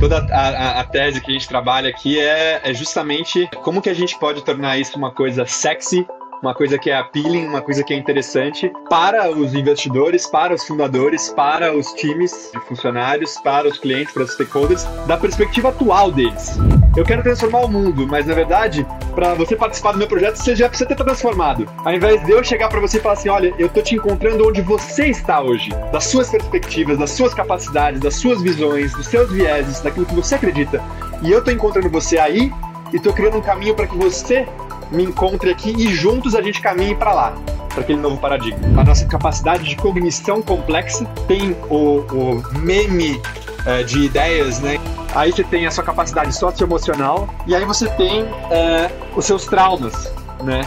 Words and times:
toda 0.00 0.26
a, 0.30 0.48
a, 0.48 0.80
a, 0.80 0.84
tese 0.84 1.20
que 1.20 1.30
a 1.30 1.34
gente 1.34 1.46
trabalha 1.46 1.90
aqui 1.90 2.18
é, 2.18 2.60
é 2.64 2.74
justamente 2.74 3.48
como 3.62 3.82
que 3.82 3.90
a 3.90 3.94
gente 3.94 4.18
pode 4.18 4.42
tornar 4.42 4.78
isso 4.78 4.96
uma 4.96 5.12
coisa 5.12 5.46
sexy 5.46 6.06
uma 6.42 6.54
coisa 6.54 6.78
que 6.78 6.90
é 6.90 6.96
appealing, 6.96 7.46
uma 7.46 7.60
coisa 7.60 7.84
que 7.84 7.92
é 7.92 7.96
interessante 7.96 8.72
para 8.88 9.30
os 9.30 9.54
investidores, 9.54 10.26
para 10.26 10.54
os 10.54 10.64
fundadores, 10.64 11.28
para 11.30 11.76
os 11.76 11.92
times 11.92 12.50
de 12.52 12.60
funcionários, 12.60 13.36
para 13.38 13.68
os 13.68 13.78
clientes, 13.78 14.12
para 14.12 14.22
os 14.22 14.32
stakeholders, 14.32 14.84
da 15.06 15.16
perspectiva 15.16 15.68
atual 15.68 16.10
deles. 16.10 16.58
Eu 16.96 17.04
quero 17.04 17.22
transformar 17.22 17.60
o 17.60 17.68
mundo, 17.68 18.06
mas 18.06 18.26
na 18.26 18.34
verdade, 18.34 18.86
para 19.14 19.34
você 19.34 19.54
participar 19.54 19.92
do 19.92 19.98
meu 19.98 20.08
projeto, 20.08 20.36
você 20.36 20.56
já 20.56 20.68
precisa 20.68 20.88
ter 20.88 20.96
transformado. 20.96 21.68
Ao 21.84 21.92
invés 21.92 22.24
de 22.24 22.32
eu 22.32 22.42
chegar 22.42 22.68
para 22.68 22.80
você 22.80 22.98
e 22.98 23.00
falar 23.00 23.14
assim: 23.14 23.28
olha, 23.28 23.54
eu 23.58 23.68
tô 23.68 23.82
te 23.82 23.94
encontrando 23.94 24.48
onde 24.48 24.62
você 24.62 25.06
está 25.08 25.40
hoje, 25.42 25.70
das 25.92 26.04
suas 26.04 26.30
perspectivas, 26.30 26.98
das 26.98 27.10
suas 27.10 27.34
capacidades, 27.34 28.00
das 28.00 28.14
suas 28.14 28.40
visões, 28.40 28.92
dos 28.92 29.06
seus 29.06 29.30
vieses, 29.30 29.80
daquilo 29.80 30.06
que 30.06 30.14
você 30.14 30.36
acredita, 30.36 30.82
e 31.22 31.30
eu 31.30 31.44
tô 31.44 31.50
encontrando 31.50 31.90
você 31.90 32.18
aí 32.18 32.50
e 32.92 32.98
tô 32.98 33.12
criando 33.12 33.38
um 33.38 33.42
caminho 33.42 33.74
para 33.74 33.86
que 33.86 33.96
você 33.96 34.46
me 34.90 35.04
encontre 35.04 35.50
aqui 35.50 35.70
e 35.70 35.94
juntos 35.94 36.34
a 36.34 36.42
gente 36.42 36.60
caminhe 36.60 36.94
para 36.94 37.12
lá, 37.12 37.34
para 37.68 37.80
aquele 37.80 38.00
novo 38.00 38.16
paradigma. 38.18 38.80
A 38.80 38.84
nossa 38.84 39.06
capacidade 39.06 39.64
de 39.64 39.76
cognição 39.76 40.42
complexa 40.42 41.04
tem 41.26 41.56
o, 41.68 42.00
o 42.00 42.58
meme 42.58 43.20
é, 43.66 43.82
de 43.82 44.00
ideias, 44.04 44.60
né? 44.60 44.78
Aí 45.14 45.32
você 45.32 45.44
tem 45.44 45.66
a 45.66 45.70
sua 45.70 45.84
capacidade 45.84 46.34
socioemocional 46.34 47.28
e 47.46 47.54
aí 47.54 47.64
você 47.64 47.88
tem 47.90 48.22
é, 48.50 48.90
os 49.16 49.24
seus 49.24 49.44
traumas, 49.46 50.12
né? 50.42 50.62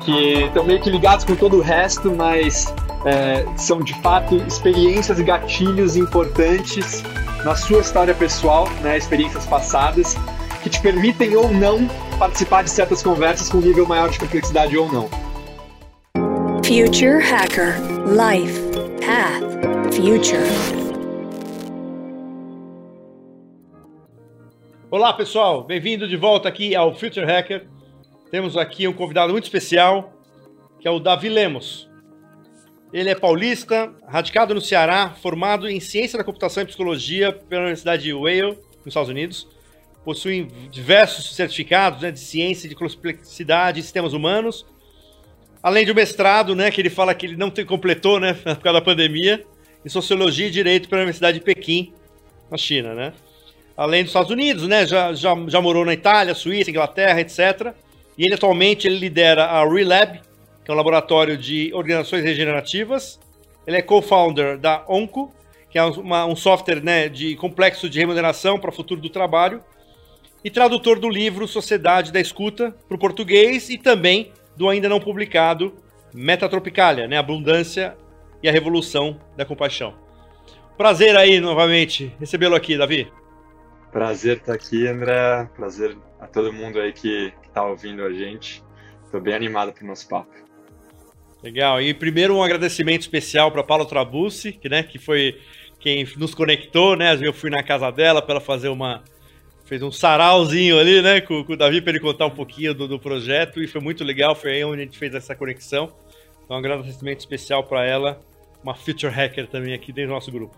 Que 0.00 0.44
estão 0.44 0.64
meio 0.64 0.80
que 0.80 0.90
ligados 0.90 1.24
com 1.24 1.34
todo 1.34 1.58
o 1.58 1.60
resto, 1.60 2.10
mas 2.14 2.72
é, 3.04 3.44
são 3.56 3.80
de 3.80 3.94
fato 4.00 4.36
experiências 4.36 5.18
e 5.18 5.24
gatilhos 5.24 5.96
importantes 5.96 7.02
na 7.44 7.54
sua 7.56 7.80
história 7.80 8.14
pessoal, 8.14 8.68
né? 8.82 8.96
Experiências 8.96 9.46
passadas 9.46 10.16
que 10.62 10.68
te 10.68 10.80
permitem 10.80 11.34
ou 11.36 11.52
não 11.52 11.88
participar 12.18 12.62
de 12.62 12.70
certas 12.70 13.02
conversas 13.02 13.48
com 13.48 13.58
nível 13.58 13.86
maior 13.86 14.10
de 14.10 14.18
complexidade 14.18 14.76
ou 14.76 14.92
não. 14.92 15.08
Future 16.64 17.22
Hacker 17.22 17.76
Life 18.06 18.60
Path 19.00 19.94
Future. 19.94 20.90
Olá 24.90 25.12
pessoal, 25.12 25.64
bem-vindo 25.64 26.06
de 26.06 26.16
volta 26.16 26.48
aqui 26.48 26.74
ao 26.74 26.94
Future 26.94 27.24
Hacker. 27.24 27.66
Temos 28.30 28.56
aqui 28.56 28.86
um 28.86 28.92
convidado 28.92 29.32
muito 29.32 29.44
especial, 29.44 30.12
que 30.78 30.86
é 30.86 30.90
o 30.90 31.00
Davi 31.00 31.28
Lemos. 31.28 31.88
Ele 32.92 33.08
é 33.08 33.14
paulista, 33.14 33.92
radicado 34.06 34.54
no 34.54 34.60
Ceará, 34.60 35.10
formado 35.22 35.68
em 35.68 35.80
Ciência 35.80 36.18
da 36.18 36.24
Computação 36.24 36.62
e 36.62 36.66
Psicologia 36.66 37.32
pela 37.32 37.62
Universidade 37.62 38.02
de 38.02 38.10
Yale, 38.10 38.58
nos 38.84 38.88
Estados 38.88 39.08
Unidos 39.08 39.48
possuem 40.10 40.48
diversos 40.72 41.36
certificados 41.36 42.02
né, 42.02 42.10
de 42.10 42.18
ciência 42.18 42.68
de 42.68 42.74
complexidade 42.74 43.78
e 43.78 43.82
sistemas 43.82 44.12
humanos, 44.12 44.66
além 45.62 45.84
de 45.84 45.92
um 45.92 45.94
mestrado, 45.94 46.56
né, 46.56 46.68
que 46.68 46.80
ele 46.80 46.90
fala 46.90 47.14
que 47.14 47.26
ele 47.26 47.36
não 47.36 47.48
tem, 47.48 47.64
completou, 47.64 48.18
né, 48.18 48.34
por 48.42 48.56
causa 48.56 48.80
da 48.80 48.84
pandemia, 48.84 49.46
em 49.84 49.88
Sociologia 49.88 50.48
e 50.48 50.50
Direito 50.50 50.88
pela 50.88 51.02
Universidade 51.02 51.38
de 51.38 51.44
Pequim, 51.44 51.92
na 52.50 52.56
China, 52.56 52.92
né? 52.92 53.12
Além 53.76 54.02
dos 54.02 54.10
Estados 54.10 54.32
Unidos, 54.32 54.66
né, 54.66 54.84
já, 54.84 55.14
já, 55.14 55.32
já 55.46 55.60
morou 55.60 55.84
na 55.84 55.94
Itália, 55.94 56.34
Suíça, 56.34 56.70
Inglaterra, 56.70 57.20
etc. 57.20 57.72
E 58.18 58.24
ele 58.24 58.34
atualmente 58.34 58.88
ele 58.88 58.98
lidera 58.98 59.44
a 59.44 59.64
Relab, 59.64 60.20
que 60.64 60.70
é 60.70 60.74
um 60.74 60.76
laboratório 60.76 61.38
de 61.38 61.70
organizações 61.72 62.24
regenerativas. 62.24 63.20
Ele 63.64 63.76
é 63.76 63.82
co-founder 63.82 64.58
da 64.58 64.84
Onco, 64.88 65.32
que 65.70 65.78
é 65.78 65.84
uma, 65.84 66.26
um 66.26 66.34
software 66.34 66.82
né, 66.82 67.08
de 67.08 67.36
complexo 67.36 67.88
de 67.88 68.00
remuneração 68.00 68.58
para 68.58 68.70
o 68.70 68.72
futuro 68.72 69.00
do 69.00 69.08
trabalho 69.08 69.62
e 70.44 70.50
tradutor 70.50 70.98
do 70.98 71.08
livro 71.08 71.46
Sociedade 71.46 72.12
da 72.12 72.20
Escuta 72.20 72.74
para 72.88 72.94
o 72.94 72.98
português 72.98 73.68
e 73.68 73.76
também 73.76 74.32
do 74.56 74.68
ainda 74.68 74.88
não 74.88 75.00
publicado 75.00 75.74
Metatropicalia, 76.12 77.06
né? 77.06 77.16
Abundância 77.16 77.96
e 78.42 78.48
a 78.48 78.52
Revolução 78.52 79.20
da 79.36 79.44
Compaixão. 79.44 79.94
Prazer 80.76 81.16
aí 81.16 81.40
novamente 81.40 82.12
recebê-lo 82.18 82.54
aqui, 82.54 82.76
Davi. 82.76 83.10
Prazer 83.92 84.38
estar 84.38 84.54
aqui, 84.54 84.86
André. 84.86 85.48
Prazer 85.54 85.96
a 86.18 86.26
todo 86.26 86.52
mundo 86.52 86.80
aí 86.80 86.92
que 86.92 87.32
está 87.46 87.64
ouvindo 87.64 88.02
a 88.02 88.12
gente. 88.12 88.62
Estou 89.04 89.20
bem 89.20 89.34
animado 89.34 89.72
para 89.72 89.84
o 89.84 89.86
nosso 89.86 90.08
papo. 90.08 90.30
Legal. 91.42 91.80
E 91.80 91.92
primeiro 91.94 92.36
um 92.36 92.42
agradecimento 92.42 93.02
especial 93.02 93.50
para 93.50 93.62
Paulo 93.62 93.84
Trabucci, 93.84 94.52
que, 94.52 94.68
né, 94.68 94.82
que 94.82 94.98
foi 94.98 95.40
quem 95.78 96.06
nos 96.16 96.34
conectou, 96.34 96.96
né? 96.96 97.18
Eu 97.20 97.32
fui 97.32 97.50
na 97.50 97.62
casa 97.62 97.90
dela 97.90 98.20
para 98.20 98.34
ela 98.34 98.40
fazer 98.40 98.68
uma 98.68 99.02
fez 99.70 99.84
um 99.84 99.92
sarauzinho 99.92 100.80
ali, 100.80 101.00
né, 101.00 101.20
com, 101.20 101.44
com 101.44 101.52
o 101.52 101.56
Davi 101.56 101.80
para 101.80 101.92
ele 101.92 102.00
contar 102.00 102.26
um 102.26 102.30
pouquinho 102.30 102.74
do, 102.74 102.88
do, 102.88 102.98
projeto 102.98 103.62
e 103.62 103.68
foi 103.68 103.80
muito 103.80 104.02
legal. 104.02 104.34
Foi 104.34 104.50
aí 104.50 104.64
onde 104.64 104.82
a 104.82 104.84
gente 104.84 104.98
fez 104.98 105.14
essa 105.14 105.32
conexão. 105.32 105.92
Então, 106.44 106.56
um 106.56 106.58
agradecimento 106.58 107.20
especial 107.20 107.62
para 107.62 107.86
ela, 107.86 108.20
uma 108.64 108.74
future 108.74 109.12
hacker 109.12 109.46
também 109.46 109.72
aqui 109.72 109.92
dentro 109.92 110.10
do 110.10 110.14
nosso 110.14 110.32
grupo. 110.32 110.56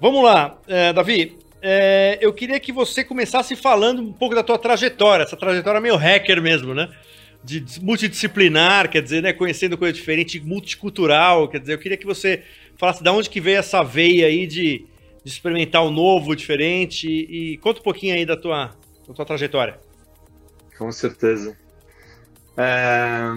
Vamos 0.00 0.24
lá, 0.24 0.58
é, 0.66 0.92
Davi. 0.92 1.38
É, 1.62 2.18
eu 2.20 2.32
queria 2.32 2.58
que 2.58 2.72
você 2.72 3.04
começasse 3.04 3.54
falando 3.54 4.02
um 4.02 4.12
pouco 4.12 4.34
da 4.34 4.42
tua 4.42 4.58
trajetória, 4.58 5.22
essa 5.22 5.36
trajetória 5.36 5.80
meio 5.80 5.94
hacker 5.94 6.42
mesmo, 6.42 6.74
né? 6.74 6.88
De 7.44 7.64
multidisciplinar, 7.80 8.90
quer 8.90 9.02
dizer, 9.02 9.22
né, 9.22 9.32
conhecendo 9.32 9.78
coisa 9.78 9.92
diferente, 9.92 10.40
multicultural, 10.40 11.46
quer 11.46 11.60
dizer, 11.60 11.74
eu 11.74 11.78
queria 11.78 11.96
que 11.96 12.04
você 12.04 12.42
falasse 12.76 13.04
de 13.04 13.08
onde 13.08 13.30
que 13.30 13.40
veio 13.40 13.58
essa 13.58 13.84
veia 13.84 14.26
aí 14.26 14.48
de 14.48 14.84
de 15.26 15.32
experimentar 15.32 15.82
o 15.82 15.90
novo, 15.90 16.36
diferente. 16.36 17.08
E, 17.08 17.54
e 17.54 17.58
conta 17.58 17.80
um 17.80 17.82
pouquinho 17.82 18.14
aí 18.14 18.24
da 18.24 18.36
tua, 18.36 18.76
da 19.08 19.12
tua 19.12 19.24
trajetória. 19.24 19.80
Com 20.78 20.92
certeza. 20.92 21.56
É, 22.56 23.32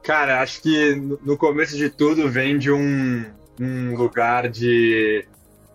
cara, 0.00 0.40
acho 0.40 0.62
que 0.62 0.94
no 0.94 1.36
começo 1.36 1.76
de 1.76 1.90
tudo 1.90 2.28
vem 2.30 2.56
de 2.56 2.70
um, 2.70 3.24
um 3.60 3.96
lugar 3.96 4.48
de 4.48 5.26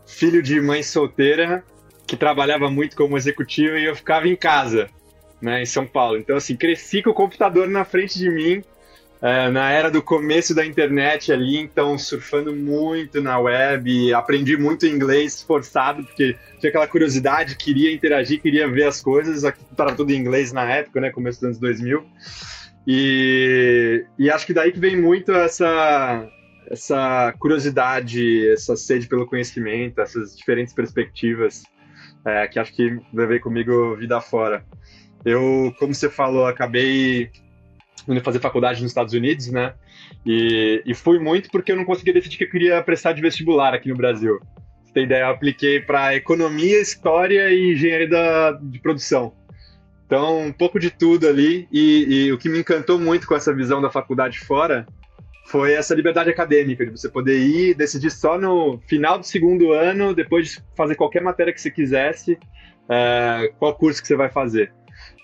filho 0.08 0.42
de 0.42 0.62
mãe 0.62 0.82
solteira 0.82 1.62
que 2.08 2.16
trabalhava 2.16 2.72
muito 2.72 2.96
como 2.96 3.18
executivo 3.18 3.76
e 3.76 3.84
eu 3.84 3.98
ficava 3.98 4.30
em 4.30 4.38
casa, 4.38 4.90
né, 5.42 5.62
em 5.62 5.66
São 5.66 5.86
Paulo. 5.86 6.18
Então, 6.18 6.38
assim, 6.38 6.56
cresci 6.56 7.04
com 7.04 7.10
o 7.10 7.14
computador 7.14 7.68
na 7.68 7.84
frente 7.84 8.18
de 8.18 8.30
mim 8.30 8.64
é, 9.24 9.50
na 9.50 9.72
era 9.72 9.90
do 9.90 10.02
começo 10.02 10.54
da 10.54 10.66
internet 10.66 11.32
ali, 11.32 11.58
então 11.58 11.98
surfando 11.98 12.54
muito 12.54 13.22
na 13.22 13.40
web, 13.40 14.14
aprendi 14.14 14.58
muito 14.58 14.86
inglês 14.86 15.42
forçado, 15.42 16.04
porque 16.04 16.36
tinha 16.60 16.70
aquela 16.70 16.86
curiosidade, 16.86 17.56
queria 17.56 17.94
interagir, 17.94 18.42
queria 18.42 18.68
ver 18.70 18.84
as 18.84 19.00
coisas, 19.00 19.46
estava 19.46 19.96
tudo 19.96 20.12
em 20.12 20.18
inglês 20.18 20.52
na 20.52 20.70
época, 20.70 21.00
né, 21.00 21.10
começo 21.10 21.40
dos 21.40 21.46
anos 21.46 21.58
2000, 21.58 22.06
e, 22.86 24.06
e 24.20 24.30
acho 24.30 24.46
que 24.46 24.54
daí 24.54 24.74
que 24.74 24.80
vem 24.80 25.00
muito 25.00 25.32
essa, 25.32 26.28
essa 26.70 27.34
curiosidade, 27.40 28.50
essa 28.50 28.76
sede 28.76 29.08
pelo 29.08 29.26
conhecimento, 29.26 30.02
essas 30.02 30.36
diferentes 30.36 30.74
perspectivas, 30.74 31.64
é, 32.26 32.46
que 32.50 32.60
acho 32.60 32.76
que 32.76 33.00
levei 33.14 33.40
comigo 33.40 33.96
vida 33.96 34.20
fora. 34.20 34.66
Eu, 35.24 35.74
como 35.80 35.96
você 35.96 36.10
falou, 36.10 36.46
acabei 36.46 37.32
indo 38.08 38.22
fazer 38.22 38.40
faculdade 38.40 38.82
nos 38.82 38.92
Estados 38.92 39.14
Unidos, 39.14 39.48
né? 39.48 39.74
E, 40.26 40.82
e 40.86 40.94
fui 40.94 41.20
muito 41.20 41.50
porque 41.50 41.72
eu 41.72 41.76
não 41.76 41.86
conseguia 41.86 42.14
decidir 42.14 42.38
que 42.38 42.44
eu 42.44 42.50
queria 42.50 42.82
prestar 42.82 43.14
de 43.14 43.22
vestibular 43.22 43.74
aqui 43.74 43.90
no 43.90 43.96
Brasil. 43.96 44.40
Você 44.84 44.94
tem 44.94 45.04
ideia? 45.04 45.24
Eu 45.24 45.30
apliquei 45.30 45.80
para 45.80 46.16
economia, 46.16 46.82
história 46.82 47.50
e 47.50 47.74
engenharia 47.74 48.10
da, 48.10 48.52
de 48.52 48.80
produção. 48.80 49.34
Então, 50.06 50.42
um 50.42 50.52
pouco 50.52 50.80
de 50.80 50.92
tudo 50.92 51.28
ali. 51.28 51.68
E, 51.72 52.26
e 52.26 52.32
o 52.32 52.38
que 52.38 52.50
me 52.50 52.60
encantou 52.60 53.00
muito 53.00 53.28
com 53.28 53.36
essa 53.36 53.54
visão 53.54 53.82
da 53.82 53.90
faculdade 53.90 54.40
fora 54.40 54.86
foi 55.46 55.74
essa 55.74 55.94
liberdade 55.94 56.30
acadêmica, 56.30 56.86
de 56.86 56.92
você 56.92 57.10
poder 57.10 57.38
ir 57.40 57.74
decidir 57.74 58.12
só 58.12 58.38
no 58.38 58.80
final 58.88 59.20
do 59.20 59.26
segundo 59.26 59.72
ano, 59.74 60.14
depois 60.14 60.50
de 60.50 60.64
fazer 60.76 60.96
qualquer 60.96 61.22
matéria 61.22 61.54
que 61.54 61.60
você 61.60 61.70
quisesse, 61.70 62.38
é, 62.90 63.52
qual 63.60 63.76
curso 63.76 64.02
que 64.02 64.08
você 64.08 64.16
vai 64.16 64.30
fazer. 64.30 64.72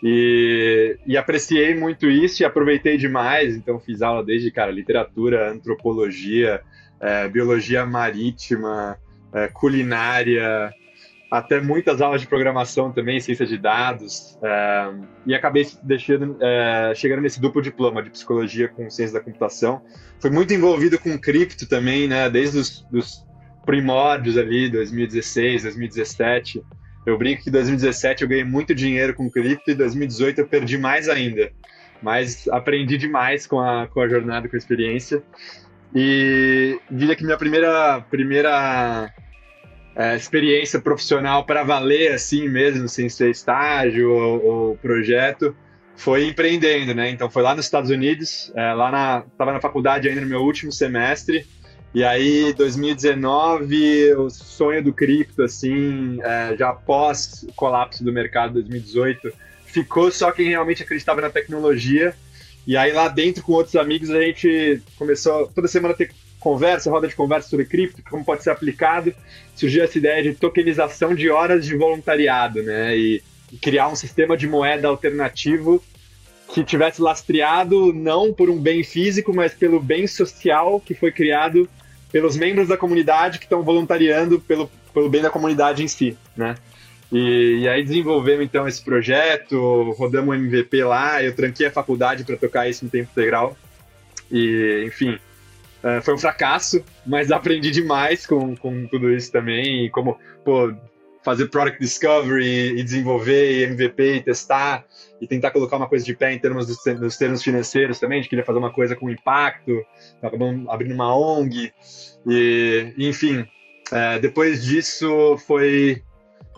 E, 0.01 0.97
e, 1.05 1.17
apreciei 1.17 1.75
muito 1.75 2.09
isso 2.09 2.41
e 2.41 2.45
aproveitei 2.45 2.97
demais. 2.97 3.55
Então, 3.55 3.79
fiz 3.79 4.01
aula 4.01 4.23
desde, 4.23 4.49
cara, 4.49 4.71
literatura, 4.71 5.51
antropologia, 5.51 6.61
é, 6.99 7.27
biologia 7.27 7.85
marítima, 7.85 8.97
é, 9.33 9.47
culinária, 9.49 10.73
até 11.29 11.61
muitas 11.61 12.01
aulas 12.01 12.21
de 12.21 12.27
programação 12.27 12.91
também, 12.91 13.19
ciência 13.19 13.45
de 13.45 13.57
dados. 13.57 14.37
É, 14.41 14.93
e 15.27 15.35
acabei 15.35 15.67
deixando, 15.83 16.37
é, 16.41 16.93
chegando 16.95 17.21
nesse 17.21 17.41
duplo 17.41 17.61
diploma 17.61 18.01
de 18.01 18.09
psicologia 18.09 18.69
com 18.69 18.89
ciência 18.89 19.19
da 19.19 19.23
computação. 19.23 19.81
Fui 20.19 20.29
muito 20.29 20.53
envolvido 20.53 20.97
com 20.97 21.17
cripto 21.19 21.67
também, 21.67 22.07
né, 22.07 22.29
desde 22.29 22.57
os 22.57 23.27
primórdios 23.65 24.37
ali, 24.37 24.69
2016, 24.69 25.63
2017. 25.63 26.63
Eu 27.09 27.17
brinco 27.17 27.43
que 27.43 27.49
em 27.49 27.53
2017 27.53 28.23
eu 28.23 28.29
ganhei 28.29 28.43
muito 28.43 28.73
dinheiro 28.73 29.13
com 29.13 29.29
cripto 29.29 29.69
e 29.69 29.73
em 29.73 29.77
2018 29.77 30.39
eu 30.39 30.47
perdi 30.47 30.77
mais 30.77 31.09
ainda. 31.09 31.51
Mas 32.01 32.47
aprendi 32.47 32.97
demais 32.97 33.45
com 33.45 33.59
a, 33.59 33.87
com 33.87 34.01
a 34.01 34.07
jornada, 34.07 34.47
com 34.47 34.55
a 34.55 34.59
experiência. 34.59 35.21
E 35.93 36.79
diria 36.89 37.15
que 37.15 37.23
minha 37.23 37.37
primeira, 37.37 38.01
primeira 38.09 39.11
é, 39.95 40.15
experiência 40.15 40.79
profissional 40.79 41.45
para 41.45 41.63
valer 41.63 42.13
assim 42.13 42.47
mesmo, 42.47 42.87
sem 42.87 43.09
ser 43.09 43.31
estágio 43.31 44.11
ou, 44.11 44.45
ou, 44.45 44.77
projeto, 44.77 45.55
foi 45.95 46.25
empreendendo, 46.27 46.93
né? 46.93 47.09
Então 47.09 47.29
foi 47.29 47.41
lá 47.41 47.55
nos 47.55 47.65
Estados 47.65 47.89
Unidos, 47.89 48.51
é, 48.55 48.73
lá 48.73 48.91
na 48.91 49.23
estava 49.29 49.51
na 49.51 49.59
faculdade 49.59 50.07
ainda 50.07 50.21
no 50.21 50.27
meu 50.27 50.41
último 50.41 50.71
semestre 50.71 51.45
e 51.93 52.03
aí 52.03 52.53
2019 52.53 54.13
o 54.15 54.29
sonho 54.29 54.83
do 54.83 54.93
cripto 54.93 55.43
assim, 55.43 56.19
é, 56.21 56.55
já 56.57 56.69
após 56.69 57.43
o 57.43 57.53
colapso 57.53 58.03
do 58.03 58.13
mercado 58.13 58.53
2018, 58.53 59.33
ficou 59.65 60.11
só 60.11 60.31
quem 60.31 60.49
realmente 60.49 60.83
acreditava 60.83 61.21
na 61.21 61.29
tecnologia. 61.29 62.13
E 62.67 62.77
aí 62.77 62.91
lá 62.91 63.07
dentro 63.07 63.43
com 63.43 63.53
outros 63.53 63.75
amigos 63.75 64.11
a 64.11 64.21
gente 64.21 64.81
começou 64.97 65.47
toda 65.47 65.67
semana 65.67 65.93
a 65.93 65.97
ter 65.97 66.11
conversa, 66.39 66.89
roda 66.89 67.07
de 67.07 67.15
conversa 67.15 67.49
sobre 67.49 67.65
cripto, 67.65 68.01
como 68.09 68.23
pode 68.23 68.43
ser 68.43 68.51
aplicado, 68.51 69.13
surgiu 69.55 69.83
essa 69.83 69.97
ideia 69.97 70.23
de 70.23 70.33
tokenização 70.33 71.13
de 71.13 71.29
horas 71.29 71.65
de 71.65 71.75
voluntariado, 71.75 72.63
né? 72.63 72.97
E, 72.97 73.23
e 73.51 73.57
criar 73.57 73.89
um 73.89 73.95
sistema 73.95 74.37
de 74.37 74.47
moeda 74.47 74.87
alternativo 74.87 75.83
que 76.53 76.63
tivesse 76.63 77.01
lastreado 77.01 77.93
não 77.93 78.33
por 78.33 78.49
um 78.49 78.59
bem 78.59 78.83
físico, 78.83 79.33
mas 79.33 79.53
pelo 79.53 79.79
bem 79.79 80.07
social 80.07 80.79
que 80.79 80.93
foi 80.93 81.11
criado 81.11 81.69
pelos 82.11 82.35
membros 82.35 82.67
da 82.67 82.77
comunidade 82.77 83.39
que 83.39 83.45
estão 83.45 83.63
voluntariando 83.63 84.39
pelo, 84.39 84.69
pelo 84.93 85.09
bem 85.09 85.21
da 85.21 85.29
comunidade 85.29 85.83
em 85.83 85.87
si, 85.87 86.17
né? 86.35 86.55
E, 87.11 87.61
e, 87.61 87.67
aí 87.67 87.83
desenvolvemos 87.83 88.45
então 88.45 88.67
esse 88.67 88.83
projeto, 88.83 89.95
rodamos 89.97 90.29
um 90.29 90.33
MVP 90.35 90.83
lá, 90.83 91.23
eu 91.23 91.35
tranquei 91.35 91.65
a 91.65 91.71
faculdade 91.71 92.23
para 92.23 92.37
tocar 92.37 92.69
isso 92.69 92.85
em 92.85 92.89
tempo 92.89 93.09
integral. 93.11 93.57
E, 94.31 94.83
enfim, 94.85 95.17
Uh, 95.81 96.01
foi 96.01 96.13
um 96.13 96.17
fracasso, 96.17 96.83
mas 97.05 97.31
aprendi 97.31 97.71
demais 97.71 98.25
com, 98.25 98.55
com 98.55 98.85
tudo 98.87 99.11
isso 99.11 99.31
também, 99.31 99.85
e 99.85 99.89
como 99.89 100.19
pô, 100.43 100.73
fazer 101.23 101.47
product 101.47 101.79
discovery 101.79 102.79
e 102.79 102.83
desenvolver 102.83 103.51
e 103.51 103.63
MVP 103.63 104.15
e 104.15 104.21
testar 104.21 104.85
e 105.21 105.27
tentar 105.27 105.51
colocar 105.51 105.77
uma 105.77 105.87
coisa 105.87 106.05
de 106.05 106.15
pé 106.15 106.33
em 106.33 106.39
termos 106.39 106.65
dos, 106.65 106.77
dos 106.99 107.17
termos 107.17 107.43
financeiros 107.43 107.99
também, 107.99 108.19
a 108.19 108.21
gente 108.21 108.29
queria 108.29 108.45
fazer 108.45 108.59
uma 108.59 108.71
coisa 108.71 108.95
com 108.95 109.09
impacto, 109.09 109.83
acabamos 110.21 110.67
abrindo 110.69 110.93
uma 110.93 111.15
ONG 111.15 111.73
e 112.25 112.93
enfim, 112.97 113.39
uh, 113.41 114.19
depois 114.21 114.63
disso 114.63 115.37
foi 115.45 116.01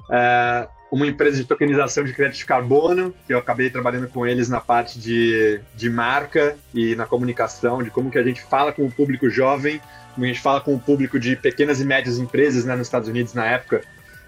uh, 0.10 0.70
uma 0.92 1.08
empresa 1.08 1.38
de 1.38 1.46
tokenização 1.46 2.04
de 2.04 2.14
crédito 2.14 2.40
de 2.40 2.46
carbono, 2.46 3.16
que 3.26 3.34
eu 3.34 3.38
acabei 3.38 3.70
trabalhando 3.70 4.10
com 4.10 4.28
eles 4.28 4.50
na 4.50 4.60
parte 4.60 5.00
de, 5.00 5.62
de 5.74 5.90
marca 5.90 6.58
e 6.74 6.96
na 6.96 7.06
comunicação, 7.06 7.82
de 7.82 7.90
como 7.90 8.12
que 8.12 8.20
a 8.20 8.24
gente 8.24 8.42
fala 8.42 8.74
com 8.74 8.86
o 8.86 8.92
público 8.92 9.30
jovem, 9.30 9.82
como 10.14 10.26
a 10.26 10.28
gente 10.28 10.42
fala 10.42 10.60
com 10.60 10.76
o 10.76 10.80
público 10.80 11.18
de 11.18 11.38
pequenas 11.38 11.80
e 11.80 11.86
médias 11.86 12.20
empresas 12.20 12.66
né, 12.66 12.76
nos 12.76 12.88
Estados 12.88 13.08
Unidos 13.08 13.34
na 13.34 13.46
época, 13.46 13.82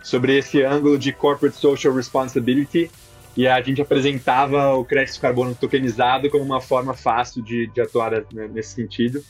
sobre 0.03 0.37
esse 0.37 0.61
ângulo 0.61 0.99
de 0.99 1.11
corporate 1.11 1.55
social 1.57 1.95
responsibility, 1.95 2.91
e 3.35 3.47
a 3.47 3.59
gente 3.61 3.81
apresentava 3.81 4.75
o 4.75 4.85
crédito 4.85 5.15
de 5.15 5.19
carbono 5.19 5.55
tokenizado 5.55 6.29
como 6.29 6.43
uma 6.43 6.61
forma 6.61 6.93
fácil 6.93 7.43
de, 7.43 7.65
de 7.67 7.81
atuar 7.81 8.11
né, 8.31 8.47
nesse 8.53 8.75
sentido. 8.75 9.23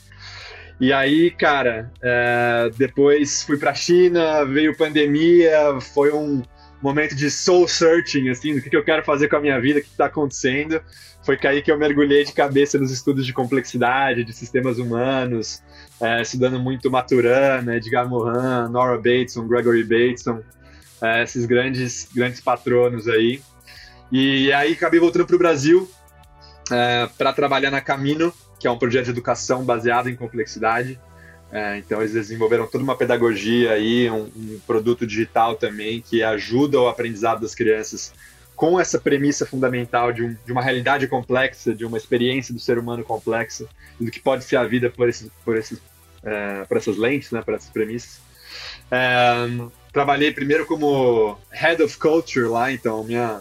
E 0.78 0.92
aí, 0.92 1.30
cara, 1.30 1.90
é, 2.02 2.70
depois 2.76 3.44
fui 3.44 3.56
para 3.56 3.70
a 3.70 3.74
China, 3.74 4.44
veio 4.44 4.76
pandemia, 4.76 5.80
foi 5.80 6.12
um, 6.12 6.42
momento 6.84 7.14
de 7.14 7.30
soul 7.30 7.66
searching, 7.66 8.28
assim, 8.28 8.54
do 8.54 8.60
que, 8.60 8.68
que 8.68 8.76
eu 8.76 8.84
quero 8.84 9.02
fazer 9.02 9.28
com 9.28 9.36
a 9.36 9.40
minha 9.40 9.58
vida, 9.58 9.78
o 9.78 9.82
que 9.82 9.88
está 9.88 10.04
acontecendo. 10.04 10.82
Foi 11.22 11.38
aí 11.44 11.62
que 11.62 11.72
eu 11.72 11.78
mergulhei 11.78 12.24
de 12.24 12.32
cabeça 12.32 12.78
nos 12.78 12.92
estudos 12.92 13.24
de 13.24 13.32
complexidade, 13.32 14.22
de 14.22 14.32
sistemas 14.34 14.78
humanos, 14.78 15.62
é, 15.98 16.20
estudando 16.20 16.60
muito 16.60 16.90
Maturana, 16.90 17.76
Edgar 17.76 18.06
Morin, 18.06 18.70
Nora 18.70 18.98
Bateson, 18.98 19.48
Gregory 19.48 19.82
Bateson, 19.82 20.42
é, 21.02 21.22
esses 21.22 21.46
grandes, 21.46 22.08
grandes 22.14 22.40
patronos 22.40 23.08
aí. 23.08 23.40
E 24.12 24.52
aí 24.52 24.72
acabei 24.72 25.00
voltando 25.00 25.26
para 25.26 25.36
o 25.36 25.38
Brasil 25.38 25.90
é, 26.70 27.08
para 27.18 27.32
trabalhar 27.32 27.70
na 27.70 27.80
Camino, 27.80 28.32
que 28.58 28.66
é 28.66 28.70
um 28.70 28.78
projeto 28.78 29.06
de 29.06 29.10
educação 29.10 29.64
baseado 29.64 30.08
em 30.08 30.16
complexidade. 30.16 30.98
É, 31.52 31.78
então 31.78 32.00
eles 32.00 32.12
desenvolveram 32.12 32.66
toda 32.66 32.82
uma 32.82 32.96
pedagogia 32.96 33.72
aí, 33.72 34.10
um, 34.10 34.24
um, 34.34 34.60
produto 34.66 35.06
digital 35.06 35.54
também 35.54 36.00
que 36.00 36.22
ajuda 36.22 36.80
o 36.80 36.88
aprendizado 36.88 37.42
das 37.42 37.54
crianças 37.54 38.12
com 38.56 38.80
essa 38.80 38.98
premissa 38.98 39.44
fundamental 39.46 40.12
de, 40.12 40.24
um, 40.24 40.36
de 40.44 40.52
uma 40.52 40.62
realidade 40.62 41.06
complexa, 41.06 41.74
de 41.74 41.84
uma 41.84 41.96
experiência 41.96 42.52
do 42.52 42.60
ser 42.60 42.78
humano 42.78 43.04
complexa, 43.04 43.66
do 44.00 44.10
que 44.10 44.20
pode 44.20 44.44
ser 44.44 44.56
a 44.56 44.64
vida 44.64 44.90
por, 44.90 45.08
esses, 45.08 45.30
por, 45.44 45.56
esses, 45.56 45.80
é, 46.22 46.64
por 46.64 46.76
essas 46.76 46.96
lentes, 46.96 47.30
né, 47.30 47.42
por 47.42 47.54
essas 47.54 47.70
premissas. 47.70 48.20
É, 48.90 49.46
trabalhei 49.94 50.30
primeiro 50.30 50.66
como 50.66 51.38
Head 51.50 51.82
of 51.82 51.96
Culture 51.96 52.46
lá, 52.46 52.70
então 52.70 53.02
minha, 53.02 53.40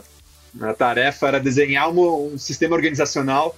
minha 0.54 0.74
tarefa 0.74 1.28
era 1.28 1.40
desenhar 1.40 1.92
um, 1.92 2.34
um 2.34 2.38
sistema 2.38 2.76
organizacional 2.76 3.54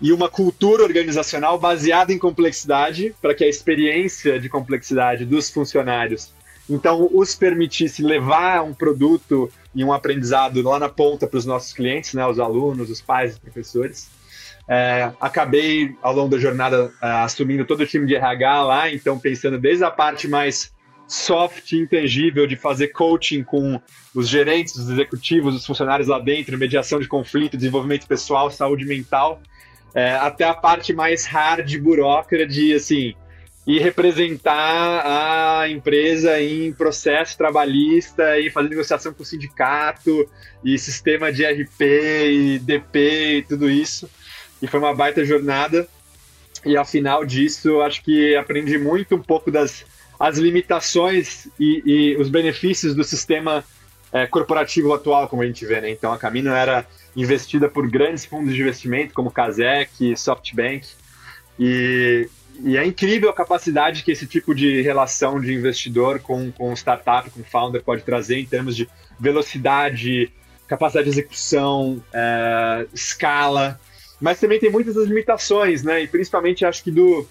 e 0.00 0.12
uma 0.12 0.30
cultura 0.30 0.82
organizacional 0.84 1.58
baseada 1.58 2.12
em 2.12 2.18
complexidade, 2.18 3.14
para 3.20 3.34
que 3.34 3.44
a 3.44 3.48
experiência 3.48 4.40
de 4.40 4.48
complexidade 4.48 5.26
dos 5.26 5.50
funcionários 5.50 6.32
então 6.68 7.08
os 7.12 7.34
permitisse 7.34 8.02
levar 8.02 8.62
um 8.62 8.74
produto 8.74 9.50
e 9.74 9.82
um 9.82 9.92
aprendizado 9.92 10.60
lá 10.60 10.78
na 10.78 10.88
ponta 10.88 11.26
para 11.26 11.38
os 11.38 11.46
nossos 11.46 11.72
clientes, 11.72 12.12
né, 12.12 12.26
os 12.26 12.38
alunos, 12.38 12.90
os 12.90 13.00
pais, 13.00 13.32
os 13.32 13.38
professores. 13.38 14.10
É, 14.68 15.10
acabei 15.18 15.96
ao 16.02 16.14
longo 16.14 16.28
da 16.28 16.38
jornada 16.38 16.92
é, 17.02 17.06
assumindo 17.06 17.64
todo 17.64 17.80
o 17.80 17.86
time 17.86 18.06
de 18.06 18.14
RH 18.14 18.62
lá, 18.62 18.92
então 18.92 19.18
pensando 19.18 19.58
desde 19.58 19.82
a 19.82 19.90
parte 19.90 20.28
mais 20.28 20.70
soft, 21.08 21.72
intangível 21.72 22.46
de 22.46 22.54
fazer 22.54 22.88
coaching 22.88 23.42
com 23.42 23.80
os 24.14 24.28
gerentes, 24.28 24.76
os 24.76 24.90
executivos, 24.90 25.54
os 25.54 25.66
funcionários 25.66 26.06
lá 26.06 26.18
dentro, 26.18 26.56
mediação 26.58 27.00
de 27.00 27.08
conflito, 27.08 27.56
desenvolvimento 27.56 28.06
pessoal, 28.06 28.50
saúde 28.50 28.84
mental, 28.84 29.40
é, 29.94 30.12
até 30.12 30.44
a 30.44 30.52
parte 30.52 30.92
mais 30.92 31.24
hard, 31.24 31.74
burocrata, 31.78 32.46
de 32.46 32.74
assim, 32.74 33.14
e 33.66 33.78
representar 33.78 35.60
a 35.60 35.68
empresa 35.68 36.40
em 36.40 36.72
processo 36.72 37.36
trabalhista 37.36 38.38
e 38.38 38.50
fazer 38.50 38.68
negociação 38.68 39.12
com 39.12 39.22
o 39.22 39.26
sindicato 39.26 40.28
e 40.64 40.78
sistema 40.78 41.32
de 41.32 41.44
RP 41.44 41.80
e 41.80 42.58
DP 42.58 43.38
e 43.38 43.42
tudo 43.42 43.70
isso. 43.70 44.08
E 44.60 44.66
foi 44.66 44.80
uma 44.80 44.94
baita 44.94 45.24
jornada. 45.24 45.86
E 46.64 46.76
ao 46.76 46.84
final 46.84 47.24
disso, 47.24 47.80
acho 47.82 48.02
que 48.02 48.34
aprendi 48.36 48.78
muito 48.78 49.14
um 49.14 49.22
pouco 49.22 49.50
das 49.50 49.84
as 50.18 50.36
limitações 50.38 51.46
e, 51.58 51.82
e 51.84 52.16
os 52.16 52.28
benefícios 52.28 52.94
do 52.94 53.04
sistema 53.04 53.64
é, 54.12 54.26
corporativo 54.26 54.92
atual, 54.92 55.28
como 55.28 55.42
a 55.42 55.46
gente 55.46 55.64
vê, 55.64 55.80
né? 55.80 55.90
Então 55.90 56.12
a 56.12 56.18
Camino 56.18 56.50
era 56.50 56.86
investida 57.14 57.68
por 57.68 57.88
grandes 57.88 58.24
fundos 58.24 58.54
de 58.54 58.60
investimento 58.60 59.14
como 59.14 59.30
Kazek, 59.30 60.16
SoftBank, 60.16 60.86
e, 61.58 62.28
e 62.64 62.76
é 62.76 62.84
incrível 62.84 63.30
a 63.30 63.34
capacidade 63.34 64.02
que 64.02 64.10
esse 64.10 64.26
tipo 64.26 64.54
de 64.54 64.80
relação 64.82 65.40
de 65.40 65.52
investidor 65.52 66.20
com, 66.20 66.50
com 66.52 66.72
startup, 66.74 67.30
com 67.30 67.42
founder 67.44 67.82
pode 67.82 68.02
trazer 68.02 68.38
em 68.38 68.46
termos 68.46 68.76
de 68.76 68.88
velocidade, 69.18 70.32
capacidade 70.66 71.04
de 71.04 71.10
execução, 71.10 72.02
é, 72.12 72.86
escala, 72.92 73.78
mas 74.20 74.40
também 74.40 74.58
tem 74.58 74.70
muitas 74.70 74.96
limitações, 74.96 75.82
né? 75.82 76.02
E 76.02 76.08
principalmente 76.08 76.64
acho 76.64 76.82
que 76.82 76.90
do, 76.90 77.28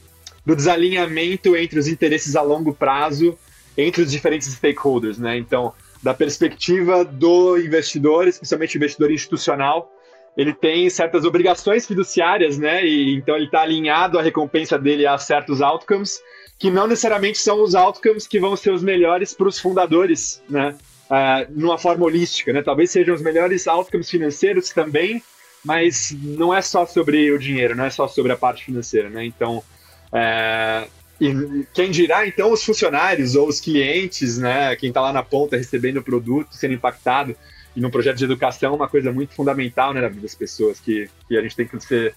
do 0.48 0.56
desalinhamento 0.56 1.58
entre 1.58 1.78
os 1.78 1.90
interesses 1.90 2.38
a 2.38 2.42
longo 2.42 2.74
prazo 2.74 3.38
entre 3.78 4.02
os 4.02 4.10
diferentes 4.10 4.48
stakeholders, 4.48 5.18
né? 5.18 5.38
Então, 5.38 5.74
da 6.02 6.14
perspectiva 6.14 7.04
do 7.04 7.58
investidor, 7.58 8.30
especialmente 8.30 8.78
o 8.78 8.78
investidor 8.78 9.12
institucional, 9.12 9.92
ele 10.38 10.54
tem 10.54 10.90
certas 10.90 11.26
obrigações 11.26 11.86
fiduciárias, 11.86 12.58
né? 12.58 12.86
E 12.86 13.14
então 13.16 13.36
ele 13.36 13.48
está 13.48 13.60
alinhado 13.60 14.18
a 14.18 14.22
recompensa 14.22 14.80
dele 14.80 15.06
a 15.06 15.18
certos 15.18 15.62
outcomes 15.62 16.18
que 16.58 16.72
não 16.72 16.88
necessariamente 16.88 17.40
são 17.40 17.62
os 17.62 17.76
outcomes 17.76 18.26
que 18.26 18.40
vão 18.40 18.56
ser 18.56 18.72
os 18.72 18.82
melhores 18.82 19.34
para 19.34 19.50
os 19.50 19.60
fundadores, 19.60 20.42
né? 20.50 20.78
Uh, 21.12 21.52
numa 21.60 21.78
forma 21.78 22.06
holística, 22.06 22.54
né? 22.54 22.62
Talvez 22.62 22.90
sejam 22.90 23.14
os 23.14 23.22
melhores 23.22 23.68
outcomes 23.68 24.10
financeiros 24.10 24.70
também, 24.70 25.22
mas 25.62 26.16
não 26.22 26.54
é 26.54 26.62
só 26.62 26.86
sobre 26.86 27.30
o 27.34 27.38
dinheiro, 27.38 27.76
não 27.76 27.84
é 27.84 27.90
só 27.90 28.08
sobre 28.08 28.32
a 28.32 28.38
parte 28.38 28.64
financeira, 28.64 29.10
né? 29.10 29.26
Então, 29.26 29.62
uh, 30.12 30.90
e 31.20 31.66
quem 31.74 31.90
dirá, 31.90 32.28
então, 32.28 32.52
os 32.52 32.64
funcionários 32.64 33.36
ou 33.36 33.48
os 33.48 33.60
clientes, 33.60 34.38
né, 34.38 34.76
quem 34.76 34.90
está 34.90 35.02
lá 35.02 35.12
na 35.12 35.24
ponta 35.24 35.58
recebendo 35.58 35.98
o 35.98 36.04
produto, 36.04 36.50
sendo 36.52 36.76
impactado, 36.76 37.36
e 37.76 37.82
num 37.82 37.90
projeto 37.90 38.18
de 38.18 38.26
educação, 38.26 38.76
uma 38.76 38.88
coisa 38.88 39.12
muito 39.12 39.34
fundamental 39.34 39.94
né, 39.94 40.02
na 40.02 40.08
vida 40.08 40.22
das 40.22 40.36
pessoas, 40.36 40.80
que, 40.80 41.10
que 41.28 41.38
a 41.38 41.42
gente 41.42 41.56
tem 41.56 41.68
que 41.68 41.80
ser, 41.80 42.14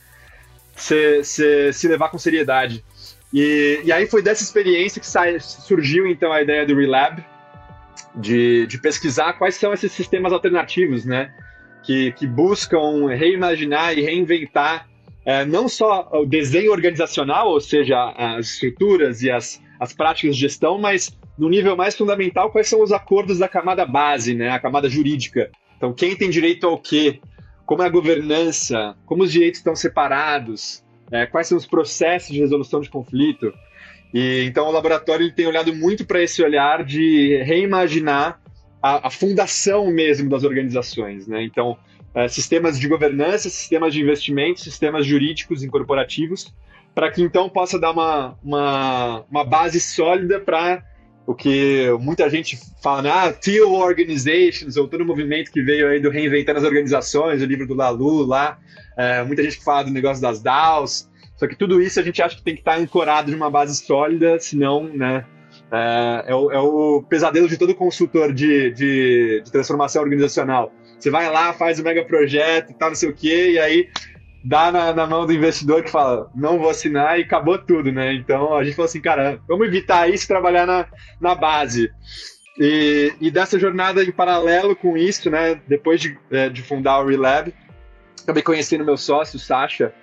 ser, 0.76 1.24
ser, 1.24 1.74
se 1.74 1.88
levar 1.88 2.10
com 2.10 2.18
seriedade. 2.18 2.84
E, 3.32 3.80
e 3.84 3.92
aí 3.92 4.06
foi 4.06 4.22
dessa 4.22 4.42
experiência 4.42 5.00
que 5.00 5.06
sai, 5.06 5.40
surgiu, 5.40 6.06
então, 6.06 6.30
a 6.30 6.42
ideia 6.42 6.66
do 6.66 6.76
Relab, 6.76 7.24
de, 8.14 8.66
de 8.66 8.78
pesquisar 8.78 9.34
quais 9.34 9.54
são 9.54 9.72
esses 9.72 9.92
sistemas 9.92 10.32
alternativos, 10.32 11.06
né, 11.06 11.32
que, 11.82 12.12
que 12.12 12.26
buscam 12.26 13.06
reimaginar 13.06 13.96
e 13.96 14.02
reinventar 14.02 14.89
é, 15.24 15.44
não 15.44 15.68
só 15.68 16.08
o 16.12 16.24
desenho 16.24 16.72
organizacional, 16.72 17.48
ou 17.48 17.60
seja, 17.60 18.12
as 18.16 18.54
estruturas 18.54 19.22
e 19.22 19.30
as, 19.30 19.60
as 19.78 19.92
práticas 19.92 20.34
de 20.34 20.40
gestão, 20.42 20.78
mas 20.78 21.16
no 21.38 21.48
nível 21.48 21.76
mais 21.76 21.96
fundamental, 21.96 22.50
quais 22.50 22.68
são 22.68 22.82
os 22.82 22.92
acordos 22.92 23.38
da 23.38 23.48
camada 23.48 23.84
base, 23.86 24.34
né, 24.34 24.50
a 24.50 24.58
camada 24.58 24.88
jurídica. 24.88 25.50
Então, 25.76 25.92
quem 25.92 26.14
tem 26.14 26.28
direito 26.28 26.66
ao 26.66 26.78
quê? 26.78 27.20
Como 27.64 27.82
é 27.82 27.86
a 27.86 27.90
governança? 27.90 28.96
Como 29.06 29.22
os 29.22 29.32
direitos 29.32 29.60
estão 29.60 29.74
separados? 29.74 30.84
É, 31.10 31.26
quais 31.26 31.46
são 31.46 31.56
os 31.56 31.66
processos 31.66 32.30
de 32.30 32.40
resolução 32.40 32.80
de 32.80 32.90
conflito? 32.90 33.52
E 34.12 34.42
então 34.44 34.68
o 34.68 34.72
laboratório 34.72 35.32
tem 35.32 35.46
olhado 35.46 35.74
muito 35.74 36.04
para 36.04 36.22
esse 36.22 36.42
olhar 36.42 36.84
de 36.84 37.42
reimaginar 37.44 38.40
a, 38.82 39.06
a, 39.06 39.10
fundação 39.10 39.90
mesmo 39.90 40.28
das 40.28 40.42
organizações, 40.42 41.26
né? 41.26 41.42
Então 41.44 41.78
é, 42.14 42.28
sistemas 42.28 42.78
de 42.78 42.88
governança, 42.88 43.48
sistemas 43.48 43.92
de 43.92 44.00
investimento, 44.00 44.60
sistemas 44.60 45.06
jurídicos 45.06 45.62
e 45.62 45.68
corporativos, 45.68 46.52
para 46.94 47.10
que 47.10 47.22
então 47.22 47.48
possa 47.48 47.78
dar 47.78 47.92
uma, 47.92 48.36
uma, 48.42 49.24
uma 49.30 49.44
base 49.44 49.80
sólida 49.80 50.40
para 50.40 50.82
o 51.26 51.34
que 51.34 51.86
muita 52.00 52.28
gente 52.28 52.58
fala, 52.82 53.02
né? 53.02 53.10
ah, 53.10 53.32
Teal 53.32 53.72
Organizations, 53.72 54.76
ou 54.76 54.88
todo 54.88 55.02
o 55.02 55.06
movimento 55.06 55.52
que 55.52 55.62
veio 55.62 55.88
aí 55.88 56.00
do 56.00 56.10
Reinventando 56.10 56.58
as 56.58 56.64
Organizações, 56.64 57.40
o 57.40 57.44
livro 57.44 57.66
do 57.66 57.74
Lalu 57.74 58.26
lá, 58.26 58.58
é, 58.96 59.22
muita 59.22 59.42
gente 59.42 59.62
fala 59.62 59.84
do 59.84 59.90
negócio 59.90 60.20
das 60.20 60.42
DAOs, 60.42 61.08
só 61.36 61.46
que 61.46 61.54
tudo 61.54 61.80
isso 61.80 62.00
a 62.00 62.02
gente 62.02 62.20
acha 62.20 62.36
que 62.36 62.42
tem 62.42 62.54
que 62.54 62.60
estar 62.60 62.78
ancorado 62.78 63.30
numa 63.30 63.48
base 63.48 63.76
sólida, 63.76 64.40
senão, 64.40 64.84
né, 64.84 65.24
é, 65.72 66.24
é, 66.26 66.34
o, 66.34 66.50
é 66.50 66.58
o, 66.58 67.02
pesadelo 67.08 67.48
de 67.48 67.56
todo 67.56 67.74
consultor 67.74 68.32
de, 68.32 68.70
de, 68.70 69.42
de, 69.44 69.52
transformação 69.52 70.02
organizacional. 70.02 70.72
Você 70.98 71.10
vai 71.10 71.30
lá, 71.30 71.52
faz 71.52 71.78
o 71.78 71.84
mega 71.84 72.04
projeto 72.04 72.70
e 72.70 72.74
tal, 72.74 72.90
não 72.90 72.96
sei 72.96 73.08
o 73.08 73.14
quê, 73.14 73.52
e 73.52 73.58
aí 73.58 73.88
dá 74.42 74.72
na, 74.72 74.92
na, 74.92 75.06
mão 75.06 75.26
do 75.26 75.32
investidor 75.32 75.82
que 75.82 75.90
fala, 75.90 76.30
não 76.34 76.58
vou 76.58 76.70
assinar 76.70 77.18
e 77.18 77.22
acabou 77.22 77.58
tudo, 77.58 77.92
né? 77.92 78.12
Então 78.14 78.54
a 78.54 78.64
gente 78.64 78.74
falou 78.74 78.88
assim, 78.88 79.00
cara, 79.00 79.40
vamos 79.46 79.66
evitar 79.66 80.10
isso 80.10 80.24
e 80.24 80.28
trabalhar 80.28 80.66
na, 80.66 80.86
na 81.20 81.34
base. 81.34 81.90
E, 82.58 83.14
e, 83.20 83.30
dessa 83.30 83.58
jornada 83.58 84.02
em 84.02 84.10
paralelo 84.10 84.74
com 84.74 84.96
isso, 84.96 85.30
né, 85.30 85.60
depois 85.66 86.00
de, 86.00 86.18
é, 86.30 86.48
de 86.48 86.62
fundar 86.62 87.00
o 87.00 87.08
Relab, 87.08 87.54
acabei 88.22 88.42
conhecendo 88.42 88.84
meu 88.84 88.96
sócio, 88.96 89.38
Sasha, 89.38 89.94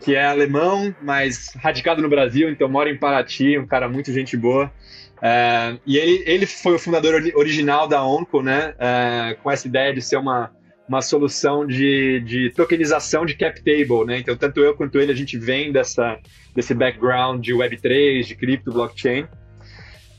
que 0.00 0.14
é 0.14 0.24
alemão, 0.24 0.94
mas 1.02 1.52
radicado 1.56 2.00
no 2.00 2.08
Brasil, 2.08 2.48
então 2.48 2.68
mora 2.68 2.88
em 2.88 2.96
Paraty, 2.96 3.58
um 3.58 3.66
cara 3.66 3.88
muito 3.88 4.12
gente 4.12 4.36
boa. 4.36 4.72
É, 5.20 5.76
e 5.86 5.96
ele, 5.96 6.22
ele 6.26 6.46
foi 6.46 6.74
o 6.74 6.78
fundador 6.78 7.14
original 7.34 7.88
da 7.88 8.04
Onco, 8.04 8.42
né, 8.42 8.74
é, 8.78 9.36
com 9.42 9.50
essa 9.50 9.66
ideia 9.66 9.92
de 9.92 10.00
ser 10.00 10.16
uma, 10.16 10.50
uma 10.88 11.02
solução 11.02 11.66
de, 11.66 12.20
de 12.20 12.50
tokenização 12.50 13.26
de 13.26 13.34
cap 13.34 13.60
table, 13.62 14.06
né? 14.06 14.18
Então, 14.18 14.36
tanto 14.36 14.60
eu 14.60 14.74
quanto 14.74 14.98
ele, 14.98 15.12
a 15.12 15.14
gente 15.14 15.36
vem 15.36 15.70
dessa, 15.70 16.18
desse 16.54 16.72
background 16.72 17.44
de 17.44 17.52
Web3, 17.52 18.24
de 18.24 18.34
cripto, 18.34 18.72
blockchain. 18.72 19.26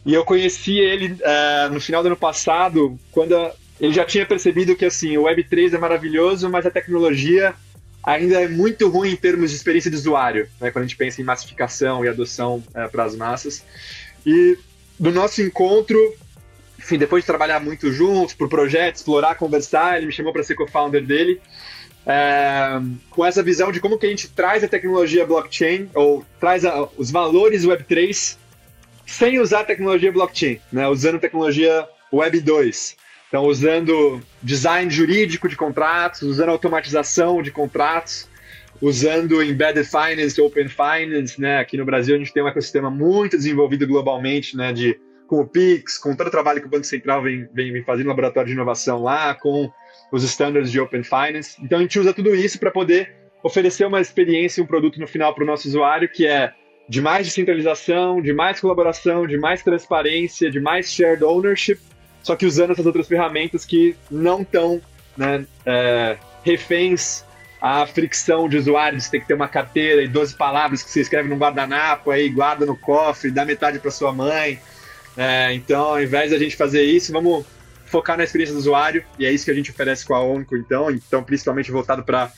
E 0.06 0.14
eu 0.14 0.24
conheci 0.24 0.78
ele 0.78 1.14
uh, 1.14 1.74
no 1.74 1.82
final 1.82 2.04
do 2.04 2.08
ano 2.08 2.16
passado, 2.16 2.98
quando 3.12 3.36
ele 3.80 3.94
já 3.94 4.06
tinha 4.06 4.26
percebido 4.26 4.76
que, 4.76 4.86
assim, 4.86 5.18
o 5.18 5.24
Web3 5.24 5.74
é 5.74 5.78
maravilhoso, 5.78 6.50
mas 6.50 6.66
a 6.66 6.72
tecnologia 6.72 7.54
ainda 8.04 8.42
é 8.42 8.48
muito 8.48 8.88
ruim 8.88 9.12
em 9.12 9.16
termos 9.16 9.50
de 9.50 9.58
experiência 9.58 9.90
de 9.90 9.98
usuário, 9.98 10.48
né? 10.62 10.72
Quando 10.72 10.84
a 10.84 10.88
gente 10.88 10.98
pensa 10.98 11.22
em 11.22 11.26
massificação 11.26 12.06
e 12.06 12.08
adoção 12.08 12.64
para 12.92 13.04
as 13.04 13.16
massas. 13.16 13.66
E 14.26 14.58
do 15.00 15.12
nosso 15.12 15.42
encontro, 15.42 15.98
enfim, 16.78 16.98
depois 16.98 17.24
de 17.24 17.28
trabalhar 17.28 17.60
muito 17.60 17.92
juntos, 17.92 18.34
por 18.34 18.50
projetos, 18.50 19.02
explorar, 19.02 19.36
conversar, 19.36 19.98
ele 19.98 20.08
me 20.08 20.12
chamou 20.12 20.34
para 20.34 20.44
ser 20.44 20.56
co-founder 20.56 21.06
dele. 21.06 21.42
É, 22.06 22.80
com 23.10 23.26
essa 23.26 23.44
visão 23.44 23.72
de 23.72 23.80
como 23.80 23.98
que 23.98 24.06
a 24.06 24.10
gente 24.10 24.30
traz 24.30 24.64
a 24.64 24.68
tecnologia 24.68 25.26
blockchain, 25.26 25.90
ou 25.94 26.26
traz 26.40 26.66
a, 26.66 26.88
os 26.98 27.12
valores 27.12 27.66
Web3 27.66 28.38
sem 29.06 29.40
usar 29.40 29.64
tecnologia 29.64 30.12
blockchain, 30.12 30.60
né? 30.72 30.88
usando 30.88 31.20
tecnologia 31.20 31.88
Web 32.12 32.42
2. 32.42 32.98
Então, 33.28 33.46
usando 33.46 34.22
design 34.42 34.90
jurídico 34.90 35.48
de 35.48 35.56
contratos, 35.56 36.24
usando 36.24 36.50
automatização 36.50 37.44
de 37.44 37.52
contratos, 37.52 38.28
usando 38.82 39.44
embedded 39.44 39.88
finance, 39.88 40.40
open 40.40 40.68
finance, 40.70 41.40
né? 41.40 41.60
Aqui 41.60 41.78
no 41.78 41.86
Brasil 41.86 42.16
a 42.16 42.18
gente 42.18 42.34
tem 42.34 42.44
um 42.44 42.48
ecossistema 42.48 42.90
muito 42.90 43.38
desenvolvido 43.38 43.86
globalmente, 43.86 44.56
né? 44.56 44.72
De 44.72 45.00
com 45.28 45.42
o 45.42 45.48
Pix, 45.48 45.98
com 45.98 46.16
todo 46.16 46.28
o 46.28 46.32
trabalho 46.32 46.60
que 46.60 46.66
o 46.66 46.70
Banco 46.70 46.86
Central 46.86 47.22
vem, 47.22 47.48
vem, 47.54 47.72
vem 47.72 47.84
fazendo 47.84 48.06
no 48.06 48.10
laboratório 48.10 48.48
de 48.48 48.54
inovação 48.54 49.04
lá, 49.04 49.36
com 49.36 49.72
os 50.12 50.24
standards 50.24 50.72
de 50.72 50.80
Open 50.80 51.04
Finance. 51.04 51.56
Então 51.62 51.78
a 51.78 51.82
gente 51.82 52.00
usa 52.00 52.14
tudo 52.14 52.34
isso 52.34 52.60
para 52.60 52.72
poder 52.72 53.16
oferecer 53.44 53.86
uma 53.86 54.02
experiência, 54.02 54.64
um 54.64 54.66
produto 54.66 55.00
no 55.00 55.08
final 55.08 55.34
para 55.34 55.44
o 55.44 55.48
nosso 55.48 55.68
usuário 55.68 56.10
que 56.10 56.26
é 56.26 56.52
de 56.90 57.00
mais 57.00 57.28
descentralização, 57.28 58.20
de 58.20 58.34
mais 58.34 58.60
colaboração, 58.60 59.28
de 59.28 59.38
mais 59.38 59.62
transparência, 59.62 60.50
de 60.50 60.60
mais 60.60 60.92
shared 60.92 61.24
ownership, 61.24 61.80
só 62.24 62.36
que 62.36 62.48
usando 62.48 62.72
essas 62.72 62.86
outras 62.86 63.08
ferramentas 63.08 63.64
que 63.64 63.96
não 64.10 64.42
estão 64.42 64.82
né, 65.16 65.46
é, 65.66 66.18
reféns 66.44 67.24
à 67.62 67.86
fricção 67.86 68.48
de 68.48 68.58
usuários, 68.58 69.04
você 69.04 69.12
tem 69.12 69.22
que 69.22 69.28
ter 69.28 69.34
uma 69.34 69.48
carteira 69.48 70.02
e 70.02 70.08
12 70.08 70.36
palavras 70.36 70.82
que 70.82 70.90
você 70.90 71.02
escreve 71.02 71.28
num 71.28 71.38
guardanapo, 71.38 72.12
aí 72.12 72.30
guarda 72.30 72.66
no 72.66 72.76
cofre, 72.76 73.32
dá 73.32 73.44
metade 73.44 73.80
para 73.80 73.92
sua 73.92 74.14
mãe. 74.14 74.60
É, 75.18 75.54
então, 75.54 75.82
ao 75.82 76.02
invés 76.02 76.32
da 76.32 76.38
gente 76.38 76.56
fazer 76.56 76.84
isso, 76.84 77.12
vamos 77.12 77.46
focar 77.86 78.18
na 78.18 78.24
experiência 78.24 78.54
do 78.54 78.60
usuário, 78.60 79.04
e 79.18 79.26
é 79.26 79.32
isso 79.32 79.44
que 79.44 79.52
a 79.52 79.54
gente 79.54 79.72
oferece 79.72 80.06
com 80.06 80.14
a 80.14 80.24
Onco, 80.24 80.56
então, 80.56 80.90
então 80.92 81.24
principalmente 81.24 81.72
voltado 81.72 82.04
para 82.04 82.32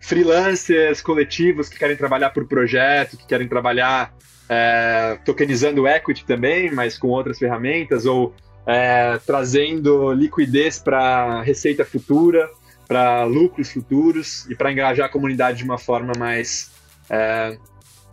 freelancers, 0.00 1.02
coletivos 1.02 1.68
que 1.68 1.78
querem 1.78 1.96
trabalhar 1.96 2.30
por 2.30 2.46
projeto, 2.46 3.16
que 3.16 3.26
querem 3.26 3.48
trabalhar 3.48 4.14
é, 4.48 5.18
tokenizando 5.24 5.86
equity 5.88 6.24
também, 6.24 6.70
mas 6.70 6.96
com 6.96 7.08
outras 7.08 7.38
ferramentas, 7.38 8.06
ou 8.06 8.34
é, 8.66 9.18
trazendo 9.26 10.12
liquidez 10.12 10.78
para 10.78 11.42
receita 11.42 11.84
futura, 11.84 12.50
para 12.86 13.24
lucros 13.24 13.70
futuros 13.70 14.48
e 14.50 14.54
para 14.54 14.70
engajar 14.70 15.06
a 15.06 15.08
comunidade 15.08 15.58
de 15.58 15.64
uma 15.64 15.78
forma 15.78 16.12
mais 16.18 16.70
é, 17.10 17.58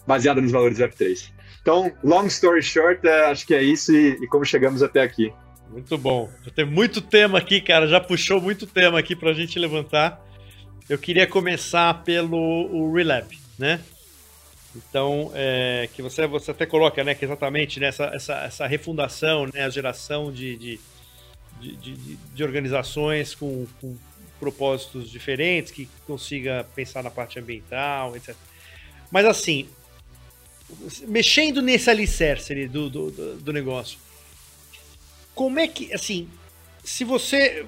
baseada 0.05 0.41
nos 0.41 0.51
valores 0.51 0.79
Web3. 0.79 1.31
Então, 1.61 1.91
long 2.03 2.25
story 2.25 2.63
short, 2.63 3.05
é, 3.07 3.25
acho 3.25 3.45
que 3.45 3.53
é 3.53 3.61
isso 3.61 3.95
e, 3.95 4.17
e, 4.23 4.27
como 4.27 4.43
chegamos 4.43 4.81
até 4.81 5.01
aqui. 5.01 5.31
Muito 5.69 5.97
bom. 5.97 6.29
Já 6.43 6.51
tem 6.51 6.65
muito 6.65 7.01
tema 7.01 7.37
aqui, 7.37 7.61
cara. 7.61 7.87
Já 7.87 7.99
puxou 7.99 8.41
muito 8.41 8.65
tema 8.65 8.99
aqui 8.99 9.15
para 9.15 9.29
a 9.29 9.33
gente 9.33 9.57
levantar. 9.59 10.19
Eu 10.89 10.97
queria 10.97 11.27
começar 11.27 12.03
pelo 12.03 12.37
o 12.37 12.93
Relab, 12.93 13.37
né? 13.57 13.79
Então, 14.75 15.31
é, 15.33 15.87
que 15.93 16.01
você, 16.01 16.25
você 16.25 16.51
até 16.51 16.65
coloca, 16.65 17.03
né, 17.03 17.13
que 17.13 17.25
exatamente 17.25 17.79
né, 17.79 17.87
essa, 17.87 18.05
essa 18.05 18.67
refundação, 18.67 19.47
né, 19.53 19.65
a 19.65 19.69
geração 19.69 20.31
de, 20.31 20.55
de, 20.55 20.79
de, 21.59 21.75
de, 21.75 22.15
de 22.15 22.43
organizações 22.43 23.35
com, 23.35 23.67
com 23.81 23.97
propósitos 24.41 25.09
diferentes, 25.09 25.71
que 25.71 25.87
consiga 26.07 26.65
pensar 26.75 27.03
na 27.03 27.11
parte 27.11 27.39
ambiental, 27.39 28.17
etc. 28.17 28.35
Mas 29.11 29.25
assim, 29.25 29.69
mexendo 31.07 31.61
nesse 31.61 31.89
alicerce 31.89 32.67
do, 32.67 32.89
do, 32.89 33.11
do 33.35 33.53
negócio, 33.53 33.99
como 35.35 35.59
é 35.59 35.67
que, 35.67 35.93
assim, 35.93 36.27
se 36.83 37.03
você. 37.03 37.65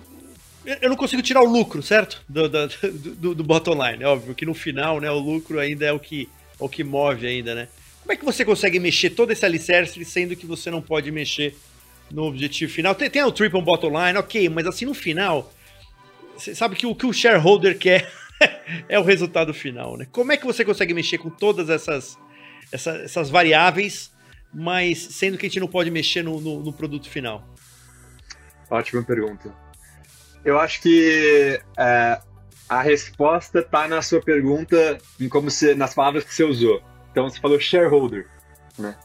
Eu 0.82 0.89
não 0.89 0.96
consigo 0.96 1.22
tirar 1.22 1.42
o 1.42 1.46
lucro, 1.46 1.84
certo? 1.84 2.24
Do, 2.27 2.50
do, 2.50 3.36
do, 3.36 3.44
bottom 3.44 3.74
line. 3.74 4.03
É 4.03 4.08
óbvio 4.08 4.34
que 4.34 4.46
no 4.46 4.53
final, 4.53 5.00
né, 5.00 5.12
o 5.12 5.20
lucro 5.20 5.60
ainda 5.60 5.86
é 5.86 5.92
o 5.92 6.00
que, 6.00 6.30
o 6.58 6.70
que 6.70 6.84
move 6.86 7.27
ainda, 7.27 7.53
né? 7.53 7.68
Como 8.01 8.13
é 8.13 8.15
que 8.15 8.24
você 8.24 8.46
consegue 8.46 8.80
mexer 8.80 9.10
todo 9.10 9.32
esse 9.32 9.46
alicerce, 9.46 10.03
sendo 10.06 10.36
que 10.36 10.46
você 10.46 10.72
não 10.72 10.82
pode 10.82 11.12
mexer 11.12 11.56
no 12.10 12.24
objetivo 12.24 12.72
final? 12.72 12.96
Tem, 12.96 13.10
tem 13.10 13.24
o 13.24 13.32
triple 13.32 13.62
bottom 13.62 13.89
line, 13.89 14.18
ok, 14.18 14.48
mas 14.48 14.65
assim 14.65 14.86
no 14.86 14.94
final, 14.94 15.53
você 16.36 16.56
sabe 16.56 16.75
que 16.75 16.86
o 16.86 16.96
que 16.96 17.06
o 17.06 17.13
shareholder 17.13 17.78
quer 17.78 18.12
é 18.90 19.00
o 19.00 19.04
resultado 19.04 19.54
final, 19.54 19.98
né? 19.98 20.08
Como 20.12 20.32
é 20.32 20.38
que 20.38 20.46
você 20.46 20.66
consegue 20.66 20.94
mexer 20.94 21.18
com 21.18 21.30
todas 21.30 21.70
essas 21.70 22.18
essa, 22.72 22.92
essas 22.98 23.30
variáveis, 23.30 24.12
mas 24.54 25.00
sendo 25.00 25.38
que 25.38 25.46
a 25.46 25.50
gente 25.50 25.60
não 25.60 25.68
pode 25.68 25.92
mexer 25.92 26.24
no, 26.24 26.42
no, 26.42 26.63
no 26.63 26.74
produto 26.74 27.10
final? 27.10 27.48
Ótima 28.70 29.04
pergunta. 29.04 29.54
Eu 30.44 30.60
acho 30.60 30.82
que 30.82 31.62
é, 31.78 32.20
a 32.68 32.82
resposta 32.82 33.60
está 33.60 33.88
na 33.88 34.02
sua 34.02 34.22
pergunta, 34.22 34.98
em 35.20 35.30
como 35.30 35.48
nas 35.78 35.94
palavras 35.94 36.24
que 36.24 36.34
você 36.34 36.44
usou. 36.44 36.82
Então 37.12 37.30
você 37.30 37.40
falou 37.40 37.60
shareholder, 37.60 38.28
né? 38.78 38.98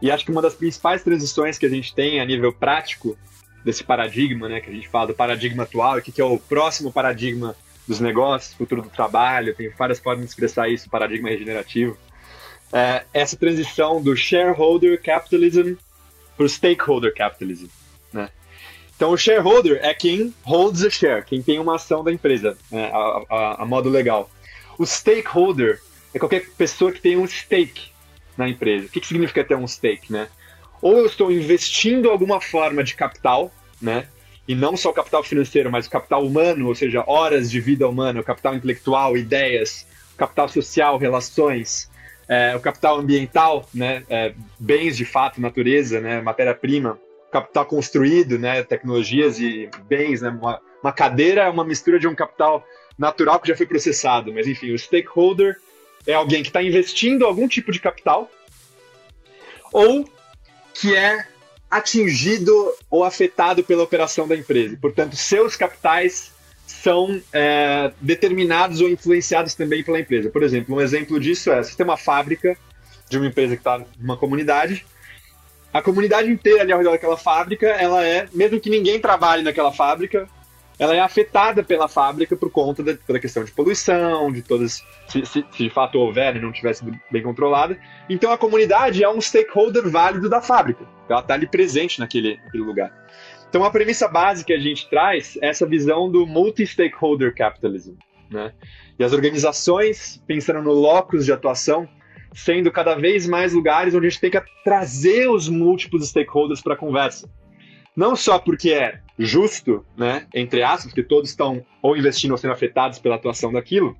E 0.00 0.10
acho 0.10 0.24
que 0.24 0.32
uma 0.32 0.42
das 0.42 0.54
principais 0.54 1.02
transições 1.02 1.58
que 1.58 1.66
a 1.66 1.68
gente 1.68 1.94
tem 1.94 2.20
a 2.20 2.24
nível 2.24 2.52
prático 2.52 3.16
desse 3.64 3.84
paradigma, 3.84 4.48
né, 4.48 4.60
que 4.60 4.70
a 4.70 4.72
gente 4.72 4.88
fala 4.88 5.08
do 5.08 5.14
paradigma 5.14 5.62
atual, 5.62 5.98
e 5.98 6.02
que 6.02 6.20
é 6.20 6.24
o 6.24 6.38
próximo 6.38 6.92
paradigma 6.92 7.54
dos 7.86 8.00
negócios, 8.00 8.54
futuro 8.54 8.82
do 8.82 8.90
trabalho, 8.90 9.54
tem 9.54 9.68
várias 9.70 9.98
formas 9.98 10.24
de 10.24 10.30
expressar 10.30 10.68
isso, 10.68 10.88
paradigma 10.90 11.28
regenerativo 11.28 11.96
é, 12.72 13.04
essa 13.12 13.36
transição 13.36 14.02
do 14.02 14.16
shareholder 14.16 15.00
capitalism 15.00 15.74
para 16.36 16.46
o 16.46 16.48
stakeholder 16.48 17.14
capitalism. 17.14 17.66
Né? 18.12 18.30
Então, 18.96 19.10
o 19.10 19.16
shareholder 19.16 19.78
é 19.82 19.92
quem 19.92 20.34
holds 20.42 20.82
a 20.82 20.90
share, 20.90 21.24
quem 21.24 21.42
tem 21.42 21.58
uma 21.58 21.76
ação 21.76 22.02
da 22.02 22.10
empresa, 22.10 22.56
né, 22.70 22.90
a, 22.92 23.22
a, 23.28 23.62
a, 23.62 23.66
modo 23.66 23.90
legal. 23.90 24.30
O 24.78 24.86
stakeholder 24.86 25.80
é 26.14 26.18
qualquer 26.18 26.48
pessoa 26.56 26.90
que 26.90 27.00
tem 27.00 27.16
um 27.16 27.26
stake 27.26 27.90
na 28.36 28.48
empresa. 28.48 28.86
O 28.86 28.88
que, 28.88 29.00
que 29.00 29.06
significa 29.06 29.44
ter 29.44 29.54
um 29.54 29.68
stake? 29.68 30.10
Né? 30.10 30.28
Ou 30.82 30.98
eu 30.98 31.06
estou 31.06 31.30
investindo 31.30 32.10
alguma 32.10 32.40
forma 32.40 32.82
de 32.82 32.94
capital, 32.94 33.52
né? 33.80 34.08
E 34.46 34.54
não 34.54 34.76
só 34.76 34.90
o 34.90 34.92
capital 34.92 35.22
financeiro, 35.22 35.70
mas 35.70 35.86
o 35.86 35.90
capital 35.90 36.26
humano, 36.26 36.66
ou 36.66 36.74
seja, 36.74 37.04
horas 37.06 37.48
de 37.48 37.60
vida 37.60 37.88
humana, 37.88 38.20
o 38.20 38.24
capital 38.24 38.56
intelectual, 38.56 39.16
ideias, 39.16 39.86
o 40.14 40.16
capital 40.18 40.48
social, 40.48 40.98
relações, 40.98 41.88
é, 42.28 42.54
o 42.56 42.60
capital 42.60 42.98
ambiental, 42.98 43.64
né? 43.72 44.02
É, 44.10 44.34
bens 44.58 44.96
de 44.96 45.04
fato, 45.04 45.40
natureza, 45.40 46.00
né? 46.00 46.20
Matéria-prima, 46.20 46.98
capital 47.30 47.64
construído, 47.64 48.36
né? 48.36 48.64
Tecnologias 48.64 49.38
e 49.38 49.70
bens, 49.88 50.20
né? 50.20 50.30
Uma, 50.30 50.60
uma 50.82 50.92
cadeira 50.92 51.42
é 51.42 51.48
uma 51.48 51.64
mistura 51.64 52.00
de 52.00 52.08
um 52.08 52.14
capital 52.14 52.64
natural 52.98 53.38
que 53.38 53.48
já 53.48 53.56
foi 53.56 53.66
processado, 53.66 54.32
mas 54.34 54.48
enfim, 54.48 54.72
o 54.72 54.78
stakeholder 54.78 55.56
é 56.06 56.14
alguém 56.14 56.42
que 56.42 56.48
está 56.48 56.62
investindo 56.62 57.24
algum 57.24 57.46
tipo 57.46 57.70
de 57.70 57.78
capital 57.78 58.28
ou 59.72 60.04
que 60.74 60.94
é 60.94 61.26
atingido 61.70 62.74
ou 62.90 63.04
afetado 63.04 63.64
pela 63.64 63.82
operação 63.82 64.28
da 64.28 64.36
empresa. 64.36 64.76
Portanto, 64.80 65.16
seus 65.16 65.56
capitais 65.56 66.32
são 66.66 67.20
é, 67.32 67.92
determinados 68.00 68.80
ou 68.80 68.88
influenciados 68.88 69.54
também 69.54 69.82
pela 69.82 70.00
empresa. 70.00 70.30
Por 70.30 70.42
exemplo, 70.42 70.76
um 70.76 70.80
exemplo 70.80 71.18
disso 71.18 71.50
é: 71.50 71.62
você 71.62 71.76
tem 71.76 71.84
uma 71.84 71.96
fábrica 71.96 72.56
de 73.08 73.16
uma 73.16 73.26
empresa 73.26 73.54
que 73.54 73.60
está 73.60 73.84
numa 73.98 74.16
comunidade, 74.16 74.84
a 75.72 75.80
comunidade 75.80 76.30
inteira 76.30 76.60
ali 76.60 76.72
ao 76.72 76.78
redor 76.78 76.92
daquela 76.92 77.16
fábrica, 77.16 77.66
ela 77.66 78.04
é, 78.04 78.28
mesmo 78.32 78.60
que 78.60 78.68
ninguém 78.68 79.00
trabalhe 79.00 79.42
naquela 79.42 79.72
fábrica, 79.72 80.28
ela 80.82 80.96
é 80.96 80.98
afetada 80.98 81.62
pela 81.62 81.86
fábrica 81.86 82.36
por 82.36 82.50
conta 82.50 82.82
da, 82.82 83.20
questão 83.20 83.44
de 83.44 83.52
poluição, 83.52 84.32
de 84.32 84.42
todas. 84.42 84.84
Se, 85.06 85.24
se, 85.24 85.44
se 85.48 85.62
de 85.62 85.70
fato 85.70 85.96
houver 85.96 86.34
e 86.34 86.40
não 86.40 86.50
tivesse 86.50 86.84
bem 87.08 87.22
controlada. 87.22 87.78
Então 88.10 88.32
a 88.32 88.36
comunidade 88.36 89.04
é 89.04 89.08
um 89.08 89.20
stakeholder 89.20 89.88
válido 89.88 90.28
da 90.28 90.40
fábrica. 90.40 90.84
Ela 91.08 91.20
está 91.20 91.34
ali 91.34 91.46
presente 91.46 92.00
naquele, 92.00 92.36
naquele 92.44 92.64
lugar. 92.64 92.92
Então 93.48 93.62
a 93.62 93.70
premissa 93.70 94.08
básica 94.08 94.48
que 94.48 94.52
a 94.54 94.58
gente 94.58 94.90
traz 94.90 95.38
é 95.40 95.46
essa 95.50 95.64
visão 95.64 96.10
do 96.10 96.26
multi-stakeholder 96.26 97.32
capitalism. 97.32 97.94
Né? 98.28 98.52
E 98.98 99.04
as 99.04 99.12
organizações, 99.12 100.20
pensando 100.26 100.62
no 100.62 100.72
locus 100.72 101.24
de 101.24 101.32
atuação, 101.32 101.88
sendo 102.34 102.72
cada 102.72 102.96
vez 102.96 103.28
mais 103.28 103.52
lugares 103.52 103.94
onde 103.94 104.08
a 104.08 104.10
gente 104.10 104.20
tem 104.20 104.32
que 104.32 104.42
trazer 104.64 105.30
os 105.30 105.48
múltiplos 105.48 106.08
stakeholders 106.08 106.60
para 106.60 106.74
a 106.74 106.76
conversa. 106.76 107.30
Não 107.96 108.16
só 108.16 108.38
porque 108.38 108.70
é 108.72 109.00
justo, 109.18 109.84
né, 109.96 110.26
entre 110.34 110.62
aspas, 110.62 110.86
porque 110.86 111.02
todos 111.02 111.30
estão 111.30 111.64
ou 111.82 111.96
investindo 111.96 112.32
ou 112.32 112.38
sendo 112.38 112.52
afetados 112.52 112.98
pela 112.98 113.16
atuação 113.16 113.52
daquilo, 113.52 113.96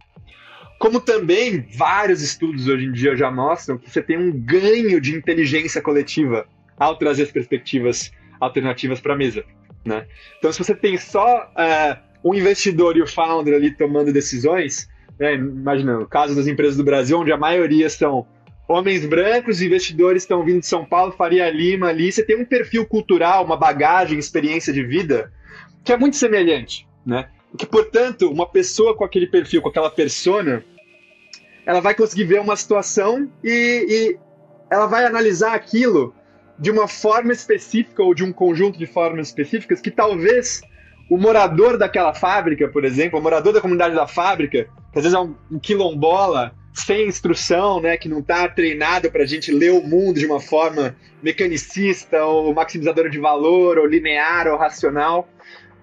como 0.78 1.00
também 1.00 1.64
vários 1.76 2.22
estudos 2.22 2.66
hoje 2.66 2.87
em 2.87 2.92
dia 2.92 3.14
já 3.14 3.30
mostram 3.30 3.78
que 3.78 3.88
você 3.88 4.02
tem 4.02 4.18
um 4.18 4.32
ganho 4.32 5.00
de 5.00 5.14
inteligência 5.14 5.80
coletiva 5.80 6.46
ao 6.76 6.96
trazer 6.96 7.25
as 7.25 7.30
perspectivas 7.30 8.11
alternativas 8.40 9.00
para 9.00 9.14
a 9.14 9.16
mesa. 9.16 9.44
Né? 9.84 10.06
Então, 10.38 10.52
se 10.52 10.58
você 10.58 10.75
tem 10.75 10.96
só 10.99 11.44
uh, 11.52 12.28
um 12.28 12.34
investidor 12.34 12.96
e 12.96 13.02
o 13.02 13.06
founder 13.06 13.54
ali 13.54 13.70
tomando 13.70 14.12
decisões, 14.12 14.88
né, 15.18 15.37
o 16.00 16.06
caso 16.06 16.34
das 16.34 16.46
empresas 16.46 16.76
do 16.76 16.84
Brasil, 16.84 17.18
onde 17.20 17.30
a 17.30 17.37
maioria 17.37 17.88
são 17.88 18.26
homens 18.73 19.07
brancos, 19.07 19.62
investidores 19.62 20.23
estão 20.23 20.45
vindo 20.45 20.61
de 20.61 20.67
São 20.67 20.85
Paulo, 20.85 21.12
Faria 21.12 21.49
Lima 21.50 21.88
ali, 21.88 22.11
você 22.11 22.23
tem 22.23 22.41
um 22.41 22.45
perfil 22.45 22.87
cultural, 22.87 23.45
uma 23.45 23.57
bagagem, 23.57 24.19
experiência 24.19 24.73
de 24.73 24.83
vida 24.83 25.33
que 25.85 25.93
é 25.93 25.97
muito 25.97 26.17
semelhante, 26.17 26.88
né? 27.05 27.29
Que, 27.59 27.67
portanto, 27.67 28.31
uma 28.31 28.47
pessoa 28.47 28.97
com 28.97 29.05
aquele 29.05 29.26
perfil, 29.26 29.61
com 29.61 29.69
aquela 29.69 29.91
persona, 29.91 30.64
ela 31.67 31.81
vai 31.81 31.95
conseguir 31.95 32.25
ver 32.25 32.41
uma 32.41 32.57
situação 32.57 33.31
e, 33.45 33.87
e 33.88 34.19
ela 34.71 34.87
vai 34.87 35.05
analisar 35.05 35.55
aquilo 35.55 36.14
de 36.59 36.71
uma 36.71 36.87
forma 36.87 37.33
específica 37.33 38.02
ou 38.02 38.14
de 38.14 38.25
um 38.25 38.33
conjunto 38.33 38.79
de 38.79 38.87
formas 38.87 39.29
específicas 39.29 39.81
que 39.81 39.91
talvez 39.91 40.62
o 41.11 41.19
morador 41.19 41.76
daquela 41.76 42.14
fábrica, 42.14 42.69
por 42.69 42.85
exemplo, 42.85 43.19
o 43.19 43.23
morador 43.23 43.52
da 43.52 43.61
comunidade 43.61 43.95
da 43.95 44.06
fábrica, 44.06 44.65
que 44.93 44.99
às 44.99 45.04
vezes 45.04 45.15
é 45.15 45.21
um, 45.21 45.35
quilombola, 45.61 46.54
sem 46.73 47.06
instrução, 47.06 47.80
né, 47.80 47.97
que 47.97 48.08
não 48.08 48.21
está 48.21 48.49
treinado 48.49 49.11
para 49.11 49.23
a 49.23 49.26
gente 49.26 49.52
ler 49.52 49.73
o 49.73 49.82
mundo 49.82 50.19
de 50.19 50.26
uma 50.26 50.41
forma 50.41 50.97
mecanicista 51.23 52.25
ou 52.25 52.54
maximizadora 52.54 53.11
de 53.11 53.19
valor 53.19 53.78
ou 53.78 53.87
linear 53.87 54.49
ou 54.49 54.56
racional, 54.56 55.28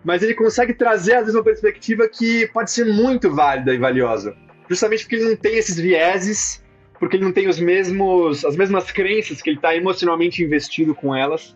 mas 0.03 0.23
ele 0.23 0.33
consegue 0.33 0.73
trazer 0.73 1.13
às 1.13 1.21
vezes 1.21 1.35
uma 1.35 1.43
perspectiva 1.43 2.07
que 2.07 2.47
pode 2.47 2.71
ser 2.71 2.85
muito 2.85 3.33
válida 3.33 3.73
e 3.73 3.77
valiosa, 3.77 4.35
justamente 4.69 5.03
porque 5.03 5.15
ele 5.17 5.29
não 5.29 5.35
tem 5.35 5.57
esses 5.57 5.77
vieses, 5.79 6.63
porque 6.99 7.17
ele 7.17 7.25
não 7.25 7.31
tem 7.31 7.47
os 7.47 7.59
mesmos 7.59 8.43
as 8.43 8.55
mesmas 8.55 8.91
crenças 8.91 9.41
que 9.41 9.49
ele 9.49 9.57
está 9.57 9.75
emocionalmente 9.75 10.43
investido 10.43 10.95
com 10.95 11.15
elas. 11.15 11.55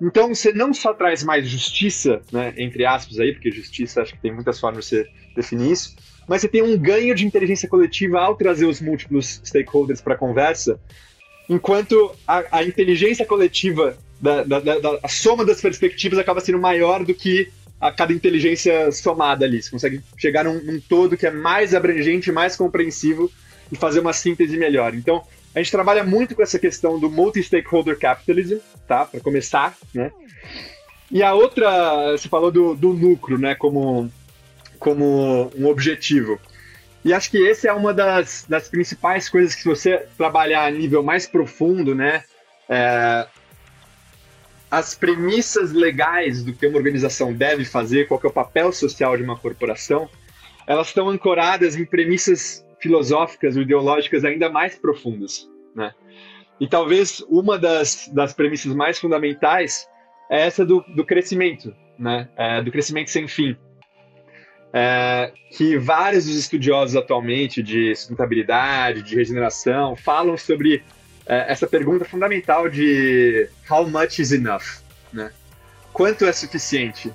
Então 0.00 0.34
você 0.34 0.52
não 0.52 0.74
só 0.74 0.92
traz 0.92 1.22
mais 1.22 1.48
justiça, 1.48 2.20
né, 2.32 2.52
entre 2.56 2.84
aspas 2.84 3.18
aí, 3.18 3.32
porque 3.32 3.50
justiça 3.50 4.02
acho 4.02 4.12
que 4.12 4.20
tem 4.20 4.32
muitas 4.32 4.60
formas 4.60 4.84
de 4.84 4.90
você 4.90 5.06
definir 5.34 5.72
isso, 5.72 5.96
mas 6.26 6.40
você 6.40 6.48
tem 6.48 6.62
um 6.62 6.76
ganho 6.78 7.14
de 7.14 7.26
inteligência 7.26 7.68
coletiva 7.68 8.20
ao 8.20 8.34
trazer 8.34 8.66
os 8.66 8.80
múltiplos 8.80 9.40
stakeholders 9.44 10.00
para 10.00 10.14
a 10.14 10.18
conversa, 10.18 10.78
enquanto 11.48 12.12
a, 12.26 12.58
a 12.58 12.64
inteligência 12.64 13.26
coletiva, 13.26 13.96
da, 14.20 14.42
da, 14.42 14.60
da, 14.60 14.98
a 15.02 15.08
soma 15.08 15.44
das 15.44 15.60
perspectivas 15.60 16.18
acaba 16.18 16.40
sendo 16.40 16.58
maior 16.58 17.04
do 17.04 17.14
que 17.14 17.50
a 17.80 17.92
cada 17.92 18.12
inteligência 18.12 18.90
somada 18.90 19.44
ali. 19.44 19.62
Você 19.62 19.70
consegue 19.70 20.00
chegar 20.16 20.44
num, 20.44 20.62
num 20.62 20.80
todo 20.80 21.16
que 21.16 21.26
é 21.26 21.30
mais 21.30 21.74
abrangente, 21.74 22.32
mais 22.32 22.56
compreensivo 22.56 23.30
e 23.70 23.76
fazer 23.76 24.00
uma 24.00 24.12
síntese 24.12 24.56
melhor. 24.56 24.94
Então, 24.94 25.22
a 25.54 25.58
gente 25.58 25.70
trabalha 25.70 26.02
muito 26.02 26.34
com 26.34 26.42
essa 26.42 26.58
questão 26.58 26.98
do 26.98 27.10
multi-stakeholder 27.10 27.98
capitalism, 27.98 28.56
tá? 28.88 29.04
Para 29.04 29.20
começar, 29.20 29.76
né? 29.92 30.10
E 31.10 31.22
a 31.22 31.34
outra, 31.34 32.12
você 32.12 32.28
falou 32.28 32.50
do, 32.50 32.74
do 32.74 32.88
lucro, 32.88 33.38
né? 33.38 33.54
Como 33.54 34.10
como 34.84 35.50
um 35.56 35.66
objetivo. 35.66 36.38
E 37.02 37.14
acho 37.14 37.30
que 37.30 37.38
esse 37.38 37.66
é 37.66 37.72
uma 37.72 37.94
das, 37.94 38.44
das 38.46 38.68
principais 38.68 39.30
coisas 39.30 39.54
que 39.54 39.62
se 39.62 39.68
você 39.68 40.06
trabalhar 40.18 40.66
a 40.66 40.70
nível 40.70 41.02
mais 41.02 41.26
profundo, 41.26 41.94
né, 41.94 42.22
é, 42.68 43.26
as 44.70 44.94
premissas 44.94 45.72
legais 45.72 46.44
do 46.44 46.52
que 46.52 46.66
uma 46.66 46.76
organização 46.76 47.32
deve 47.32 47.64
fazer, 47.64 48.06
qual 48.06 48.20
é 48.22 48.26
o 48.26 48.30
papel 48.30 48.72
social 48.72 49.16
de 49.16 49.22
uma 49.22 49.38
corporação, 49.38 50.08
elas 50.66 50.88
estão 50.88 51.08
ancoradas 51.08 51.76
em 51.76 51.86
premissas 51.86 52.62
filosóficas 52.78 53.56
ou 53.56 53.62
ideológicas 53.62 54.22
ainda 54.22 54.50
mais 54.50 54.76
profundas, 54.76 55.48
né? 55.74 55.92
E 56.60 56.68
talvez 56.68 57.20
uma 57.28 57.58
das, 57.58 58.08
das 58.12 58.34
premissas 58.34 58.74
mais 58.74 58.98
fundamentais 58.98 59.86
é 60.30 60.46
essa 60.46 60.64
do, 60.64 60.82
do 60.94 61.04
crescimento, 61.04 61.74
né? 61.98 62.28
É, 62.36 62.62
do 62.62 62.70
crescimento 62.70 63.10
sem 63.10 63.26
fim 63.26 63.56
é, 64.76 65.30
que 65.52 65.78
vários 65.78 66.26
dos 66.26 66.34
estudiosos 66.34 66.96
atualmente 66.96 67.62
de 67.62 67.94
sustentabilidade, 67.94 69.02
de 69.02 69.14
regeneração, 69.14 69.94
falam 69.94 70.36
sobre 70.36 70.82
é, 71.24 71.52
essa 71.52 71.64
pergunta 71.64 72.04
fundamental 72.04 72.68
de 72.68 73.48
how 73.70 73.88
much 73.88 74.18
is 74.18 74.32
enough, 74.32 74.82
né? 75.12 75.30
Quanto 75.92 76.24
é 76.24 76.32
suficiente? 76.32 77.12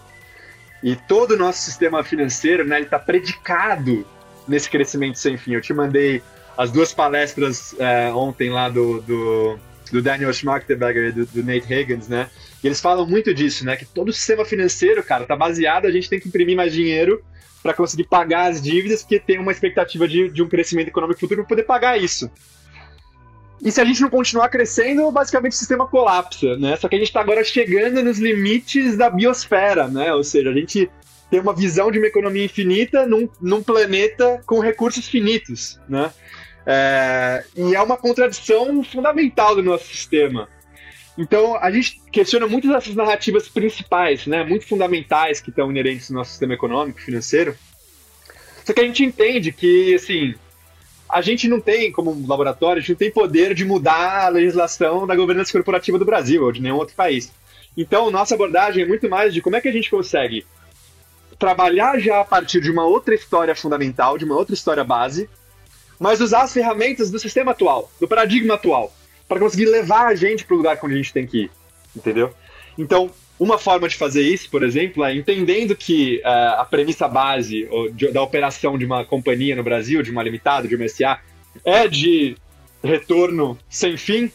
E 0.81 0.95
todo 0.95 1.31
o 1.31 1.37
nosso 1.37 1.59
sistema 1.59 2.01
financeiro, 2.01 2.65
né, 2.65 2.77
ele 2.77 2.85
está 2.85 2.97
predicado 2.97 4.07
nesse 4.47 4.69
crescimento 4.69 5.19
sem 5.19 5.37
fim. 5.37 5.53
Eu 5.53 5.61
te 5.61 5.73
mandei 5.73 6.23
as 6.57 6.71
duas 6.71 6.93
palestras 6.93 7.75
é, 7.77 8.09
ontem 8.13 8.49
lá 8.49 8.69
do, 8.69 9.01
do, 9.01 9.59
do 9.91 10.01
Daniel 10.01 10.31
Schmachtenberger 10.31 11.09
e 11.09 11.11
do, 11.11 11.25
do, 11.25 11.43
Nate 11.43 11.73
Higgins, 11.73 12.07
né? 12.07 12.29
E 12.63 12.67
eles 12.67 12.81
falam 12.81 13.07
muito 13.07 13.33
disso, 13.33 13.65
né? 13.65 13.75
Que 13.75 13.85
todo 13.85 14.09
o 14.09 14.13
sistema 14.13 14.43
financeiro, 14.43 15.03
cara, 15.03 15.25
tá 15.25 15.35
baseado, 15.35 15.85
a 15.85 15.91
gente 15.91 16.09
tem 16.09 16.19
que 16.19 16.27
imprimir 16.27 16.55
mais 16.55 16.73
dinheiro 16.73 17.23
para 17.61 17.73
conseguir 17.73 18.05
pagar 18.05 18.49
as 18.51 18.61
dívidas, 18.61 19.01
porque 19.01 19.19
tem 19.19 19.39
uma 19.39 19.51
expectativa 19.51 20.07
de, 20.07 20.29
de 20.29 20.41
um 20.41 20.47
crescimento 20.47 20.87
econômico 20.87 21.19
futuro 21.19 21.41
para 21.41 21.49
poder 21.49 21.63
pagar 21.63 21.97
isso. 21.97 22.29
E 23.61 23.71
se 23.71 23.81
a 23.81 23.85
gente 23.85 24.01
não 24.01 24.09
continuar 24.09 24.47
crescendo, 24.49 25.11
basicamente 25.11 25.51
o 25.51 25.57
sistema 25.57 25.85
colapsa, 25.85 26.55
né? 26.57 26.77
Só 26.77 26.87
que 26.87 26.95
a 26.95 26.97
gente 26.97 27.09
está 27.09 27.19
agora 27.19 27.43
chegando 27.43 28.01
nos 28.01 28.17
limites 28.17 28.95
da 28.95 29.09
biosfera, 29.09 29.87
né? 29.87 30.13
Ou 30.13 30.23
seja, 30.23 30.49
a 30.49 30.53
gente 30.53 30.89
tem 31.29 31.39
uma 31.39 31.53
visão 31.53 31.91
de 31.91 31.97
uma 31.97 32.07
economia 32.07 32.45
infinita 32.45 33.05
num, 33.05 33.29
num 33.41 33.61
planeta 33.61 34.41
com 34.45 34.59
recursos 34.59 35.07
finitos, 35.07 35.79
né? 35.89 36.11
É, 36.65 37.43
e 37.55 37.75
é 37.75 37.81
uma 37.81 37.97
contradição 37.97 38.83
fundamental 38.83 39.55
do 39.55 39.63
nosso 39.63 39.87
sistema. 39.87 40.47
Então, 41.19 41.58
a 41.58 41.69
gente 41.69 42.01
questiona 42.13 42.47
muitas 42.47 42.71
dessas 42.71 42.95
narrativas 42.95 43.49
principais, 43.49 44.25
né, 44.25 44.41
muito 44.41 44.65
fundamentais 44.65 45.41
que 45.41 45.49
estão 45.49 45.69
inerentes 45.69 46.10
no 46.10 46.15
nosso 46.15 46.29
sistema 46.29 46.53
econômico, 46.53 47.01
financeiro. 47.01 47.58
Só 48.63 48.71
que 48.71 48.79
a 48.79 48.86
gente 48.86 49.03
entende 49.03 49.51
que, 49.51 49.93
assim, 49.95 50.34
a 51.10 51.21
gente 51.21 51.45
não 51.49 51.60
tem, 51.60 51.91
como 51.91 52.25
laboratório, 52.25 52.77
a 52.77 52.79
gente 52.79 52.91
não 52.91 52.97
tem 52.97 53.12
poder 53.12 53.53
de 53.53 53.65
mudar 53.65 54.27
a 54.27 54.29
legislação 54.29 55.05
da 55.05 55.13
governança 55.13 55.51
corporativa 55.51 55.99
do 55.99 56.05
Brasil 56.05 56.41
ou 56.41 56.53
de 56.53 56.62
nenhum 56.62 56.77
outro 56.77 56.95
país. 56.95 57.34
Então, 57.75 58.10
nossa 58.10 58.36
abordagem 58.36 58.84
é 58.84 58.88
muito 58.88 59.10
mais 59.10 59.34
de 59.34 59.41
como 59.41 59.58
é 59.58 59.62
que 59.62 59.67
a 59.67 59.73
gente 59.73 59.91
consegue 59.91 60.45
trabalhar 61.38 61.99
já 61.99 62.21
a 62.21 62.25
partir 62.25 62.62
de 62.62 62.71
uma 62.71 62.86
outra 62.86 63.13
história 63.13 63.53
fundamental, 63.53 64.17
de 64.17 64.23
uma 64.23 64.38
outra 64.38 64.53
história 64.53 64.86
base, 64.86 65.29
mas 65.99 66.21
usar 66.21 66.43
as 66.43 66.53
ferramentas 66.53 67.12
do 67.12 67.19
sistema 67.19 67.51
atual, 67.51 67.91
do 67.99 68.08
paradigma 68.08 68.53
atual 68.53 68.93
para 69.29 69.39
conseguir 69.39 69.67
levar 69.67 70.07
a 70.07 70.15
gente 70.15 70.43
para 70.43 70.55
o 70.55 70.57
lugar 70.57 70.77
onde 70.83 70.95
a 70.95 70.97
gente 70.97 71.13
tem 71.13 71.25
que 71.25 71.43
ir. 71.43 71.51
entendeu? 71.95 72.33
Então, 72.77 73.11
uma 73.39 73.57
forma 73.57 73.87
de 73.87 73.95
fazer 73.95 74.21
isso, 74.21 74.49
por 74.49 74.63
exemplo, 74.63 75.03
é 75.03 75.15
entendendo 75.15 75.75
que 75.75 76.17
uh, 76.25 76.59
a 76.59 76.65
premissa 76.65 77.07
base 77.07 77.69
da 78.11 78.21
operação 78.21 78.77
de 78.77 78.85
uma 78.85 79.05
companhia 79.05 79.55
no 79.55 79.63
Brasil, 79.63 80.01
de 80.01 80.11
uma 80.11 80.23
limitada, 80.23 80.67
de 80.67 80.75
uma 80.75 80.87
SA, 80.89 81.21
é 81.63 81.87
de 81.87 82.35
retorno 82.83 83.57
sem 83.69 83.95
fim, 83.95 84.31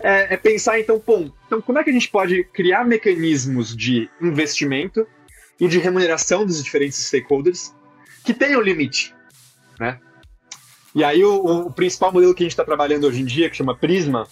é, 0.00 0.34
é, 0.34 0.36
pensar 0.36 0.78
então, 0.78 1.02
bom, 1.04 1.30
então 1.46 1.62
como 1.62 1.78
é 1.78 1.84
que 1.84 1.88
a 1.88 1.92
gente 1.92 2.10
pode 2.10 2.44
criar 2.44 2.84
mecanismos 2.84 3.74
de 3.74 4.08
investimento 4.20 5.06
e 5.58 5.66
de 5.66 5.78
remuneração 5.78 6.44
dos 6.44 6.62
diferentes 6.62 6.98
stakeholders 6.98 7.72
que 8.22 8.34
tenham 8.34 8.60
limite, 8.60 9.14
né? 9.80 9.98
E 10.94 11.02
aí 11.02 11.24
o, 11.24 11.66
o 11.66 11.72
principal 11.72 12.12
modelo 12.12 12.34
que 12.34 12.42
a 12.42 12.46
gente 12.46 12.52
está 12.52 12.64
trabalhando 12.64 13.06
hoje 13.06 13.20
em 13.20 13.24
dia, 13.24 13.50
que 13.50 13.56
chama 13.56 13.74
Prisma, 13.74 14.28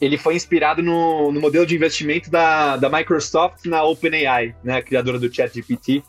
ele 0.00 0.18
foi 0.18 0.34
inspirado 0.34 0.82
no, 0.82 1.30
no 1.30 1.40
modelo 1.40 1.64
de 1.64 1.76
investimento 1.76 2.28
da, 2.28 2.76
da 2.76 2.90
Microsoft 2.90 3.66
na 3.66 3.84
OpenAI, 3.84 4.56
né, 4.64 4.78
a 4.78 4.82
criadora 4.82 5.18
do 5.18 5.32
ChatGPT, 5.32 6.02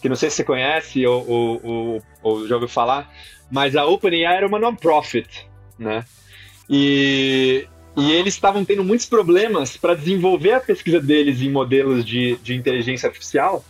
que 0.00 0.08
não 0.08 0.14
sei 0.14 0.30
se 0.30 0.36
você 0.36 0.44
conhece 0.44 1.04
ou, 1.04 1.28
ou, 1.28 1.60
ou, 1.64 2.02
ou 2.22 2.46
já 2.46 2.54
ouviu 2.54 2.68
falar, 2.68 3.12
mas 3.50 3.74
a 3.74 3.84
OpenAI 3.84 4.36
era 4.36 4.46
uma 4.46 4.60
non-profit, 4.60 5.48
né? 5.76 6.04
E, 6.68 7.66
e 7.96 8.12
eles 8.12 8.34
estavam 8.34 8.64
tendo 8.64 8.84
muitos 8.84 9.06
problemas 9.06 9.76
para 9.76 9.96
desenvolver 9.96 10.52
a 10.52 10.60
pesquisa 10.60 11.00
deles 11.00 11.42
em 11.42 11.50
modelos 11.50 12.04
de, 12.04 12.36
de 12.36 12.54
inteligência 12.54 13.08
artificial 13.08 13.64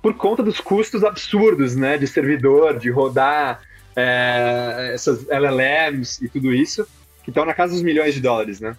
por 0.00 0.14
conta 0.14 0.42
dos 0.42 0.60
custos 0.60 1.04
absurdos, 1.04 1.76
né, 1.76 1.98
de 1.98 2.06
servidor, 2.06 2.78
de 2.78 2.90
rodar 2.90 3.60
é, 3.96 4.90
essas 4.92 5.26
LLMs 5.28 6.22
e 6.22 6.28
tudo 6.28 6.52
isso, 6.54 6.86
que 7.24 7.30
estão 7.30 7.46
na 7.46 7.54
casa 7.54 7.72
dos 7.72 7.82
milhões 7.82 8.14
de 8.14 8.20
dólares, 8.20 8.60
né? 8.60 8.76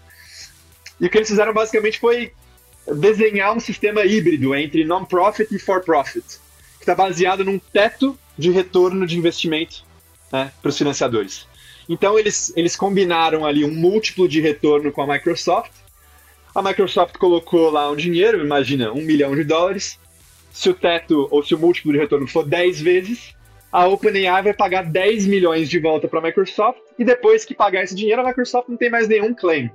E 1.01 1.07
o 1.07 1.09
que 1.09 1.17
eles 1.17 1.27
fizeram 1.27 1.53
basicamente 1.53 1.99
foi 1.99 2.31
desenhar 2.95 3.55
um 3.55 3.59
sistema 3.59 4.05
híbrido 4.05 4.55
entre 4.55 4.85
non-profit 4.85 5.53
e 5.53 5.59
for-profit, 5.59 6.23
que 6.77 6.83
está 6.83 6.95
baseado 6.95 7.43
num 7.43 7.59
teto 7.59 8.17
de 8.37 8.51
retorno 8.51 9.05
de 9.05 9.17
investimento 9.17 9.83
né, 10.31 10.51
para 10.61 10.69
os 10.69 10.77
financiadores. 10.77 11.47
Então 11.89 12.17
eles, 12.17 12.53
eles 12.55 12.75
combinaram 12.75 13.45
ali 13.45 13.65
um 13.65 13.73
múltiplo 13.73 14.27
de 14.27 14.39
retorno 14.39 14.91
com 14.91 15.01
a 15.01 15.07
Microsoft. 15.07 15.71
A 16.53 16.61
Microsoft 16.61 17.17
colocou 17.17 17.69
lá 17.69 17.89
um 17.89 17.95
dinheiro, 17.95 18.43
imagina, 18.43 18.91
um 18.91 19.01
milhão 19.01 19.35
de 19.35 19.43
dólares. 19.43 19.99
Se 20.51 20.69
o 20.69 20.73
teto 20.73 21.27
ou 21.29 21.43
se 21.43 21.53
o 21.53 21.59
múltiplo 21.59 21.91
de 21.91 21.99
retorno 21.99 22.27
for 22.27 22.45
10 22.45 22.81
vezes, 22.81 23.35
a 23.77 23.87
OpenAI 23.87 24.41
vai 24.41 24.53
pagar 24.55 24.85
10 24.85 25.27
milhões 25.27 25.69
de 25.69 25.77
volta 25.77 26.07
para 26.07 26.17
a 26.17 26.23
Microsoft 26.23 26.79
e 26.97 27.05
depois 27.05 27.45
que 27.45 27.53
pagar 27.53 27.83
esse 27.83 27.93
dinheiro, 27.93 28.23
a 28.23 28.25
Microsoft 28.25 28.69
não 28.69 28.75
tem 28.75 28.89
mais 28.89 29.07
nenhum 29.07 29.35
claim. 29.35 29.69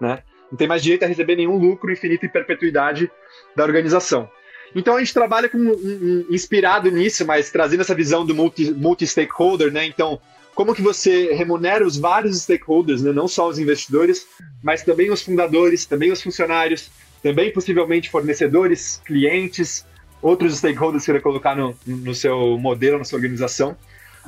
Né? 0.00 0.24
Não 0.50 0.58
tem 0.58 0.66
mais 0.66 0.82
direito 0.82 1.04
a 1.04 1.06
receber 1.06 1.36
nenhum 1.36 1.56
lucro 1.56 1.92
infinito 1.92 2.26
e 2.26 2.28
perpetuidade 2.28 3.08
da 3.54 3.62
organização. 3.62 4.28
Então 4.74 4.96
a 4.96 4.98
gente 4.98 5.14
trabalha 5.14 5.48
com, 5.48 5.56
um, 5.56 6.26
inspirado 6.30 6.90
nisso, 6.90 7.24
mas 7.24 7.48
trazendo 7.48 7.82
essa 7.82 7.94
visão 7.94 8.26
do 8.26 8.34
multi-stakeholder, 8.34 9.68
multi 9.68 9.78
né? 9.78 9.86
Então, 9.86 10.20
como 10.52 10.74
que 10.74 10.82
você 10.82 11.32
remunera 11.32 11.86
os 11.86 11.96
vários 11.96 12.42
stakeholders, 12.42 13.02
né? 13.02 13.12
não 13.12 13.28
só 13.28 13.48
os 13.48 13.56
investidores, 13.56 14.26
mas 14.64 14.82
também 14.82 15.12
os 15.12 15.22
fundadores, 15.22 15.86
também 15.86 16.10
os 16.10 16.20
funcionários, 16.20 16.90
também 17.22 17.52
possivelmente 17.52 18.10
fornecedores, 18.10 19.00
clientes, 19.04 19.86
outros 20.22 20.56
stakeholders 20.56 21.02
que 21.02 21.06
você 21.06 21.12
vai 21.12 21.20
colocar 21.20 21.56
no, 21.56 21.76
no 21.84 22.14
seu 22.14 22.56
modelo, 22.56 22.98
na 22.98 23.04
sua 23.04 23.16
organização, 23.16 23.76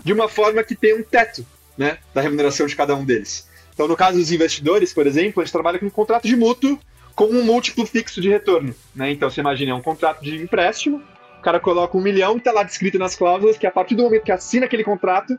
de 0.05 0.13
uma 0.13 0.29
forma 0.29 0.63
que 0.65 0.75
tenha 0.75 0.97
um 0.97 1.03
teto 1.03 1.47
né, 1.79 1.99
da 2.13 2.21
remuneração 2.21 2.67
de 2.67 2.75
cada 2.75 2.95
um 2.95 3.05
deles. 3.05 3.49
Então, 3.73 3.89
no 3.89 3.97
caso 3.97 4.19
dos 4.19 4.31
investidores, 4.31 4.93
por 4.93 5.07
exemplo, 5.07 5.41
a 5.41 5.45
gente 5.45 5.53
trabalha 5.53 5.79
com 5.79 5.87
um 5.87 5.91
contrato 5.91 6.27
de 6.27 6.37
mútuo 6.37 6.79
com 7.15 7.27
um 7.27 7.45
múltiplo 7.45 7.87
fixo 7.87 8.21
de 8.21 8.29
retorno. 8.29 8.75
Né? 8.95 9.13
Então, 9.13 9.31
você 9.31 9.41
imagina, 9.41 9.71
é 9.71 9.75
um 9.75 9.83
contrato 9.83 10.23
de 10.23 10.37
empréstimo, 10.37 11.03
o 11.39 11.43
cara 11.43 11.61
coloca 11.61 11.97
um 11.97 12.01
milhão 12.01 12.37
está 12.37 12.51
lá 12.51 12.63
descrito 12.63 12.99
nas 12.99 13.15
cláusulas 13.15 13.57
que 13.57 13.67
a 13.67 13.71
partir 13.71 13.95
do 13.95 14.03
momento 14.03 14.25
que 14.25 14.33
assina 14.33 14.67
aquele 14.67 14.83
contrato, 14.83 15.37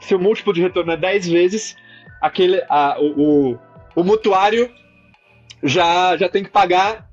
seu 0.00 0.18
múltiplo 0.18 0.52
de 0.52 0.62
retorno 0.62 0.92
é 0.92 0.96
10 0.96 1.28
vezes, 1.28 1.76
aquele, 2.20 2.62
a, 2.68 2.96
o, 2.98 3.52
o, 3.52 3.58
o 3.96 4.04
mutuário 4.04 4.70
já, 5.62 6.16
já 6.16 6.28
tem 6.28 6.44
que 6.44 6.50
pagar 6.50 7.07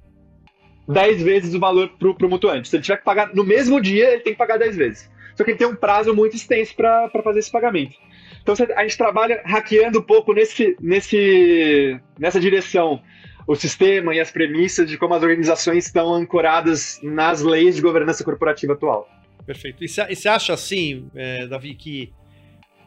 10 0.87 1.23
vezes 1.23 1.53
o 1.53 1.59
valor 1.59 1.89
para 1.97 2.27
o 2.27 2.29
mutuante. 2.29 2.67
Se 2.67 2.75
ele 2.75 2.83
tiver 2.83 2.97
que 2.97 3.03
pagar 3.03 3.33
no 3.33 3.43
mesmo 3.43 3.81
dia, 3.81 4.11
ele 4.11 4.21
tem 4.21 4.33
que 4.33 4.39
pagar 4.39 4.57
10 4.57 4.75
vezes. 4.75 5.11
Só 5.35 5.43
que 5.43 5.51
ele 5.51 5.57
tem 5.57 5.67
um 5.67 5.75
prazo 5.75 6.13
muito 6.13 6.35
extenso 6.35 6.75
para 6.75 7.09
fazer 7.23 7.39
esse 7.39 7.51
pagamento. 7.51 7.95
Então 8.41 8.55
a 8.75 8.83
gente 8.83 8.97
trabalha 8.97 9.41
hackeando 9.43 9.99
um 9.99 10.03
pouco 10.03 10.33
nesse, 10.33 10.77
nesse, 10.79 11.99
nessa 12.17 12.39
direção 12.39 13.01
o 13.47 13.55
sistema 13.55 14.13
e 14.15 14.19
as 14.19 14.31
premissas 14.31 14.89
de 14.89 14.97
como 14.97 15.13
as 15.13 15.21
organizações 15.21 15.85
estão 15.85 16.13
ancoradas 16.13 16.99
nas 17.03 17.41
leis 17.41 17.75
de 17.75 17.81
governança 17.81 18.23
corporativa 18.23 18.73
atual. 18.73 19.07
Perfeito. 19.45 19.83
E 19.83 19.87
você 19.87 20.27
acha 20.27 20.53
assim, 20.53 21.07
é, 21.15 21.45
Davi, 21.47 21.75
que, 21.75 22.11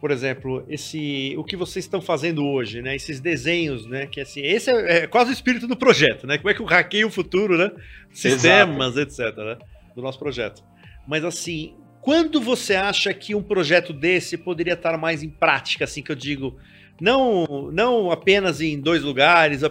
por 0.00 0.10
exemplo, 0.10 0.64
esse 0.68 1.34
o 1.36 1.44
que 1.44 1.56
vocês 1.56 1.84
estão 1.84 2.00
fazendo 2.00 2.44
hoje, 2.44 2.80
né? 2.80 2.94
Esses 2.94 3.20
desenhos, 3.20 3.86
né? 3.86 4.06
Que 4.06 4.20
assim, 4.20 4.40
esse 4.42 4.70
é, 4.70 4.98
é 4.98 5.06
quase 5.06 5.30
o 5.30 5.32
espírito 5.32 5.66
do 5.66 5.76
projeto, 5.76 6.26
né? 6.26 6.38
Como 6.38 6.50
é 6.50 6.54
que 6.54 6.60
eu 6.60 6.66
hackeio 6.66 7.08
o 7.08 7.10
futuro, 7.10 7.58
né? 7.58 7.70
Sistemas, 8.12 8.96
Exato. 8.96 9.22
etc. 9.22 9.36
Né? 9.38 9.58
Do 9.94 10.02
nosso 10.02 10.18
projeto. 10.18 10.62
Mas 11.06 11.24
assim, 11.24 11.74
quando 12.00 12.40
você 12.40 12.74
acha 12.74 13.12
que 13.12 13.34
um 13.34 13.42
projeto 13.42 13.92
desse 13.92 14.38
poderia 14.38 14.74
estar 14.74 14.96
mais 14.96 15.22
em 15.22 15.28
prática, 15.28 15.84
assim 15.84 16.02
que 16.02 16.12
eu 16.12 16.16
digo, 16.16 16.56
não, 17.00 17.70
não 17.72 18.10
apenas 18.10 18.60
em 18.60 18.80
dois 18.80 19.02
lugares, 19.02 19.62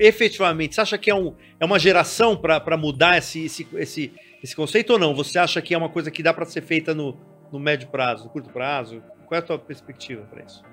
efetivamente, 0.00 0.74
você 0.74 0.80
acha 0.80 0.98
que 0.98 1.10
é, 1.10 1.14
um, 1.14 1.34
é 1.58 1.64
uma 1.64 1.78
geração 1.78 2.36
para 2.36 2.76
mudar 2.76 3.18
esse, 3.18 3.44
esse, 3.44 3.66
esse, 3.74 4.12
esse 4.42 4.56
conceito 4.56 4.92
ou 4.94 4.98
não? 4.98 5.14
Você 5.14 5.38
acha 5.38 5.62
que 5.62 5.72
é 5.72 5.78
uma 5.78 5.88
coisa 5.88 6.10
que 6.10 6.22
dá 6.22 6.34
para 6.34 6.44
ser 6.44 6.62
feita 6.62 6.94
no, 6.94 7.16
no 7.52 7.58
médio 7.58 7.88
prazo, 7.88 8.24
no 8.24 8.30
curto 8.30 8.50
prazo? 8.50 9.02
Qual 9.28 9.36
é 9.36 9.42
a 9.42 9.46
tua 9.46 9.58
perspectiva 9.58 10.22
para 10.22 10.42
isso? 10.42 10.64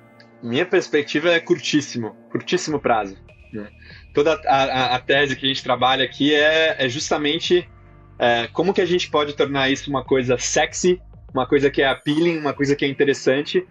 Minha 0.41 0.65
perspectiva 0.65 1.30
é 1.30 1.41
curtíssimo, 1.41 2.15
curtíssimo 2.32 2.80
prazo. 2.80 3.18
Né? 3.52 3.68
Toda 4.13 4.39
a, 4.48 4.63
a, 4.63 4.96
a, 4.96 5.00
tese 5.00 5.36
que 5.36 5.46
a 5.46 5.50
gente 5.50 5.62
trabalha 5.62 6.06
aqui 6.06 6.34
é, 6.34 6.78
é 6.80 6.88
justamente 6.88 7.70
é, 8.18 8.48
como 8.54 8.74
que 8.74 8.80
a 8.80 8.86
gente 8.86 9.12
pode 9.12 9.34
tornar 9.34 9.70
isso 9.70 9.89
uma 9.89 10.06
coisa 10.06 10.38
sexy, 10.38 11.02
uma 11.34 11.46
coisa 11.46 11.70
que 11.70 11.82
é 11.82 11.88
appealing, 11.89 12.38
uma 12.38 12.54
coisa 12.54 12.78
que 12.78 12.86
é 12.86 12.88
interessante 12.88 13.68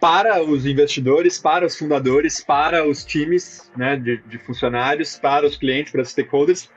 para 0.00 0.42
os 0.42 0.64
investidores, 0.64 1.38
para 1.38 1.66
os 1.66 1.76
fundadores, 1.76 2.42
para 2.42 2.88
os 2.88 3.04
times 3.04 3.70
né, 3.76 3.94
de, 3.94 4.22
de 4.22 4.38
funcionários, 4.38 5.16
para 5.16 5.46
os 5.46 5.54
clientes, 5.54 5.92
para 5.92 6.00
os 6.00 6.08
stakeholders, 6.08 6.70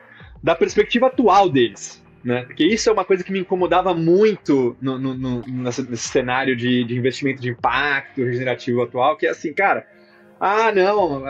da 0.43 0.53
perspectiva 0.53 1.07
atual 1.07 1.47
deles. 1.47 2.03
Né? 2.23 2.43
Porque 2.43 2.63
isso 2.63 2.87
é 2.87 2.93
uma 2.93 3.03
coisa 3.03 3.23
que 3.23 3.31
me 3.31 3.39
incomodava 3.39 3.95
muito 3.95 4.77
no, 4.79 4.99
no, 4.99 5.13
no 5.15 5.41
nesse, 5.47 5.97
cenário 5.97 6.55
de, 6.55 6.83
de 6.83 6.95
investimento 6.95 7.41
de 7.41 7.49
impacto 7.49 8.23
regenerativo 8.23 8.81
atual, 8.81 9.17
que 9.17 9.25
é 9.25 9.29
assim, 9.31 9.51
cara, 9.53 9.87
ah, 10.43 10.71
não, 10.71 11.23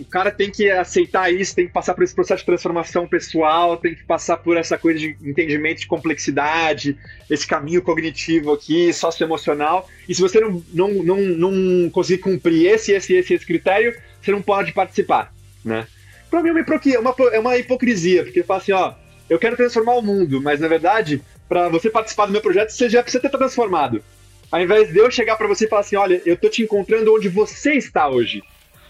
o 0.00 0.04
cara 0.06 0.30
tem 0.30 0.50
que 0.50 0.70
aceitar 0.70 1.30
isso, 1.30 1.54
tem 1.54 1.66
que 1.66 1.72
passar 1.72 1.92
por 1.92 2.02
esse 2.02 2.14
processo 2.14 2.40
de 2.40 2.46
transformação 2.46 3.06
pessoal, 3.06 3.76
tem 3.76 3.94
que 3.94 4.02
passar 4.04 4.38
por 4.38 4.56
essa 4.56 4.78
coisa 4.78 4.98
de 4.98 5.16
entendimento 5.22 5.80
de 5.80 5.86
complexidade, 5.86 6.96
esse 7.28 7.46
caminho 7.46 7.82
cognitivo 7.82 8.54
aqui, 8.54 8.90
socioemocional. 8.90 9.86
E 10.08 10.14
se 10.14 10.22
você 10.22 10.40
não, 10.40 10.62
não, 10.72 10.88
não, 10.88 11.20
não 11.20 11.90
conseguir 11.90 12.22
cumprir 12.22 12.66
esse, 12.66 12.92
esse, 12.92 13.14
esse, 13.14 13.34
esse 13.34 13.46
critério, 13.46 13.94
você 14.20 14.32
não 14.32 14.40
pode 14.40 14.72
participar, 14.72 15.30
né? 15.62 15.86
Pra 16.30 16.42
mim 16.42 16.48
é 16.48 16.98
uma, 16.98 17.14
é 17.32 17.38
uma 17.38 17.58
hipocrisia, 17.58 18.24
porque 18.24 18.42
fala 18.42 18.60
assim, 18.60 18.72
ó, 18.72 18.94
eu 19.28 19.38
quero 19.38 19.56
transformar 19.56 19.94
o 19.94 20.02
mundo, 20.02 20.40
mas 20.40 20.60
na 20.60 20.68
verdade, 20.68 21.22
para 21.48 21.68
você 21.68 21.90
participar 21.90 22.26
do 22.26 22.32
meu 22.32 22.40
projeto, 22.40 22.70
você 22.70 22.88
já 22.88 23.02
precisa 23.02 23.22
ter 23.22 23.36
transformado. 23.36 24.02
Ao 24.50 24.60
invés 24.60 24.92
de 24.92 24.98
eu 24.98 25.10
chegar 25.10 25.36
para 25.36 25.48
você 25.48 25.64
e 25.64 25.68
falar 25.68 25.80
assim, 25.80 25.96
olha, 25.96 26.20
eu 26.24 26.36
tô 26.36 26.48
te 26.48 26.62
encontrando 26.62 27.12
onde 27.14 27.28
você 27.28 27.72
está 27.74 28.08
hoje 28.08 28.42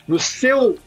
no 0.06 0.18
seu 0.18 0.78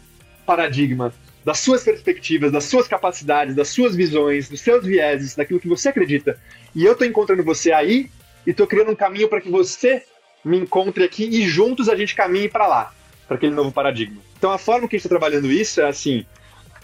paradigma, 0.46 1.14
das 1.44 1.60
suas 1.60 1.84
perspectivas, 1.84 2.52
das 2.52 2.66
suas 2.66 2.88
capacidades, 2.88 3.56
das 3.56 3.70
suas 3.70 3.96
visões, 3.96 4.50
dos 4.50 4.60
seus 4.60 4.86
vieses, 4.86 5.34
daquilo 5.34 5.60
que 5.60 5.68
você 5.68 5.90
acredita. 5.90 6.38
E 6.76 6.86
eu 6.86 6.92
estou 6.92 7.08
encontrando 7.08 7.42
você 7.44 7.72
aí 7.72 8.12
e 8.46 8.52
estou 8.52 8.68
criando 8.68 8.92
um 8.92 8.96
caminho 8.96 9.30
para 9.30 9.40
que 9.40 9.50
você 9.50 10.04
me 10.44 10.58
encontre 10.58 11.04
aqui 11.04 11.24
e 11.24 11.48
juntos 11.48 11.90
a 11.90 11.96
gente 11.96 12.16
caminhe 12.16 12.50
para 12.50 12.68
lá, 12.68 12.94
para 13.28 13.38
aquele 13.38 13.56
novo 13.56 13.72
paradigma. 13.72 14.22
Então 14.38 14.52
a 14.52 14.58
forma 14.58 14.88
que 14.88 14.96
a 14.96 15.00
gente 15.00 15.06
está 15.06 15.18
trabalhando 15.18 15.52
isso 15.52 15.82
é 15.82 15.88
assim. 15.88 16.26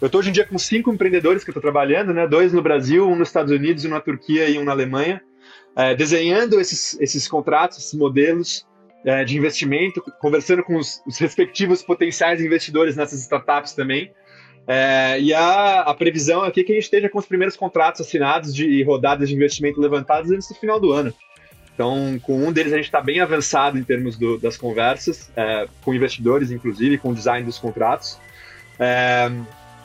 Eu 0.02 0.08
estou 0.08 0.20
hoje 0.20 0.30
em 0.30 0.34
dia 0.34 0.46
com 0.46 0.58
cinco 0.58 0.92
empreendedores 0.92 1.44
que 1.44 1.50
eu 1.50 1.52
estou 1.52 1.62
trabalhando, 1.62 2.14
né? 2.14 2.28
Dois 2.28 2.52
no 2.52 2.62
Brasil, 2.62 3.08
um 3.08 3.16
nos 3.16 3.30
Estados 3.30 3.52
Unidos, 3.52 3.86
um 3.86 3.90
na 3.90 4.00
Turquia 4.00 4.50
e 4.50 4.58
um 4.58 4.64
na 4.64 4.72
Alemanha, 4.72 5.22
é, 5.76 5.96
desenhando 5.96 6.60
esses, 6.60 7.00
esses 7.00 7.28
contratos, 7.28 7.78
esses 7.78 7.94
modelos, 7.94 8.66
é, 9.06 9.24
de 9.24 9.38
investimento, 9.38 10.02
conversando 10.20 10.64
com 10.64 10.78
os, 10.78 11.02
os, 11.06 11.18
respectivos 11.18 11.84
potenciais 11.84 12.42
investidores 12.42 12.96
nessas 12.96 13.22
startups 13.22 13.74
também. 13.74 14.12
É, 14.66 15.20
e 15.20 15.34
a, 15.34 15.82
a, 15.82 15.94
previsão 15.94 16.42
aqui 16.42 16.62
é 16.62 16.64
que 16.64 16.72
a 16.72 16.76
gente 16.76 16.86
esteja 16.86 17.10
com 17.10 17.20
os 17.20 17.26
primeiros 17.26 17.58
contratos 17.58 18.00
assinados 18.00 18.56
de 18.56 18.82
rodadas 18.84 19.28
de 19.28 19.36
investimento 19.36 19.82
levantados 19.82 20.32
antes 20.32 20.48
do 20.48 20.56
final 20.56 20.80
do 20.80 20.94
ano. 20.94 21.14
Então, 21.74 22.20
com 22.22 22.48
um 22.48 22.52
deles 22.52 22.72
a 22.72 22.78
gente 22.78 22.86
está 22.86 23.02
bem 23.02 23.20
avançado 23.20 23.78
em 23.78 23.84
termos 23.84 24.16
do, 24.16 24.38
das 24.38 24.56
conversas, 24.56 25.30
é, 25.36 25.68
com 25.82 25.94
investidores, 25.94 26.52
inclusive, 26.52 26.98
com 26.98 27.10
o 27.10 27.14
design 27.14 27.46
dos 27.46 27.58
contratos. 27.58 28.18
É, 28.80 29.30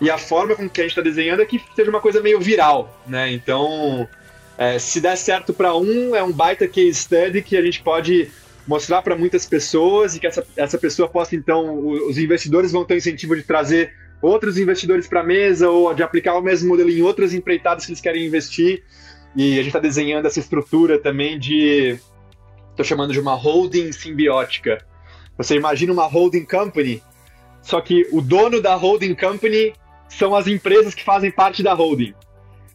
E 0.00 0.10
a 0.10 0.18
forma 0.18 0.54
com 0.54 0.68
que 0.68 0.80
a 0.80 0.84
gente 0.84 0.92
está 0.92 1.02
desenhando 1.02 1.42
é 1.42 1.44
que 1.44 1.60
seja 1.74 1.90
uma 1.90 2.00
coisa 2.00 2.22
meio 2.22 2.40
viral, 2.40 3.02
né? 3.06 3.32
Então, 3.32 4.08
é, 4.56 4.78
se 4.78 5.00
der 5.00 5.16
certo 5.16 5.52
para 5.52 5.76
um, 5.76 6.14
é 6.14 6.22
um 6.22 6.32
baita 6.32 6.68
case 6.68 6.94
study 6.94 7.42
que 7.42 7.56
a 7.56 7.62
gente 7.62 7.82
pode 7.82 8.30
mostrar 8.66 9.02
para 9.02 9.16
muitas 9.16 9.46
pessoas 9.46 10.14
e 10.14 10.20
que 10.20 10.26
essa, 10.26 10.46
essa 10.56 10.78
pessoa 10.78 11.08
possa, 11.08 11.34
então, 11.34 11.78
os 12.06 12.18
investidores 12.18 12.70
vão 12.70 12.84
ter 12.84 12.94
o 12.94 12.98
incentivo 12.98 13.34
de 13.34 13.42
trazer 13.42 13.92
outros 14.20 14.58
investidores 14.58 15.06
para 15.06 15.20
a 15.20 15.24
mesa 15.24 15.70
ou 15.70 15.94
de 15.94 16.02
aplicar 16.02 16.34
o 16.34 16.42
mesmo 16.42 16.68
modelo 16.68 16.90
em 16.90 17.02
outras 17.02 17.32
empreitadas 17.32 17.86
que 17.86 17.92
eles 17.92 18.00
querem 18.00 18.26
investir. 18.26 18.82
E 19.34 19.54
a 19.54 19.56
gente 19.56 19.68
está 19.68 19.78
desenhando 19.78 20.26
essa 20.26 20.40
estrutura 20.40 20.98
também 20.98 21.38
de. 21.38 21.98
Estou 22.70 22.84
chamando 22.84 23.12
de 23.12 23.20
uma 23.20 23.34
holding 23.34 23.92
simbiótica. 23.92 24.84
Você 25.36 25.56
imagina 25.56 25.92
uma 25.92 26.06
holding 26.06 26.44
company, 26.44 27.02
só 27.62 27.80
que 27.80 28.06
o 28.10 28.20
dono 28.20 28.60
da 28.60 28.74
holding 28.74 29.14
company 29.14 29.72
são 30.08 30.34
as 30.34 30.46
empresas 30.46 30.94
que 30.94 31.04
fazem 31.04 31.30
parte 31.30 31.62
da 31.62 31.72
holding. 31.72 32.14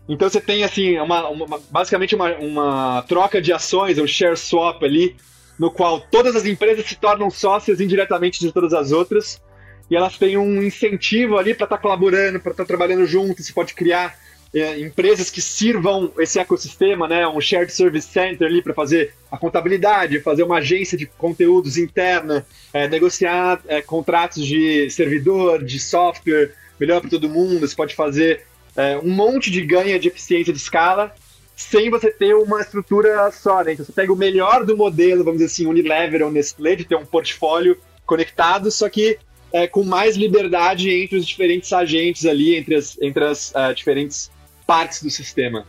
Então 0.08 0.30
você 0.30 0.42
tem 0.42 0.64
assim, 0.64 0.98
uma, 1.00 1.30
uma, 1.30 1.60
basicamente 1.70 2.14
uma, 2.14 2.36
uma 2.38 3.02
troca 3.08 3.42
de 3.42 3.54
ações, 3.54 3.98
um 3.98 4.08
share 4.08 4.38
swap 4.38 4.84
ali, 4.84 5.16
no 5.58 5.72
qual 5.72 6.02
todas 6.02 6.36
as 6.36 6.46
empresas 6.46 6.86
se 6.86 6.96
tornam 6.96 7.30
sócias 7.30 7.80
indiretamente 7.80 8.40
de 8.40 8.52
todas 8.52 8.74
as 8.74 8.92
outras, 8.92 9.42
e 9.90 9.96
elas 9.96 10.18
têm 10.18 10.38
um 10.38 10.62
incentivo 10.62 11.38
ali 11.38 11.54
para 11.54 11.66
estar 11.66 11.78
tá 11.78 11.82
colaborando, 11.82 12.40
para 12.40 12.52
estar 12.52 12.64
tá 12.64 12.68
trabalhando 12.68 13.06
junto, 13.06 13.42
você 13.42 13.54
pode 13.54 13.74
criar 13.74 14.18
é, 14.54 14.80
empresas 14.80 15.32
que 15.32 15.42
sirvam 15.42 16.12
esse 16.20 16.40
ecossistema, 16.40 17.08
né, 17.08 17.28
um 17.28 17.42
shared 17.42 17.72
service 17.72 18.08
center 18.08 18.48
ali 18.48 18.62
para 18.62 18.74
fazer 18.74 19.14
a 19.32 19.38
contabilidade, 19.38 20.20
fazer 20.20 20.44
uma 20.44 20.58
agência 20.58 20.98
de 20.98 21.06
conteúdos 21.06 21.78
interna, 21.78 22.46
é, 22.72 22.88
negociar 22.88 23.62
é, 23.68 23.82
contratos 23.82 24.46
de 24.46 24.90
servidor, 24.92 25.64
de 25.64 25.80
software, 25.80 26.54
melhor 26.84 27.02
para 27.02 27.10
todo 27.10 27.30
mundo. 27.30 27.60
Você 27.60 27.76
pode 27.76 27.96
fazer 27.96 28.46
é, 28.76 28.98
um 28.98 29.10
monte 29.10 29.50
de 29.50 29.62
ganha 29.62 29.98
de 29.98 30.08
eficiência 30.10 30.52
de 30.52 30.60
escala 30.60 31.14
sem 31.56 31.90
você 31.90 32.12
ter 32.12 32.34
uma 32.36 32.62
estrutura 32.62 33.32
só. 33.32 33.64
Né? 33.64 33.74
Então 33.74 33.86
você 33.86 33.92
pega 33.92 34.12
o 34.12 34.18
melhor 34.18 34.66
do 34.66 34.76
modelo, 34.76 35.24
vamos 35.24 35.40
dizer 35.40 35.52
assim, 35.52 35.66
Unilever 35.66 36.24
ou 36.24 36.32
Nestlé, 36.32 36.76
de 36.76 36.86
ter 36.86 36.96
um 36.96 37.06
portfólio 37.06 37.78
conectado, 38.06 38.70
só 38.70 38.90
que 38.90 39.18
é, 39.52 39.68
com 39.68 39.84
mais 39.84 40.18
liberdade 40.18 40.90
entre 40.90 41.18
os 41.18 41.26
diferentes 41.26 41.72
agentes 41.72 42.26
ali, 42.26 42.56
entre 42.56 42.76
as, 42.76 43.00
entre 43.02 43.24
as 43.24 43.52
uh, 43.52 43.74
diferentes 43.74 44.32
partes 44.66 45.02
do 45.02 45.10
sistema. 45.10 45.66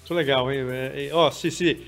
Muito 0.00 0.14
legal, 0.14 0.52
hein? 0.52 0.66
É, 0.70 1.06
é, 1.06 1.14
ó, 1.14 1.30
se, 1.30 1.50
se, 1.50 1.80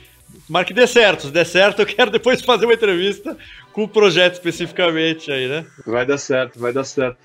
Marque 0.49 0.73
dê 0.73 0.87
certo. 0.87 1.27
Se 1.27 1.31
der 1.31 1.45
certo, 1.45 1.83
eu 1.83 1.87
quero 1.87 2.11
depois 2.11 2.41
fazer 2.43 2.65
uma 2.65 2.75
entrevista 2.75 3.37
com 3.73 3.85
o 3.85 3.89
projeto 3.89 4.35
especificamente 4.35 5.31
aí, 5.31 5.49
né? 5.49 5.67
Vai 5.87 6.07
dar 6.07 6.19
certo, 6.19 6.59
vai 6.59 6.73
dar 6.73 6.85
certo. 6.85 7.19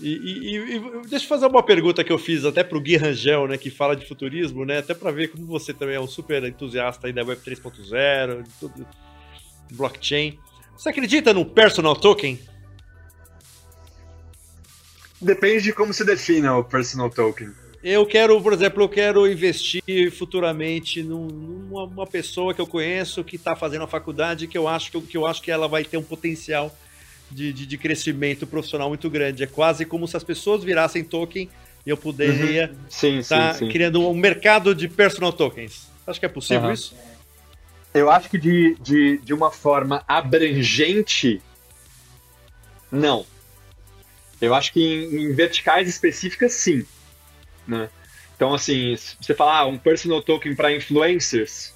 E, 0.00 0.08
e, 0.08 0.76
e, 0.76 0.80
deixa 1.08 1.24
eu 1.24 1.28
fazer 1.28 1.46
uma 1.46 1.62
pergunta 1.62 2.04
que 2.04 2.12
eu 2.12 2.18
fiz 2.18 2.44
até 2.44 2.62
para 2.62 2.78
o 2.78 2.80
Gui 2.80 2.96
Rangel, 2.96 3.48
né, 3.48 3.58
que 3.58 3.70
fala 3.70 3.96
de 3.96 4.06
futurismo, 4.06 4.64
né, 4.64 4.78
até 4.78 4.94
para 4.94 5.10
ver 5.10 5.28
como 5.28 5.44
você 5.46 5.74
também 5.74 5.96
é 5.96 6.00
um 6.00 6.06
super 6.06 6.44
entusiasta 6.44 7.06
aí 7.06 7.12
da 7.12 7.24
Web 7.24 7.40
3.0, 7.44 8.42
de 8.42 8.50
tudo, 8.60 8.86
blockchain. 9.72 10.38
Você 10.76 10.88
acredita 10.90 11.34
no 11.34 11.44
personal 11.44 11.96
token? 11.96 12.38
Depende 15.20 15.64
de 15.64 15.72
como 15.72 15.92
se 15.92 16.04
define 16.04 16.46
o 16.48 16.62
personal 16.62 17.10
token. 17.10 17.50
Eu 17.82 18.06
quero, 18.06 18.40
por 18.40 18.52
exemplo, 18.52 18.82
eu 18.82 18.88
quero 18.88 19.30
investir 19.30 20.10
futuramente 20.12 21.02
numa 21.02 21.84
uma 21.84 22.06
pessoa 22.06 22.52
que 22.52 22.60
eu 22.60 22.66
conheço 22.66 23.24
que 23.24 23.36
está 23.36 23.54
fazendo 23.56 23.84
a 23.84 23.88
faculdade 23.88 24.48
que 24.48 24.58
eu 24.58 24.66
acho 24.66 24.90
que, 24.90 25.00
que 25.00 25.16
eu 25.16 25.26
acho 25.26 25.40
que 25.42 25.50
ela 25.50 25.68
vai 25.68 25.84
ter 25.84 25.96
um 25.96 26.02
potencial 26.02 26.76
de, 27.30 27.52
de, 27.52 27.66
de, 27.66 27.78
crescimento 27.78 28.46
profissional 28.46 28.88
muito 28.88 29.08
grande. 29.08 29.42
É 29.42 29.46
quase 29.46 29.84
como 29.84 30.06
se 30.06 30.16
as 30.16 30.24
pessoas 30.24 30.64
virassem 30.64 31.04
token 31.04 31.48
e 31.86 31.90
eu 31.90 31.96
poderia 31.96 32.74
uhum. 33.02 33.18
estar 33.18 33.54
tá 33.54 33.66
criando 33.66 34.06
um 34.08 34.14
mercado 34.14 34.74
de 34.74 34.88
personal 34.88 35.32
tokens. 35.32 35.88
Acho 36.06 36.18
que 36.20 36.26
é 36.26 36.28
possível 36.28 36.68
uhum. 36.68 36.72
isso? 36.72 36.94
Eu 37.92 38.10
acho 38.10 38.28
que 38.28 38.38
de, 38.38 38.76
de, 38.80 39.18
de 39.18 39.34
uma 39.34 39.50
forma 39.50 40.04
abrangente, 40.06 41.40
não. 42.90 43.24
Eu 44.40 44.54
acho 44.54 44.72
que 44.72 44.80
em, 44.80 45.24
em 45.24 45.32
verticais 45.34 45.88
específicas, 45.88 46.52
sim. 46.52 46.86
Né? 47.66 47.88
Então, 48.36 48.54
assim, 48.54 48.94
se 48.96 49.16
você 49.20 49.34
falar 49.34 49.58
ah, 49.58 49.66
um 49.66 49.76
personal 49.76 50.22
token 50.22 50.54
para 50.54 50.72
influencers, 50.72 51.74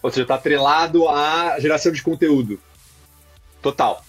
ou 0.00 0.10
seja, 0.10 0.22
está 0.22 0.36
atrelado 0.36 1.08
à 1.08 1.58
geração 1.58 1.90
de 1.90 2.02
conteúdo. 2.02 2.60
Total. 3.60 4.05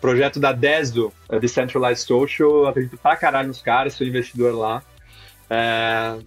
Projeto 0.00 0.38
da 0.38 0.52
Desdo, 0.52 1.12
é 1.28 1.38
Decentralized 1.38 2.06
Social, 2.06 2.66
acredito 2.66 2.96
pra 2.96 3.16
caralho 3.16 3.48
nos 3.48 3.60
caras, 3.60 3.94
sou 3.94 4.06
investidor 4.06 4.54
lá. 4.54 4.82
É... 5.50 6.18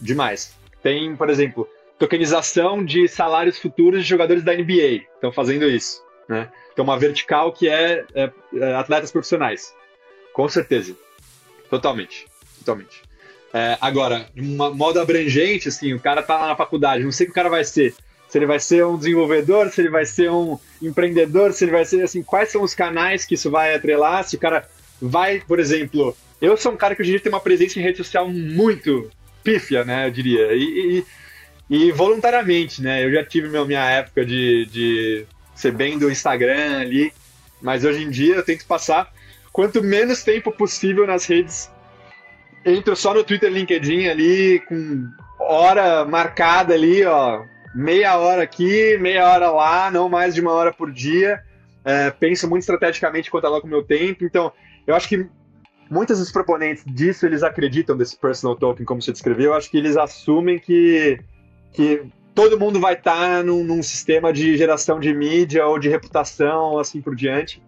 Demais. 0.00 0.54
Tem, 0.82 1.14
por 1.14 1.28
exemplo, 1.28 1.68
tokenização 1.98 2.82
de 2.82 3.06
salários 3.06 3.58
futuros 3.58 4.02
de 4.02 4.08
jogadores 4.08 4.42
da 4.42 4.54
NBA. 4.54 5.04
Estão 5.14 5.30
fazendo 5.30 5.66
isso. 5.68 6.02
Né? 6.26 6.48
Então, 6.72 6.84
uma 6.84 6.98
vertical 6.98 7.52
que 7.52 7.68
é, 7.68 8.04
é, 8.14 8.30
é 8.54 8.74
atletas 8.74 9.12
profissionais. 9.12 9.74
Com 10.32 10.48
certeza. 10.48 10.96
Totalmente. 11.68 12.26
Totalmente. 12.58 13.02
É, 13.52 13.76
agora, 13.80 14.28
um 14.36 14.74
modo 14.74 15.00
abrangente, 15.00 15.68
assim, 15.68 15.92
o 15.92 16.00
cara 16.00 16.22
tá 16.22 16.38
lá 16.38 16.46
na 16.48 16.56
faculdade, 16.56 17.02
não 17.02 17.12
sei 17.12 17.24
o 17.24 17.28
que 17.28 17.32
o 17.32 17.34
cara 17.34 17.48
vai 17.48 17.64
ser. 17.64 17.94
Se 18.30 18.38
ele 18.38 18.46
vai 18.46 18.60
ser 18.60 18.86
um 18.86 18.96
desenvolvedor, 18.96 19.70
se 19.70 19.80
ele 19.80 19.90
vai 19.90 20.06
ser 20.06 20.30
um 20.30 20.56
empreendedor, 20.80 21.52
se 21.52 21.64
ele 21.64 21.72
vai 21.72 21.84
ser, 21.84 22.02
assim, 22.02 22.22
quais 22.22 22.50
são 22.50 22.62
os 22.62 22.74
canais 22.74 23.24
que 23.24 23.34
isso 23.34 23.50
vai 23.50 23.74
atrelar, 23.74 24.24
se 24.24 24.36
o 24.36 24.38
cara 24.38 24.66
vai, 25.02 25.40
por 25.40 25.58
exemplo... 25.58 26.16
Eu 26.40 26.56
sou 26.56 26.72
um 26.72 26.76
cara 26.76 26.94
que 26.94 27.02
hoje 27.02 27.10
em 27.10 27.14
dia 27.14 27.20
tem 27.20 27.32
uma 27.32 27.40
presença 27.40 27.78
em 27.78 27.82
rede 27.82 27.98
social 27.98 28.26
muito 28.28 29.10
pífia, 29.42 29.84
né, 29.84 30.06
eu 30.06 30.10
diria. 30.10 30.54
E, 30.54 31.04
e, 31.68 31.86
e 31.88 31.92
voluntariamente, 31.92 32.80
né? 32.80 33.04
Eu 33.04 33.12
já 33.12 33.24
tive 33.24 33.48
minha 33.64 33.84
época 33.90 34.24
de, 34.24 34.66
de 34.66 35.26
ser 35.54 35.72
bem 35.72 35.98
do 35.98 36.10
Instagram 36.10 36.78
ali, 36.78 37.12
mas 37.60 37.84
hoje 37.84 38.02
em 38.02 38.10
dia 38.10 38.36
eu 38.36 38.42
tento 38.42 38.64
passar 38.64 39.12
quanto 39.52 39.82
menos 39.82 40.22
tempo 40.22 40.50
possível 40.50 41.06
nas 41.06 41.26
redes. 41.26 41.70
Entro 42.64 42.96
só 42.96 43.12
no 43.12 43.24
Twitter, 43.24 43.50
LinkedIn 43.50 44.08
ali, 44.08 44.60
com 44.68 45.08
hora 45.38 46.04
marcada 46.04 46.74
ali, 46.74 47.04
ó. 47.04 47.44
Meia 47.74 48.18
hora 48.18 48.42
aqui, 48.42 48.98
meia 48.98 49.28
hora 49.28 49.50
lá, 49.50 49.90
não 49.90 50.08
mais 50.08 50.34
de 50.34 50.40
uma 50.40 50.52
hora 50.52 50.72
por 50.72 50.90
dia. 50.90 51.40
É, 51.84 52.10
penso 52.10 52.48
muito 52.48 52.62
estrategicamente 52.62 53.30
quanto 53.30 53.46
aloco 53.46 53.66
o 53.66 53.70
meu 53.70 53.82
tempo. 53.82 54.24
Então, 54.24 54.52
eu 54.86 54.94
acho 54.94 55.08
que 55.08 55.26
muitos 55.90 56.18
dos 56.18 56.30
proponentes 56.30 56.84
disso, 56.86 57.26
eles 57.26 57.42
acreditam 57.42 57.96
desse 57.96 58.16
personal 58.16 58.56
token, 58.56 58.84
como 58.84 59.02
você 59.02 59.12
descreveu. 59.12 59.46
Eu 59.46 59.54
acho 59.54 59.70
que 59.70 59.78
eles 59.78 59.96
assumem 59.96 60.58
que, 60.58 61.20
que 61.72 62.02
todo 62.34 62.58
mundo 62.58 62.80
vai 62.80 62.94
estar 62.94 63.38
tá 63.38 63.42
num, 63.42 63.64
num 63.64 63.82
sistema 63.82 64.32
de 64.32 64.56
geração 64.56 65.00
de 65.00 65.12
mídia 65.14 65.66
ou 65.66 65.78
de 65.78 65.88
reputação, 65.88 66.78
assim 66.78 67.00
por 67.00 67.14
diante. 67.14 67.62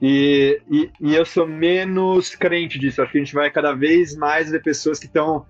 E, 0.00 0.60
e, 0.70 0.90
e, 1.00 1.14
eu 1.14 1.24
sou 1.24 1.46
menos 1.46 2.34
crente 2.34 2.78
disso. 2.78 3.00
Acho 3.00 3.12
que 3.12 3.18
a 3.18 3.24
gente 3.24 3.34
vai 3.34 3.50
cada 3.50 3.72
vez 3.72 4.14
mais 4.14 4.50
ver 4.50 4.62
pessoas 4.62 4.98
que 4.98 5.06
estão 5.06 5.46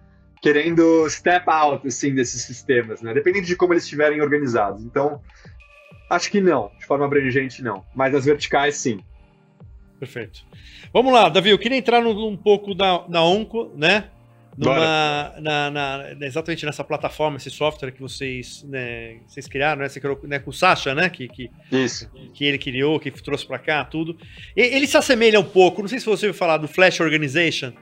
querendo 0.47 1.11
step 1.11 1.45
out 1.51 1.85
assim, 1.89 2.15
desses 2.15 2.43
sistemas, 2.43 3.03
né? 3.03 3.13
Dependendo 3.13 3.47
de 3.47 3.57
como 3.57 3.73
eles 3.73 3.83
estiverem 3.83 4.21
organizados. 4.21 4.85
Então, 4.85 5.21
acho 6.09 6.31
que 6.31 6.41
não. 6.41 6.71
De 6.79 6.87
forma 6.87 7.05
abrangente, 7.05 7.65
não. 7.65 7.85
Mas 7.93 8.15
as 8.15 8.27
verticais, 8.27 8.77
sim. 8.77 9.01
Perfeito. 9.99 10.45
Vamos 10.93 11.13
lá, 11.13 11.29
Davi. 11.29 11.51
Eu 11.51 11.59
queria 11.59 11.77
entrar 11.77 12.01
num, 12.01 12.29
um 12.29 12.37
pouco 12.37 12.77
da, 12.77 12.99
da 13.09 13.25
Onco, 13.25 13.73
né? 13.75 14.09
numa, 14.57 15.35
na, 15.39 15.71
na, 15.71 16.05
exatamente 16.23 16.65
nessa 16.65 16.83
plataforma, 16.83 17.37
esse 17.37 17.51
software 17.51 17.91
que 17.91 18.01
vocês, 18.01 18.65
né, 18.69 19.19
vocês 19.27 19.47
criaram, 19.47 19.83
né, 19.83 19.89
você 19.89 20.01
criou 20.01 20.19
né, 20.23 20.39
com 20.39 20.51
o 20.51 20.53
Sasha, 20.53 20.95
né, 20.95 21.11
que, 21.11 21.29
que, 21.29 21.51
Isso. 21.71 22.11
que 22.33 22.45
ele 22.45 22.57
criou, 22.57 22.99
que 22.99 23.11
trouxe 23.11 23.47
para 23.47 23.59
cá, 23.59 23.85
tudo. 23.85 24.17
E, 24.57 24.63
ele 24.63 24.87
se 24.87 24.97
assemelha 24.97 25.39
um 25.39 25.45
pouco, 25.45 25.83
não 25.83 25.89
sei 25.89 25.99
se 25.99 26.07
você 26.07 26.27
ouviu 26.27 26.39
falar 26.39 26.57
do 26.57 26.67
Flash 26.67 27.01
Organization, 27.01 27.73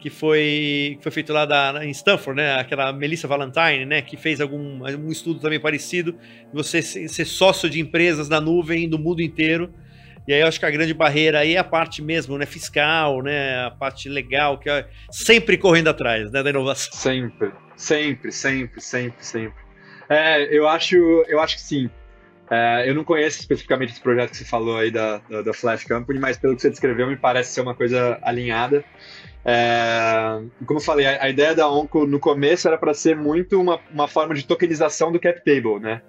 que 0.00 0.08
foi, 0.08 0.96
que 0.96 1.02
foi 1.02 1.12
feito 1.12 1.32
lá 1.32 1.44
da, 1.44 1.84
em 1.84 1.90
Stanford, 1.90 2.40
né, 2.40 2.54
aquela 2.54 2.92
Melissa 2.92 3.28
Valentine, 3.28 3.84
né, 3.84 4.00
que 4.00 4.16
fez 4.16 4.40
algum 4.40 4.82
um 4.82 5.08
estudo 5.08 5.38
também 5.40 5.60
parecido, 5.60 6.16
você 6.52 6.80
ser 6.80 7.24
sócio 7.24 7.68
de 7.68 7.78
empresas 7.78 8.28
na 8.28 8.40
nuvem 8.40 8.88
do 8.88 8.98
mundo 8.98 9.20
inteiro, 9.20 9.72
e 10.26 10.32
aí 10.32 10.40
eu 10.40 10.46
acho 10.46 10.58
que 10.58 10.66
a 10.66 10.70
grande 10.70 10.94
barreira 10.94 11.40
aí 11.40 11.54
é 11.54 11.58
a 11.58 11.64
parte 11.64 12.02
mesmo, 12.02 12.38
né, 12.38 12.46
fiscal, 12.46 13.22
né, 13.22 13.66
a 13.66 13.70
parte 13.70 14.08
legal, 14.08 14.58
que 14.58 14.70
é 14.70 14.88
sempre 15.10 15.58
correndo 15.58 15.88
atrás, 15.88 16.30
né, 16.32 16.42
da 16.42 16.50
inovação. 16.50 16.92
Sempre, 16.92 17.52
sempre, 17.76 18.32
sempre, 18.32 18.80
sempre, 18.80 19.24
sempre. 19.24 19.62
É, 20.08 20.56
eu 20.56 20.66
acho, 20.66 20.96
eu 21.28 21.40
acho 21.40 21.56
que 21.56 21.62
sim. 21.62 21.90
É, 22.50 22.90
eu 22.90 22.96
não 22.96 23.04
conheço 23.04 23.38
especificamente 23.38 23.92
esse 23.92 24.00
projeto 24.00 24.30
que 24.30 24.36
você 24.36 24.44
falou 24.44 24.76
aí 24.76 24.90
da, 24.90 25.18
da, 25.30 25.40
da, 25.40 25.54
Flash 25.54 25.84
Company, 25.84 26.18
mas 26.18 26.36
pelo 26.36 26.56
que 26.56 26.62
você 26.62 26.68
descreveu, 26.68 27.06
me 27.06 27.16
parece 27.16 27.52
ser 27.52 27.60
uma 27.60 27.76
coisa 27.76 28.18
alinhada. 28.22 28.84
É, 29.44 30.42
como 30.66 30.78
eu 30.78 30.84
falei, 30.84 31.06
a, 31.06 31.24
a, 31.24 31.28
ideia 31.30 31.54
da 31.54 31.70
Onco 31.70 32.06
no 32.06 32.18
começo 32.18 32.68
era 32.68 32.76
para 32.76 32.92
ser 32.92 33.16
muito 33.16 33.60
uma, 33.60 33.80
uma 33.90 34.06
forma 34.06 34.34
de 34.34 34.44
tokenização 34.44 35.10
do 35.10 35.18
cap 35.18 35.42
table, 35.44 35.80
né? 35.80 36.02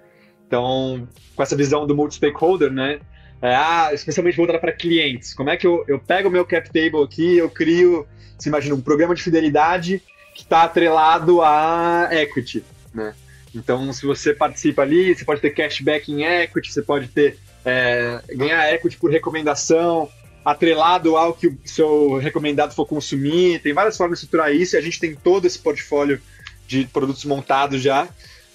Então, 0.46 1.08
com 1.34 1.42
essa 1.42 1.56
visão 1.56 1.86
do 1.86 1.96
multi-stakeholder, 1.96 2.70
né? 2.70 3.00
é, 3.42 3.56
ah, 3.56 3.90
especialmente 3.92 4.36
voltada 4.36 4.60
para 4.60 4.72
clientes. 4.72 5.34
Como 5.34 5.50
é 5.50 5.56
que 5.56 5.66
eu, 5.66 5.84
eu 5.88 5.98
pego 5.98 6.28
o 6.28 6.32
meu 6.32 6.46
cap 6.46 6.70
table 6.70 7.02
aqui, 7.02 7.36
eu 7.36 7.50
crio, 7.50 8.06
se 8.38 8.48
imagina, 8.48 8.76
um 8.76 8.80
programa 8.80 9.16
de 9.16 9.22
fidelidade 9.22 10.00
que 10.32 10.42
está 10.42 10.62
atrelado 10.62 11.42
a 11.42 12.08
equity, 12.12 12.64
né? 12.94 13.12
Então, 13.52 13.92
se 13.92 14.06
você 14.06 14.32
participa 14.32 14.82
ali, 14.82 15.14
você 15.14 15.24
pode 15.24 15.40
ter 15.40 15.50
cashback 15.50 16.10
em 16.10 16.22
equity, 16.24 16.72
você 16.72 16.80
pode 16.80 17.08
ter 17.08 17.36
é, 17.64 18.20
ganhar 18.30 18.72
equity 18.72 18.96
por 18.96 19.10
recomendação, 19.10 20.08
atrelado 20.44 21.16
ao 21.16 21.34
que 21.34 21.48
o 21.48 21.58
seu 21.64 22.18
recomendado 22.18 22.74
for 22.74 22.86
consumir. 22.86 23.60
Tem 23.60 23.72
várias 23.72 23.96
formas 23.96 24.18
de 24.18 24.24
estruturar 24.24 24.52
isso 24.52 24.76
e 24.76 24.78
a 24.78 24.82
gente 24.82 24.98
tem 24.98 25.14
todo 25.14 25.46
esse 25.46 25.58
portfólio 25.58 26.20
de 26.66 26.84
produtos 26.86 27.24
montados 27.24 27.80
já. 27.80 28.08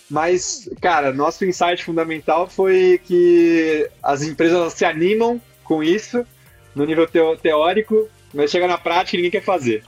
Mas, 0.10 0.70
cara, 0.82 1.12
nosso 1.12 1.46
insight 1.46 1.84
fundamental 1.84 2.48
foi 2.48 3.00
que 3.04 3.90
as 4.02 4.22
empresas 4.22 4.74
se 4.74 4.86
animam 4.86 5.42
com 5.64 5.84
isso 5.84 6.26
no 6.74 6.86
nível 6.86 7.08
teórico, 7.42 8.08
mas 8.34 8.52
chega 8.52 8.68
na 8.68 8.78
prática 8.78 9.16
e 9.16 9.18
ninguém 9.18 9.32
quer 9.32 9.44
fazer. 9.44 9.84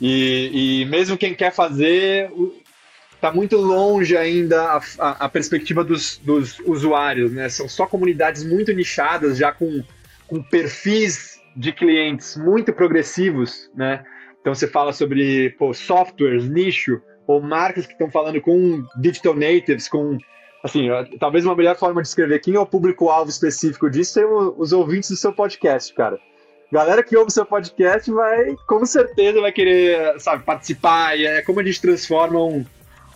E, 0.00 0.82
e 0.82 0.84
mesmo 0.86 1.18
quem 1.18 1.34
quer 1.34 1.52
fazer, 1.52 2.30
está 3.14 3.30
muito 3.30 3.56
longe 3.56 4.16
ainda 4.16 4.62
a, 4.62 4.80
a, 4.98 5.10
a 5.26 5.28
perspectiva 5.28 5.84
dos, 5.84 6.18
dos, 6.18 6.58
usuários, 6.60 7.32
né? 7.32 7.48
São 7.48 7.68
só 7.68 7.86
comunidades 7.86 8.44
muito 8.44 8.72
nichadas, 8.72 9.36
já 9.36 9.52
com, 9.52 9.82
com 10.30 10.40
perfis 10.40 11.40
de 11.56 11.72
clientes 11.72 12.36
muito 12.36 12.72
progressivos, 12.72 13.68
né? 13.74 14.04
Então 14.40 14.54
você 14.54 14.68
fala 14.68 14.92
sobre 14.92 15.50
pô, 15.58 15.74
softwares, 15.74 16.48
nicho, 16.48 17.02
ou 17.26 17.42
marcas 17.42 17.84
que 17.84 17.92
estão 17.92 18.10
falando 18.10 18.40
com 18.40 18.82
digital 18.98 19.34
natives, 19.34 19.88
com 19.88 20.16
assim, 20.62 20.88
talvez 21.18 21.44
uma 21.44 21.56
melhor 21.56 21.76
forma 21.76 22.00
de 22.00 22.08
escrever 22.08 22.38
quem 22.38 22.54
é 22.54 22.60
o 22.60 22.66
público-alvo 22.66 23.28
específico 23.28 23.90
disso 23.90 24.20
é 24.20 24.24
os 24.24 24.72
ouvintes 24.72 25.10
do 25.10 25.16
seu 25.16 25.32
podcast, 25.32 25.92
cara. 25.92 26.18
Galera 26.72 27.02
que 27.02 27.16
ouve 27.16 27.32
seu 27.32 27.44
podcast 27.44 28.08
vai, 28.12 28.54
com 28.68 28.86
certeza, 28.86 29.40
vai 29.40 29.50
querer, 29.50 30.20
sabe, 30.20 30.44
participar. 30.44 31.18
E 31.18 31.26
é 31.26 31.42
como 31.42 31.58
a 31.58 31.64
gente 31.64 31.80
transforma 31.80 32.44
um, 32.44 32.64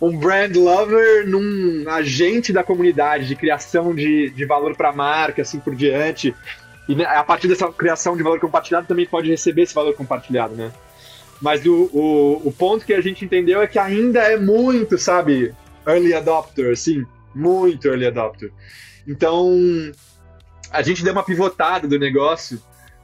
um 0.01 0.17
brand 0.17 0.53
lover 0.53 1.25
num 1.25 1.85
agente 1.87 2.51
da 2.51 2.63
comunidade, 2.63 3.27
de 3.27 3.35
criação 3.35 3.95
de, 3.95 4.29
de 4.31 4.45
valor 4.45 4.75
para 4.75 4.89
a 4.89 4.93
marca, 4.93 5.41
assim 5.41 5.59
por 5.59 5.73
diante. 5.73 6.35
E 6.87 6.95
né, 6.95 7.05
a 7.05 7.23
partir 7.23 7.47
dessa 7.47 7.71
criação 7.71 8.15
de 8.15 8.23
valor 8.23 8.39
compartilhado 8.39 8.87
também 8.87 9.05
pode 9.05 9.29
receber 9.29 9.63
esse 9.63 9.73
valor 9.73 9.93
compartilhado, 9.95 10.55
né? 10.55 10.71
Mas 11.41 11.65
o, 11.65 11.89
o, 11.91 12.47
o 12.47 12.51
ponto 12.51 12.85
que 12.85 12.93
a 12.93 13.01
gente 13.01 13.25
entendeu 13.25 13.61
é 13.61 13.67
que 13.67 13.77
ainda 13.77 14.19
é 14.19 14.37
muito, 14.37 14.97
sabe, 14.97 15.53
early 15.85 16.13
adopter, 16.13 16.71
assim, 16.71 17.05
muito 17.33 17.87
early 17.87 18.07
adopter. 18.07 18.51
Então, 19.07 19.51
a 20.71 20.81
gente 20.81 21.03
deu 21.03 21.13
uma 21.13 21.23
pivotada 21.23 21.87
do 21.87 21.99
negócio 21.99 22.61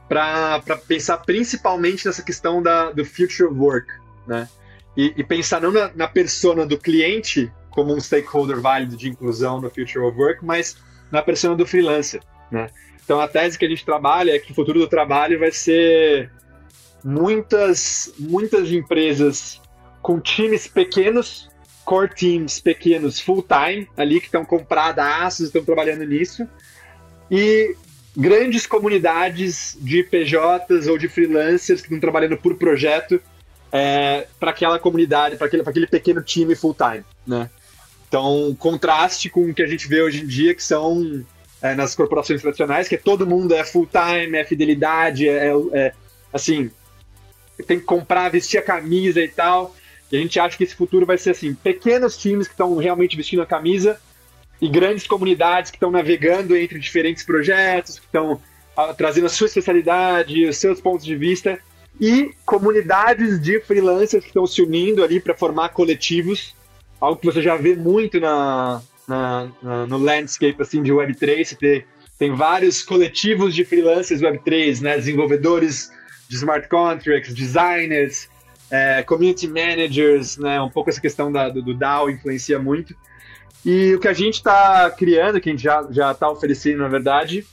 para 0.08 0.60
pensar 0.86 1.18
principalmente 1.18 2.06
nessa 2.06 2.22
questão 2.22 2.62
da, 2.62 2.90
do 2.90 3.04
future 3.04 3.48
work, 3.48 3.88
né? 4.26 4.48
E, 4.96 5.14
e 5.16 5.24
pensar 5.24 5.60
não 5.60 5.72
na, 5.72 5.90
na 5.94 6.08
persona 6.08 6.66
do 6.66 6.76
cliente 6.76 7.50
como 7.70 7.94
um 7.94 8.00
stakeholder 8.00 8.60
válido 8.60 8.94
de 8.96 9.08
inclusão 9.08 9.60
no 9.60 9.70
future 9.70 10.04
of 10.04 10.18
work, 10.18 10.44
mas 10.44 10.76
na 11.10 11.22
persona 11.22 11.56
do 11.56 11.66
freelancer, 11.66 12.20
né? 12.50 12.68
Então 13.04 13.20
a 13.20 13.28
tese 13.28 13.58
que 13.58 13.64
a 13.64 13.68
gente 13.68 13.84
trabalha 13.84 14.32
é 14.32 14.38
que 14.38 14.52
o 14.52 14.54
futuro 14.54 14.78
do 14.78 14.88
trabalho 14.88 15.38
vai 15.38 15.50
ser 15.50 16.30
muitas, 17.04 18.12
muitas 18.18 18.70
empresas 18.70 19.60
com 20.00 20.20
times 20.20 20.66
pequenos, 20.66 21.48
core 21.84 22.14
teams 22.14 22.60
pequenos, 22.60 23.20
full 23.20 23.42
time, 23.42 23.88
ali 23.96 24.20
que 24.20 24.26
estão 24.26 24.44
compradas 24.44 25.04
aços, 25.04 25.46
estão 25.46 25.64
trabalhando 25.64 26.04
nisso, 26.04 26.46
e 27.30 27.76
grandes 28.16 28.66
comunidades 28.66 29.76
de 29.80 30.02
PJs 30.02 30.86
ou 30.86 30.98
de 30.98 31.08
freelancers 31.08 31.80
que 31.80 31.86
estão 31.86 32.00
trabalhando 32.00 32.36
por 32.36 32.56
projeto 32.56 33.20
é, 33.70 34.26
para 34.38 34.50
aquela 34.50 34.78
comunidade, 34.78 35.36
para 35.36 35.46
aquele, 35.46 35.62
aquele 35.62 35.86
pequeno 35.86 36.22
time 36.22 36.54
full 36.54 36.74
time, 36.74 37.04
né? 37.26 37.48
Então, 38.06 38.54
contraste 38.58 39.30
com 39.30 39.48
o 39.48 39.54
que 39.54 39.62
a 39.62 39.66
gente 39.66 39.88
vê 39.88 40.02
hoje 40.02 40.22
em 40.22 40.26
dia, 40.26 40.54
que 40.54 40.62
são 40.62 41.24
é, 41.62 41.74
nas 41.74 41.94
corporações 41.94 42.42
tradicionais, 42.42 42.88
que 42.88 42.98
todo 42.98 43.26
mundo 43.26 43.54
é 43.54 43.64
full 43.64 43.86
time, 43.86 44.36
é 44.36 44.44
fidelidade, 44.44 45.28
é, 45.28 45.52
é 45.72 45.92
assim, 46.32 46.70
tem 47.66 47.78
que 47.78 47.84
comprar, 47.84 48.28
vestir 48.30 48.58
a 48.58 48.62
camisa 48.62 49.20
e 49.20 49.28
tal. 49.28 49.74
E 50.10 50.16
a 50.16 50.20
gente 50.20 50.38
acha 50.40 50.56
que 50.56 50.64
esse 50.64 50.74
futuro 50.74 51.06
vai 51.06 51.16
ser 51.16 51.30
assim: 51.30 51.54
pequenos 51.54 52.16
times 52.16 52.48
que 52.48 52.54
estão 52.54 52.76
realmente 52.76 53.16
vestindo 53.16 53.42
a 53.42 53.46
camisa 53.46 53.98
e 54.60 54.68
grandes 54.68 55.06
comunidades 55.06 55.70
que 55.70 55.76
estão 55.76 55.90
navegando 55.90 56.56
entre 56.56 56.78
diferentes 56.78 57.24
projetos, 57.24 57.98
que 57.98 58.06
estão 58.06 58.40
ah, 58.76 58.92
trazendo 58.92 59.26
a 59.26 59.30
sua 59.30 59.46
especialidade, 59.46 60.46
os 60.46 60.56
seus 60.56 60.80
pontos 60.80 61.04
de 61.04 61.16
vista, 61.16 61.58
e 62.00 62.32
comunidades 62.44 63.40
de 63.40 63.60
freelancers 63.60 64.22
que 64.22 64.30
estão 64.30 64.46
se 64.46 64.62
unindo 64.62 65.02
ali 65.02 65.20
para 65.20 65.34
formar 65.34 65.70
coletivos, 65.70 66.54
algo 67.00 67.20
que 67.20 67.26
você 67.26 67.42
já 67.42 67.56
vê 67.56 67.74
muito 67.74 68.20
na, 68.20 68.80
na, 69.06 69.48
na, 69.62 69.86
no 69.86 69.98
landscape 69.98 70.60
assim, 70.60 70.82
de 70.82 70.92
Web3. 70.92 71.44
Você 71.44 71.56
tem, 71.56 71.84
tem 72.18 72.34
vários 72.34 72.82
coletivos 72.82 73.54
de 73.54 73.64
freelancers 73.64 74.20
Web3, 74.20 74.80
né, 74.80 74.96
desenvolvedores 74.96 75.90
de 76.28 76.36
smart 76.36 76.68
contracts, 76.68 77.34
designers, 77.34 78.28
é, 78.70 79.02
community 79.02 79.46
managers, 79.46 80.38
né? 80.38 80.60
Um 80.60 80.70
pouco 80.70 80.88
essa 80.88 81.00
questão 81.00 81.30
da, 81.30 81.50
do, 81.50 81.60
do 81.60 81.74
DAO 81.74 82.08
influencia 82.08 82.58
muito. 82.58 82.96
E 83.64 83.94
o 83.94 84.00
que 84.00 84.08
a 84.08 84.14
gente 84.14 84.34
está 84.36 84.90
criando, 84.90 85.40
que 85.40 85.50
a 85.50 85.52
gente 85.52 85.62
já 85.62 86.10
está 86.10 86.28
oferecendo, 86.30 86.78
na 86.78 86.88
verdade, 86.88 87.46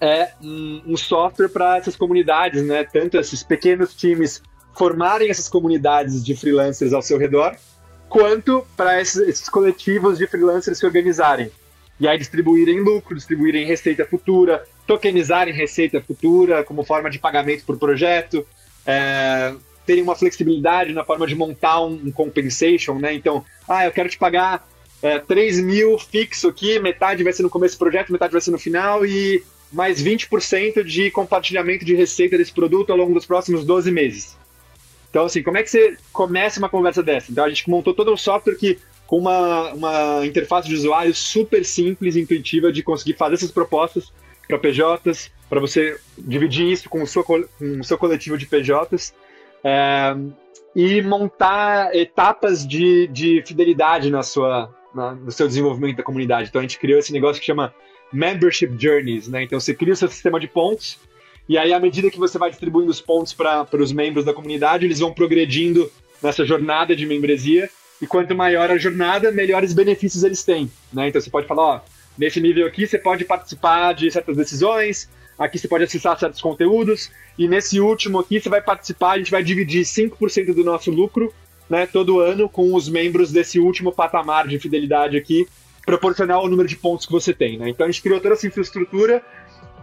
é 0.00 0.32
um, 0.40 0.82
um 0.86 0.96
software 0.96 1.48
para 1.48 1.76
essas 1.76 1.96
comunidades, 1.96 2.64
né? 2.64 2.84
Tanto 2.84 3.18
esses 3.18 3.42
pequenos 3.42 3.94
times 3.94 4.40
formarem 4.76 5.28
essas 5.28 5.48
comunidades 5.48 6.24
de 6.24 6.36
freelancers 6.36 6.92
ao 6.92 7.02
seu 7.02 7.18
redor, 7.18 7.56
quanto 8.08 8.66
para 8.76 9.00
esses, 9.00 9.48
coletivos 9.48 10.18
de 10.18 10.26
freelancers 10.26 10.78
se 10.78 10.86
organizarem. 10.86 11.50
E 12.00 12.06
aí 12.06 12.16
distribuírem 12.16 12.80
lucro, 12.80 13.14
distribuírem 13.14 13.66
receita 13.66 14.04
futura, 14.04 14.64
tokenizarem 14.86 15.52
receita 15.52 16.00
futura 16.00 16.62
como 16.62 16.84
forma 16.84 17.10
de 17.10 17.18
pagamento 17.18 17.64
por 17.64 17.76
projeto, 17.76 18.46
é, 18.86 19.54
terem 19.84 20.02
uma 20.02 20.14
flexibilidade 20.14 20.92
na 20.92 21.04
forma 21.04 21.26
de 21.26 21.34
montar 21.34 21.80
um, 21.80 22.00
um 22.06 22.12
compensation, 22.12 22.94
né? 22.94 23.14
Então, 23.14 23.44
ah, 23.68 23.84
eu 23.84 23.90
quero 23.90 24.08
te 24.08 24.16
pagar 24.16 24.66
é, 25.02 25.18
3 25.18 25.60
mil 25.60 25.98
fixo 25.98 26.48
aqui, 26.48 26.78
metade 26.78 27.24
vai 27.24 27.32
ser 27.32 27.42
no 27.42 27.50
começo 27.50 27.76
do 27.76 27.78
projeto, 27.78 28.12
metade 28.12 28.32
vai 28.32 28.40
ser 28.40 28.50
no 28.50 28.58
final 28.58 29.04
e 29.04 29.42
mais 29.72 30.02
20% 30.02 30.82
de 30.84 31.10
compartilhamento 31.10 31.84
de 31.84 31.94
receita 31.94 32.38
desse 32.38 32.52
produto 32.52 32.90
ao 32.90 32.96
longo 32.96 33.14
dos 33.14 33.26
próximos 33.26 33.64
12 33.64 33.90
meses. 33.90 34.36
Então, 35.10 35.24
assim, 35.24 35.42
como 35.42 35.56
é 35.56 35.62
que 35.62 35.70
você 35.70 35.96
começa 36.12 36.58
uma 36.58 36.68
conversa 36.68 37.02
dessa? 37.02 37.32
Então, 37.32 37.44
a 37.44 37.48
gente 37.48 37.68
montou 37.68 37.94
todo 37.94 38.12
um 38.12 38.16
software 38.16 38.56
que 38.56 38.78
com 39.06 39.18
uma, 39.18 39.72
uma 39.72 40.26
interface 40.26 40.68
de 40.68 40.74
usuário 40.74 41.14
super 41.14 41.64
simples 41.64 42.14
e 42.14 42.20
intuitiva 42.20 42.70
de 42.70 42.82
conseguir 42.82 43.14
fazer 43.14 43.36
essas 43.36 43.50
propostas 43.50 44.12
para 44.46 44.58
PJs, 44.58 45.30
para 45.48 45.60
você 45.60 45.98
dividir 46.16 46.70
isso 46.70 46.90
com 46.90 47.02
o 47.02 47.06
seu, 47.06 47.24
com 47.24 47.42
o 47.60 47.84
seu 47.84 47.96
coletivo 47.96 48.36
de 48.36 48.46
PJs 48.46 49.14
é, 49.64 50.14
e 50.76 51.00
montar 51.00 51.94
etapas 51.94 52.66
de, 52.66 53.06
de 53.08 53.42
fidelidade 53.46 54.10
na 54.10 54.22
sua, 54.22 54.74
na, 54.94 55.14
no 55.14 55.32
seu 55.32 55.46
desenvolvimento 55.48 55.96
da 55.96 56.02
comunidade. 56.02 56.48
Então 56.50 56.60
a 56.60 56.62
gente 56.62 56.78
criou 56.78 56.98
esse 56.98 57.12
negócio 57.12 57.40
que 57.40 57.46
chama 57.46 57.74
Membership 58.12 58.74
Journeys, 58.78 59.26
né? 59.26 59.42
Então 59.42 59.58
você 59.58 59.74
cria 59.74 59.94
o 59.94 59.96
seu 59.96 60.08
sistema 60.08 60.38
de 60.38 60.48
pontos 60.48 60.98
e 61.48 61.56
aí 61.56 61.72
à 61.72 61.80
medida 61.80 62.10
que 62.10 62.18
você 62.18 62.38
vai 62.38 62.50
distribuindo 62.50 62.90
os 62.90 63.00
pontos 63.00 63.32
para 63.32 63.66
os 63.74 63.92
membros 63.92 64.24
da 64.24 64.34
comunidade, 64.34 64.84
eles 64.84 64.98
vão 64.98 65.12
progredindo 65.12 65.90
nessa 66.22 66.44
jornada 66.44 66.94
de 66.94 67.06
membresia 67.06 67.70
e 68.00 68.06
quanto 68.06 68.34
maior 68.34 68.70
a 68.70 68.78
jornada, 68.78 69.32
melhores 69.32 69.72
benefícios 69.72 70.22
eles 70.22 70.44
têm, 70.44 70.70
né? 70.92 71.08
Então 71.08 71.20
você 71.20 71.30
pode 71.30 71.46
falar, 71.46 71.62
ó, 71.62 71.80
Nesse 72.18 72.40
nível 72.40 72.66
aqui, 72.66 72.84
você 72.84 72.98
pode 72.98 73.24
participar 73.24 73.92
de 73.94 74.10
certas 74.10 74.36
decisões, 74.36 75.08
aqui 75.38 75.56
você 75.56 75.68
pode 75.68 75.84
acessar 75.84 76.18
certos 76.18 76.40
conteúdos, 76.40 77.12
e 77.38 77.46
nesse 77.46 77.78
último 77.78 78.18
aqui 78.18 78.40
você 78.40 78.48
vai 78.48 78.60
participar, 78.60 79.12
a 79.12 79.18
gente 79.18 79.30
vai 79.30 79.42
dividir 79.44 79.84
5% 79.84 80.52
do 80.52 80.64
nosso 80.64 80.90
lucro 80.90 81.32
né, 81.70 81.86
todo 81.86 82.18
ano 82.18 82.48
com 82.48 82.74
os 82.74 82.88
membros 82.88 83.30
desse 83.30 83.60
último 83.60 83.92
patamar 83.92 84.48
de 84.48 84.58
fidelidade 84.58 85.16
aqui, 85.16 85.46
proporcional 85.86 86.40
ao 86.40 86.48
número 86.48 86.68
de 86.68 86.74
pontos 86.74 87.06
que 87.06 87.12
você 87.12 87.32
tem. 87.32 87.56
Né? 87.56 87.68
Então 87.68 87.86
a 87.86 87.90
gente 87.90 88.02
criou 88.02 88.18
toda 88.20 88.34
essa 88.34 88.48
infraestrutura, 88.48 89.22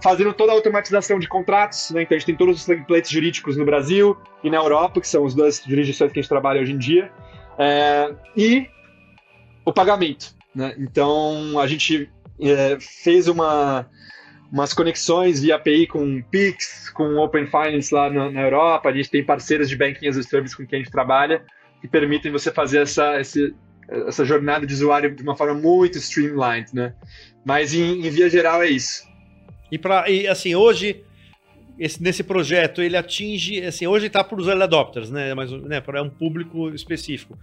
fazendo 0.01 0.33
toda 0.33 0.51
a 0.51 0.55
automatização 0.55 1.19
de 1.19 1.27
contratos, 1.27 1.91
né? 1.91 2.03
então 2.03 2.15
a 2.15 2.19
gente 2.19 2.27
tem 2.27 2.35
todos 2.35 2.57
os 2.57 2.65
templates 2.65 3.09
jurídicos 3.09 3.57
no 3.57 3.65
Brasil 3.65 4.17
e 4.43 4.49
na 4.49 4.57
Europa, 4.57 5.01
que 5.01 5.07
são 5.07 5.25
as 5.25 5.33
duas 5.33 5.63
jurisdições 5.65 6.11
que 6.11 6.19
a 6.19 6.21
gente 6.21 6.29
trabalha 6.29 6.61
hoje 6.61 6.73
em 6.73 6.77
dia, 6.77 7.11
é, 7.57 8.13
e 8.35 8.67
o 9.65 9.73
pagamento. 9.73 10.35
Né? 10.53 10.75
Então 10.77 11.59
a 11.59 11.67
gente 11.67 12.09
é, 12.39 12.77
fez 12.79 13.27
uma, 13.27 13.89
umas 14.51 14.73
conexões 14.73 15.41
via 15.41 15.55
API 15.55 15.87
com 15.87 16.21
Pix, 16.23 16.89
com 16.89 17.17
Open 17.17 17.47
Finance 17.47 17.93
lá 17.93 18.09
na, 18.09 18.29
na, 18.29 18.41
Europa. 18.41 18.89
A 18.89 18.93
gente 18.93 19.09
tem 19.09 19.23
parceiros 19.23 19.69
de 19.69 19.75
Banking 19.75 20.07
as 20.07 20.17
a 20.17 20.23
Service 20.23 20.55
com 20.55 20.65
quem 20.65 20.79
a 20.79 20.83
gente 20.83 20.91
trabalha 20.91 21.43
que 21.81 21.87
permitem 21.87 22.31
você 22.31 22.51
fazer 22.51 22.81
essa, 22.81 23.19
esse, 23.19 23.53
essa 24.07 24.25
jornada 24.25 24.65
de 24.65 24.73
usuário 24.73 25.13
de 25.13 25.21
uma 25.21 25.35
forma 25.35 25.53
muito 25.53 25.97
streamlined, 25.97 26.73
né? 26.73 26.93
Mas 27.45 27.73
em, 27.73 28.05
em 28.05 28.09
via 28.09 28.29
geral 28.29 28.63
é 28.63 28.69
isso. 28.69 29.03
E, 29.75 29.77
pra, 29.77 30.09
e 30.09 30.25
assim, 30.25 30.55
hoje, 30.55 31.03
esse, 31.77 32.01
nesse 32.01 32.23
projeto, 32.23 32.81
ele 32.81 32.95
atinge, 32.95 33.61
assim, 33.61 33.85
hoje 33.85 34.07
está 34.07 34.23
para 34.23 34.39
os 34.39 34.47
early 34.47 34.63
adopters, 34.63 35.11
né? 35.11 35.33
Mas 35.33 35.51
né, 35.51 35.81
para 35.81 36.01
um 36.01 36.09
público 36.09 36.69
específico. 36.69 37.37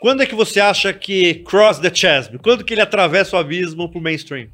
Quando 0.00 0.22
é 0.22 0.26
que 0.26 0.36
você 0.36 0.60
acha 0.60 0.92
que 0.92 1.42
cross 1.42 1.80
the 1.80 1.92
chasm? 1.92 2.36
Quando 2.36 2.64
que 2.64 2.74
ele 2.74 2.80
atravessa 2.80 3.36
o 3.36 3.40
abismo 3.40 3.88
para 3.90 3.98
o 3.98 4.02
mainstream? 4.02 4.50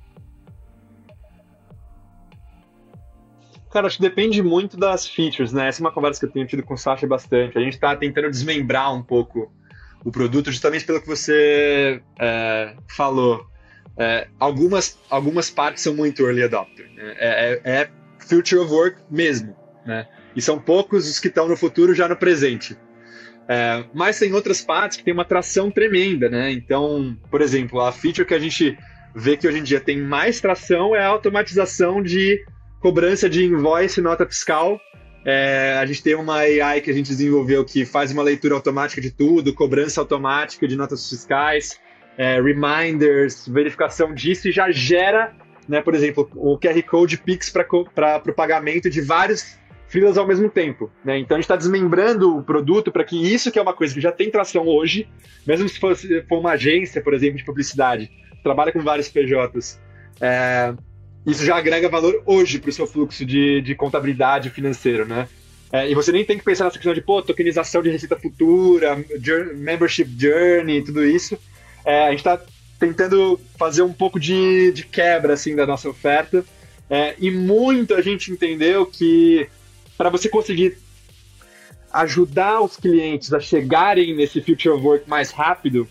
Cara, 3.71 3.87
acho 3.87 3.99
que 3.99 4.03
depende 4.03 4.43
muito 4.43 4.79
das 4.79 5.07
features, 5.07 5.53
né? 5.53 5.69
Essa 5.69 5.83
é 5.83 5.85
uma 5.85 5.93
conversa 5.93 6.21
que 6.21 6.27
eu 6.27 6.31
tenho 6.31 6.47
tido 6.47 6.63
com 6.63 6.73
o 6.73 6.79
Sasha 6.79 7.07
bastante. 7.07 7.59
A 7.59 7.61
gente 7.61 7.75
está 7.75 7.95
tentando 7.95 8.31
desmembrar 8.31 8.95
um 8.95 9.03
pouco 9.03 9.53
o 10.03 10.11
produto, 10.11 10.51
justamente 10.51 10.87
pelo 10.87 11.03
que 11.03 11.07
você 11.07 12.03
é, 12.19 12.75
falou. 12.89 13.50
É, 13.99 14.29
algumas, 14.39 14.99
algumas 15.09 15.51
partes 15.51 15.83
são 15.83 15.95
muito 15.95 16.23
early 16.23 16.43
adopter. 16.43 16.87
Né? 16.95 17.15
É, 17.19 17.61
é, 17.65 17.81
é 17.83 17.91
future 18.19 18.61
of 18.61 18.73
work 18.73 18.99
mesmo, 19.11 19.57
né? 19.85 20.07
E 20.35 20.41
são 20.41 20.59
poucos 20.59 21.09
os 21.09 21.19
que 21.19 21.29
estão 21.29 21.49
no 21.49 21.57
futuro 21.57 21.95
já 21.95 22.09
no 22.09 22.17
presente. 22.17 22.77
É, 23.49 23.85
mas 23.93 24.19
tem 24.19 24.33
outras 24.33 24.61
partes 24.61 24.99
que 24.99 25.05
tem 25.05 25.13
uma 25.13 25.25
tração 25.25 25.71
tremenda, 25.71 26.29
né? 26.29 26.53
Então, 26.53 27.17
por 27.31 27.43
exemplo, 27.43 27.81
a 27.81 27.91
feature 27.91 28.27
que 28.27 28.35
a 28.35 28.39
gente 28.39 28.79
vê 29.15 29.37
que 29.37 29.49
hoje 29.49 29.59
em 29.59 29.63
dia 29.63 29.81
tem 29.81 30.01
mais 30.01 30.41
tração 30.41 30.95
é 30.95 31.03
a 31.05 31.09
automatização 31.09 32.01
de 32.01 32.45
cobrança 32.81 33.29
de 33.29 33.45
invoice, 33.45 34.01
nota 34.01 34.25
fiscal. 34.25 34.81
É, 35.27 35.77
a 35.79 35.85
gente 35.85 36.03
tem 36.03 36.15
uma 36.15 36.37
AI 36.37 36.81
que 36.81 36.91
a 36.91 36.95
gente 36.95 37.09
desenvolveu 37.09 37.65
que 37.65 37.85
faz 37.85 38.13
uma 38.13 38.23
leitura 38.23 38.55
automática 38.55 39.01
de 39.01 39.11
tudo, 39.11 39.53
cobrança 39.53 40.01
automática 40.01 40.67
de 40.67 40.77
notas 40.77 41.09
fiscais, 41.09 41.79
é, 42.21 42.39
reminders, 42.39 43.49
verificação 43.49 44.13
disso 44.13 44.47
e 44.47 44.53
já 44.53 44.71
gera, 44.71 45.35
né, 45.67 45.81
por 45.81 45.95
exemplo, 45.95 46.31
o 46.35 46.59
QR 46.59 46.83
Code 46.83 47.17
Pix 47.17 47.49
para 47.49 47.67
o 48.27 48.33
pagamento 48.35 48.91
de 48.91 49.01
vários 49.01 49.59
filas 49.89 50.19
ao 50.19 50.27
mesmo 50.27 50.51
tempo. 50.51 50.91
Né? 51.03 51.19
Então 51.19 51.35
a 51.35 51.39
gente 51.39 51.47
está 51.47 51.57
desmembrando 51.57 52.37
o 52.37 52.43
produto 52.43 52.93
para 52.93 53.05
que 53.05 53.17
isso 53.17 53.51
que 53.51 53.59
é 53.59 53.63
uma 53.63 53.73
coisa 53.73 53.95
que 53.95 54.03
já 54.03 54.13
tem 54.13 54.31
tração 54.31 54.69
hoje, 54.69 55.09
mesmo 55.47 55.67
se 55.67 55.81
fosse 55.81 56.23
for 56.29 56.41
uma 56.41 56.51
agência, 56.51 57.01
por 57.01 57.15
exemplo, 57.15 57.39
de 57.39 57.45
publicidade, 57.45 58.11
trabalha 58.43 58.71
com 58.71 58.81
vários 58.81 59.09
PJs, 59.09 59.81
é, 60.21 60.75
isso 61.27 61.43
já 61.43 61.57
agrega 61.57 61.89
valor 61.89 62.23
hoje 62.27 62.59
para 62.59 62.69
o 62.69 62.73
seu 62.73 62.87
fluxo 62.87 63.25
de, 63.25 63.63
de 63.63 63.75
contabilidade 63.75 64.51
financeiro, 64.51 65.07
né? 65.07 65.27
É, 65.73 65.89
e 65.89 65.95
você 65.95 66.13
nem 66.13 66.25
tem 66.25 66.37
que 66.37 66.45
pensar 66.45 66.65
nessa 66.65 66.77
questão 66.77 66.93
de, 66.93 67.01
pô, 67.01 67.23
tokenização 67.23 67.81
de 67.81 67.89
receita 67.89 68.19
futura, 68.19 69.03
journey, 69.23 69.55
membership 69.55 70.11
journey, 70.19 70.83
tudo 70.83 71.03
isso. 71.03 71.39
É, 71.85 72.07
a 72.07 72.11
gente 72.11 72.21
está 72.21 72.41
tentando 72.79 73.39
fazer 73.59 73.83
um 73.83 73.93
pouco 73.93 74.19
de, 74.19 74.73
de 74.73 74.85
quebra, 74.85 75.35
assim, 75.35 75.55
da 75.55 75.67
nossa 75.67 75.89
oferta. 75.89 76.45
É, 76.89 77.15
e 77.19 77.31
muito 77.31 77.95
a 77.95 78.03
gente 78.03 78.33
entendeu 78.33 78.85
que 78.85 79.49
para 79.97 80.09
você 80.09 80.29
conseguir 80.29 80.77
ajudar 81.93 82.61
os 82.61 82.77
clientes 82.77 83.33
a 83.33 83.41
chegarem 83.41 84.15
nesse 84.15 84.41
future 84.41 84.71
of 84.71 84.85
work 84.85 85.09
mais 85.09 85.31
rápido, 85.31 85.89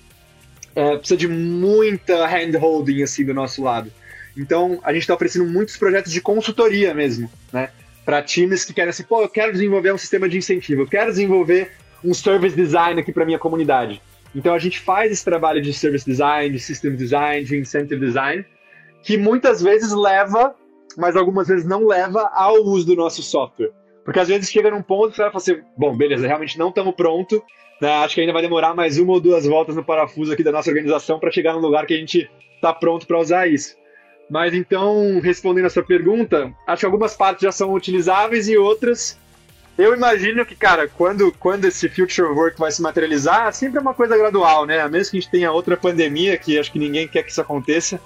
é, 0.76 0.98
precisa 0.98 1.18
de 1.18 1.28
muita 1.28 2.26
hand-holding, 2.26 3.04
assim, 3.04 3.26
do 3.26 3.34
nosso 3.34 3.62
lado. 3.62 3.92
Então, 4.36 4.80
a 4.84 4.94
gente 4.94 5.02
está 5.02 5.14
oferecendo 5.14 5.46
muitos 5.46 5.76
projetos 5.78 6.12
de 6.12 6.22
consultoria 6.22 6.94
mesmo, 6.94 7.30
né? 7.52 7.70
Para 8.06 8.22
times 8.22 8.64
que 8.64 8.74
querem 8.74 8.90
assim, 8.90 9.04
pô, 9.04 9.22
eu 9.22 9.30
quero 9.30 9.52
desenvolver 9.52 9.94
um 9.94 9.98
sistema 9.98 10.28
de 10.28 10.38
incentivo, 10.38 10.84
eu 10.84 10.88
quero 10.88 11.12
desenvolver 11.12 11.72
um 12.04 12.14
service 12.14 12.56
design 12.56 13.00
aqui 13.00 13.12
para 13.12 13.26
minha 13.26 13.38
comunidade. 13.38 14.02
Então, 14.36 14.54
a 14.54 14.60
gente 14.60 14.80
faz 14.80 15.12
esse 15.12 15.26
trabalho 15.26 15.62
de 15.62 15.74
service 15.74 16.06
design, 16.06 16.52
de 16.52 16.60
system 16.60 16.96
design, 16.96 17.44
de 17.44 17.58
incentive 17.58 18.00
design, 18.00 18.46
que 19.04 19.18
muitas 19.18 19.62
vezes 19.62 19.92
leva, 19.92 20.56
mas 20.98 21.16
algumas 21.16 21.48
vezes 21.48 21.66
não 21.66 21.88
leva 21.88 22.30
ao 22.34 22.56
uso 22.64 22.86
do 22.86 22.96
nosso 22.96 23.24
software. 23.24 23.72
Porque 24.04 24.20
às 24.20 24.28
vezes 24.28 24.52
chega 24.52 24.72
num 24.72 24.82
ponto 24.82 25.12
que 25.12 25.18
você 25.18 25.24
vai 25.24 25.32
falar 25.32 25.42
assim, 25.42 25.62
bom, 25.78 25.96
beleza, 25.96 26.28
realmente 26.28 26.58
não 26.58 26.70
estamos 26.70 26.96
pronto, 26.96 27.44
né? 27.82 27.92
acho 27.98 28.16
que 28.16 28.22
ainda 28.22 28.34
vai 28.34 28.42
demorar 28.42 28.74
mais 28.74 28.98
uma 28.98 29.14
ou 29.14 29.20
duas 29.20 29.46
voltas 29.46 29.76
no 29.76 29.84
parafuso 29.84 30.34
aqui 30.34 30.44
da 30.44 30.52
nossa 30.52 30.70
organização 30.70 31.20
para 31.20 31.32
chegar 31.32 31.54
num 31.54 31.60
lugar 31.60 31.86
que 31.86 31.94
a 31.94 31.98
gente 31.98 32.30
está 32.56 32.74
pronto 32.74 33.08
para 33.08 33.20
usar 33.20 33.48
isso. 33.48 33.76
Mas 34.30 34.54
então, 34.54 35.20
respondendo 35.22 35.66
a 35.66 35.70
sua 35.70 35.84
pergunta, 35.84 36.54
acho 36.68 36.82
que 36.82 36.86
algumas 36.86 37.16
partes 37.16 37.44
já 37.44 37.52
são 37.52 37.74
utilizáveis 37.74 38.48
e 38.48 38.58
outras. 38.58 39.18
Eu 39.80 39.96
imagino 39.96 40.46
que, 40.46 40.58
cara, 40.58 40.90
quando, 40.90 41.32
quando 41.40 41.64
esse 41.64 41.88
future 41.88 42.28
work 42.28 42.60
vai 42.60 42.70
se 42.70 42.82
materializar, 42.82 43.54
sempre 43.54 43.78
é 43.78 43.82
uma 43.82 43.94
coisa 43.94 44.18
gradual, 44.18 44.66
né? 44.66 44.82
A 44.82 44.90
menos 44.90 45.10
que 45.10 45.16
a 45.16 45.22
gente 45.22 45.32
tenha 45.32 45.54
outra 45.54 45.78
pandemia, 45.78 46.38
que 46.38 46.60
acho 46.60 46.70
que 46.70 46.78
ninguém 46.78 47.08
quer 47.08 47.24
que 47.24 47.32
isso 47.32 47.40
aconteça. 47.40 47.98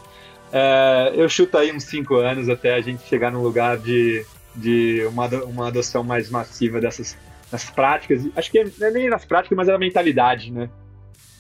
É, 0.52 1.14
eu 1.16 1.28
chuto 1.28 1.58
aí 1.58 1.76
uns 1.76 1.86
5 1.86 2.14
anos 2.18 2.48
até 2.48 2.76
a 2.76 2.82
gente 2.82 3.02
chegar 3.08 3.32
num 3.32 3.42
lugar 3.42 3.80
de, 3.80 4.24
de 4.56 5.04
uma, 5.08 5.26
uma 5.46 5.68
adoção 5.70 6.04
mais 6.04 6.30
massiva 6.30 6.80
dessas, 6.80 7.18
dessas 7.52 7.72
práticas. 7.72 8.22
Acho 8.36 8.52
que 8.52 8.64
não 8.64 8.88
é 8.88 8.92
nem 8.92 9.10
nas 9.10 9.26
práticas, 9.26 9.58
mas 9.58 9.68
é 9.68 9.72
na 9.72 9.80
mentalidade, 9.80 10.52
né? 10.52 10.70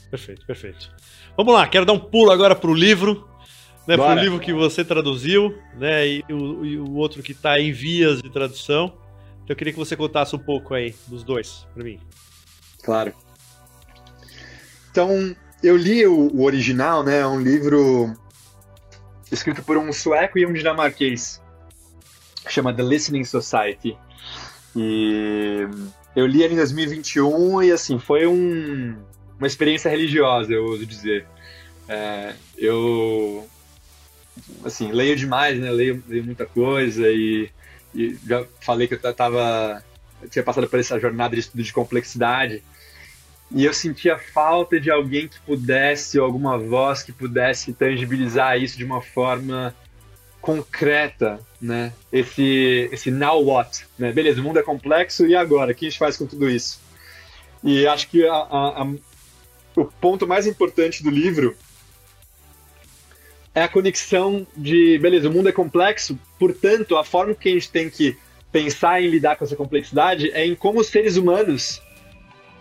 Perfeito, 0.09 0.43
perfeito. 0.47 0.91
Vamos 1.37 1.53
lá, 1.53 1.67
quero 1.67 1.85
dar 1.85 1.93
um 1.93 1.99
pulo 1.99 2.31
agora 2.31 2.55
para 2.55 2.71
o 2.71 2.73
livro 2.73 3.29
né, 3.87 3.97
para 3.97 4.15
o 4.15 4.19
livro 4.19 4.39
que 4.39 4.53
você 4.53 4.83
traduziu, 4.83 5.55
né, 5.77 6.07
e 6.07 6.23
o, 6.29 6.65
e 6.65 6.77
o 6.77 6.95
outro 6.95 7.21
que 7.21 7.33
está 7.33 7.59
em 7.59 7.71
vias 7.71 8.21
de 8.21 8.31
tradução. 8.31 9.02
Então 9.43 9.53
eu 9.53 9.55
queria 9.55 9.73
que 9.73 9.79
você 9.79 9.95
contasse 9.95 10.35
um 10.35 10.39
pouco 10.39 10.73
aí 10.73 10.95
dos 11.07 11.23
dois 11.23 11.67
para 11.73 11.83
mim. 11.83 11.99
Claro. 12.81 13.13
Então, 14.91 15.35
eu 15.61 15.75
li 15.75 16.05
o, 16.05 16.29
o 16.33 16.43
original, 16.43 17.03
né, 17.03 17.19
é 17.19 17.27
um 17.27 17.41
livro 17.41 18.13
escrito 19.31 19.63
por 19.63 19.77
um 19.77 19.91
sueco 19.91 20.37
e 20.37 20.45
um 20.45 20.53
dinamarquês, 20.53 21.41
chama 22.47 22.73
The 22.73 22.83
Listening 22.83 23.23
Society. 23.23 23.97
E 24.75 25.67
eu 26.15 26.25
li 26.25 26.43
ele 26.43 26.53
em 26.53 26.57
2021 26.57 27.63
e 27.63 27.71
assim, 27.71 27.97
foi 27.97 28.27
um, 28.27 28.95
uma 29.37 29.47
experiência 29.47 29.89
religiosa, 29.89 30.53
eu 30.53 30.63
ouso 30.65 30.85
dizer. 30.85 31.25
É, 31.87 32.33
eu 32.57 33.47
assim, 34.63 34.91
leio 34.91 35.15
demais, 35.15 35.59
né? 35.59 35.69
Leio, 35.71 36.03
leio 36.07 36.23
muita 36.23 36.45
coisa 36.45 37.09
e, 37.09 37.49
e 37.93 38.17
já 38.27 38.45
falei 38.61 38.87
que 38.87 38.95
eu 38.95 39.13
tava 39.13 39.83
eu 40.21 40.29
tinha 40.29 40.43
passado 40.43 40.67
por 40.67 40.79
essa 40.79 40.99
jornada 40.99 41.35
de 41.35 41.41
estudo 41.41 41.63
de 41.63 41.73
complexidade 41.73 42.63
e 43.51 43.65
eu 43.65 43.73
sentia 43.73 44.17
falta 44.17 44.79
de 44.79 44.89
alguém 44.89 45.27
que 45.27 45.39
pudesse, 45.41 46.17
ou 46.19 46.25
alguma 46.25 46.57
voz 46.57 47.03
que 47.03 47.11
pudesse 47.11 47.71
tangibilizar 47.73 48.57
isso 48.57 48.77
de 48.77 48.83
uma 48.83 48.99
forma 48.99 49.75
concreta, 50.41 51.39
né? 51.61 51.93
Esse, 52.11 52.89
esse 52.91 53.11
now 53.11 53.45
what, 53.45 53.85
né? 53.97 54.11
Beleza, 54.11 54.41
o 54.41 54.43
mundo 54.43 54.57
é 54.57 54.63
complexo 54.63 55.27
e 55.27 55.35
agora? 55.35 55.71
O 55.71 55.75
que 55.75 55.85
a 55.85 55.89
gente 55.89 55.99
faz 55.99 56.17
com 56.17 56.25
tudo 56.25 56.49
isso? 56.49 56.81
E 57.63 57.85
acho 57.85 58.09
que 58.09 58.27
a, 58.27 58.33
a, 58.33 58.81
a, 58.81 58.93
o 59.75 59.85
ponto 59.85 60.27
mais 60.27 60.47
importante 60.47 61.03
do 61.03 61.11
livro 61.11 61.55
é 63.55 63.63
a 63.63 63.67
conexão 63.67 64.47
de, 64.55 64.97
beleza, 64.97 65.29
o 65.29 65.31
mundo 65.31 65.49
é 65.49 65.51
complexo, 65.51 66.17
portanto, 66.39 66.97
a 66.97 67.03
forma 67.03 67.35
que 67.35 67.49
a 67.49 67.51
gente 67.51 67.71
tem 67.71 67.89
que 67.89 68.17
pensar 68.51 69.01
em 69.01 69.07
lidar 69.07 69.35
com 69.35 69.43
essa 69.43 69.55
complexidade 69.55 70.31
é 70.31 70.45
em 70.45 70.55
como 70.55 70.79
os 70.79 70.87
seres 70.87 71.17
humanos 71.17 71.81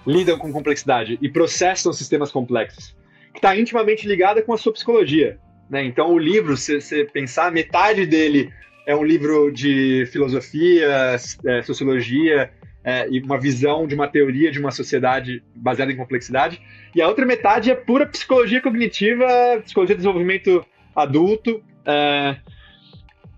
lidam 0.06 0.38
com 0.38 0.52
complexidade 0.52 1.18
e 1.20 1.28
processam 1.28 1.92
sistemas 1.92 2.30
complexos, 2.30 2.94
que 3.32 3.38
está 3.38 3.56
intimamente 3.56 4.06
ligada 4.06 4.42
com 4.42 4.52
a 4.52 4.58
sua 4.58 4.72
psicologia. 4.72 5.38
Né? 5.70 5.84
Então, 5.84 6.12
o 6.12 6.18
livro, 6.18 6.56
se 6.56 6.80
você 6.80 7.04
pensar, 7.04 7.52
metade 7.52 8.04
dele 8.04 8.52
é 8.86 8.94
um 8.94 9.04
livro 9.04 9.50
de 9.50 10.06
filosofia, 10.12 11.16
é, 11.46 11.62
sociologia 11.62 12.50
é, 12.84 13.08
e 13.08 13.20
uma 13.20 13.38
visão 13.38 13.86
de 13.86 13.94
uma 13.94 14.08
teoria 14.08 14.50
de 14.50 14.58
uma 14.58 14.72
sociedade 14.72 15.42
baseada 15.54 15.92
em 15.92 15.96
complexidade, 15.96 16.60
e 16.94 17.00
a 17.00 17.08
outra 17.08 17.24
metade 17.24 17.70
é 17.70 17.74
pura 17.74 18.06
psicologia 18.06 18.60
cognitiva, 18.60 19.26
psicologia 19.62 19.94
de 19.94 20.00
desenvolvimento 20.00 20.66
adulto. 20.94 21.62
É... 21.84 22.36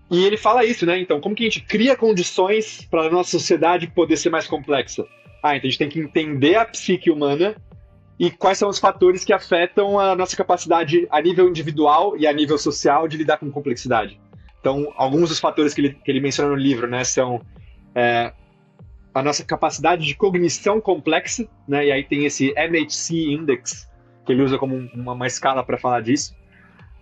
E 0.09 0.23
ele 0.23 0.37
fala 0.37 0.63
isso, 0.63 0.85
né? 0.85 0.99
Então, 0.99 1.19
como 1.19 1.35
que 1.35 1.43
a 1.43 1.49
gente 1.49 1.61
cria 1.61 1.95
condições 1.95 2.85
para 2.89 3.07
a 3.07 3.09
nossa 3.09 3.31
sociedade 3.31 3.87
poder 3.87 4.17
ser 4.17 4.29
mais 4.29 4.47
complexa? 4.47 5.05
Ah, 5.41 5.55
então 5.55 5.67
a 5.67 5.71
gente 5.71 5.79
tem 5.79 5.89
que 5.89 5.99
entender 5.99 6.55
a 6.55 6.65
psique 6.65 7.09
humana 7.09 7.55
e 8.19 8.31
quais 8.31 8.57
são 8.57 8.69
os 8.69 8.79
fatores 8.79 9.25
que 9.25 9.33
afetam 9.33 9.99
a 9.99 10.15
nossa 10.15 10.35
capacidade 10.35 11.07
a 11.09 11.21
nível 11.21 11.49
individual 11.49 12.15
e 12.17 12.25
a 12.25 12.33
nível 12.33 12.57
social 12.57 13.07
de 13.07 13.17
lidar 13.17 13.37
com 13.37 13.51
complexidade. 13.51 14.19
Então, 14.59 14.91
alguns 14.95 15.29
dos 15.29 15.39
fatores 15.39 15.73
que 15.73 15.81
ele, 15.81 15.93
que 15.93 16.09
ele 16.09 16.19
menciona 16.19 16.49
no 16.49 16.55
livro, 16.55 16.87
né, 16.87 17.03
são 17.03 17.41
é, 17.93 18.31
a 19.13 19.21
nossa 19.21 19.43
capacidade 19.43 20.05
de 20.05 20.15
cognição 20.15 20.79
complexa, 20.79 21.47
né, 21.67 21.87
e 21.87 21.91
aí 21.91 22.03
tem 22.03 22.25
esse 22.25 22.53
MHC 22.57 23.33
Index, 23.33 23.87
que 24.25 24.31
ele 24.31 24.41
usa 24.41 24.57
como 24.57 24.75
uma, 24.93 25.13
uma 25.13 25.27
escala 25.27 25.63
para 25.63 25.77
falar 25.77 26.01
disso 26.01 26.35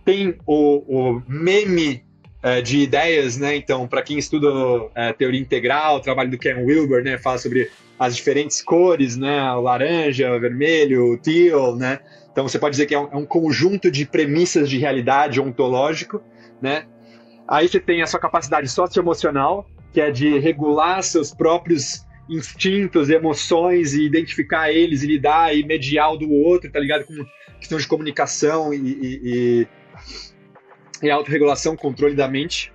tem 0.04 0.36
o, 0.46 1.14
o 1.14 1.22
meme 1.26 2.04
é, 2.42 2.60
de 2.60 2.78
ideias, 2.78 3.38
né? 3.38 3.56
Então, 3.56 3.88
para 3.88 4.02
quem 4.02 4.18
estuda 4.18 4.48
é, 4.94 5.12
teoria 5.12 5.40
integral, 5.40 5.96
o 5.96 6.00
trabalho 6.00 6.30
do 6.30 6.38
Ken 6.38 6.56
Wilber, 6.56 7.02
né? 7.02 7.16
Fala 7.16 7.38
sobre 7.38 7.70
as 7.98 8.14
diferentes 8.14 8.60
cores, 8.62 9.16
né? 9.16 9.42
O 9.52 9.62
laranja, 9.62 10.34
o 10.34 10.40
vermelho, 10.40 11.12
o 11.12 11.18
teal, 11.18 11.74
né? 11.74 12.00
Então, 12.30 12.46
você 12.46 12.58
pode 12.58 12.72
dizer 12.72 12.86
que 12.86 12.94
é 12.94 12.98
um, 12.98 13.08
é 13.12 13.16
um 13.16 13.24
conjunto 13.24 13.90
de 13.90 14.04
premissas 14.04 14.68
de 14.68 14.76
realidade 14.78 15.40
ontológico, 15.40 16.22
né? 16.60 16.86
Aí 17.48 17.68
você 17.68 17.80
tem 17.80 18.02
a 18.02 18.06
sua 18.06 18.20
capacidade 18.20 18.68
socioemocional, 18.68 19.66
que 19.92 20.00
é 20.00 20.10
de 20.10 20.38
regular 20.38 21.02
seus 21.02 21.32
próprios 21.32 22.04
instintos, 22.28 23.10
emoções 23.10 23.94
e 23.94 24.02
identificar 24.02 24.72
eles 24.72 25.02
e 25.02 25.06
lidar 25.06 25.54
e 25.54 25.64
mediar 25.64 26.12
o 26.12 26.16
do 26.16 26.30
outro, 26.30 26.70
tá 26.70 26.80
ligado? 26.80 27.04
Com 27.04 27.14
questão 27.58 27.78
de 27.78 27.86
comunicação 27.86 28.72
e, 28.72 28.78
e, 28.78 29.20
e, 29.24 29.68
e 31.02 31.10
autorregulação, 31.10 31.76
controle 31.76 32.14
da 32.14 32.28
mente. 32.28 32.72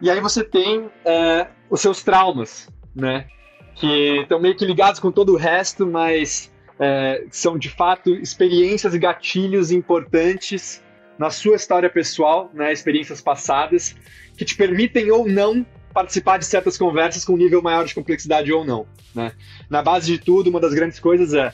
E 0.00 0.10
aí 0.10 0.20
você 0.20 0.42
tem 0.42 0.90
é, 1.04 1.46
os 1.70 1.80
seus 1.80 2.02
traumas, 2.02 2.68
né? 2.94 3.26
Que 3.74 4.20
estão 4.20 4.40
meio 4.40 4.56
que 4.56 4.64
ligados 4.64 5.00
com 5.00 5.10
todo 5.10 5.32
o 5.32 5.36
resto, 5.36 5.86
mas 5.86 6.52
é, 6.78 7.24
são 7.30 7.56
de 7.56 7.68
fato 7.68 8.10
experiências 8.14 8.94
e 8.94 8.98
gatilhos 8.98 9.70
importantes 9.70 10.82
na 11.18 11.30
sua 11.30 11.56
história 11.56 11.88
pessoal, 11.88 12.50
né? 12.52 12.72
Experiências 12.72 13.20
passadas 13.20 13.94
que 14.36 14.44
te 14.44 14.56
permitem 14.56 15.10
ou 15.10 15.28
não 15.28 15.64
participar 15.92 16.38
de 16.38 16.46
certas 16.46 16.76
conversas 16.76 17.24
com 17.24 17.34
um 17.34 17.36
nível 17.36 17.62
maior 17.62 17.84
de 17.84 17.94
complexidade 17.94 18.52
ou 18.52 18.64
não. 18.64 18.86
Né? 19.14 19.32
Na 19.68 19.82
base 19.82 20.06
de 20.06 20.18
tudo, 20.18 20.50
uma 20.50 20.58
das 20.58 20.72
grandes 20.72 20.98
coisas 20.98 21.34
é 21.34 21.52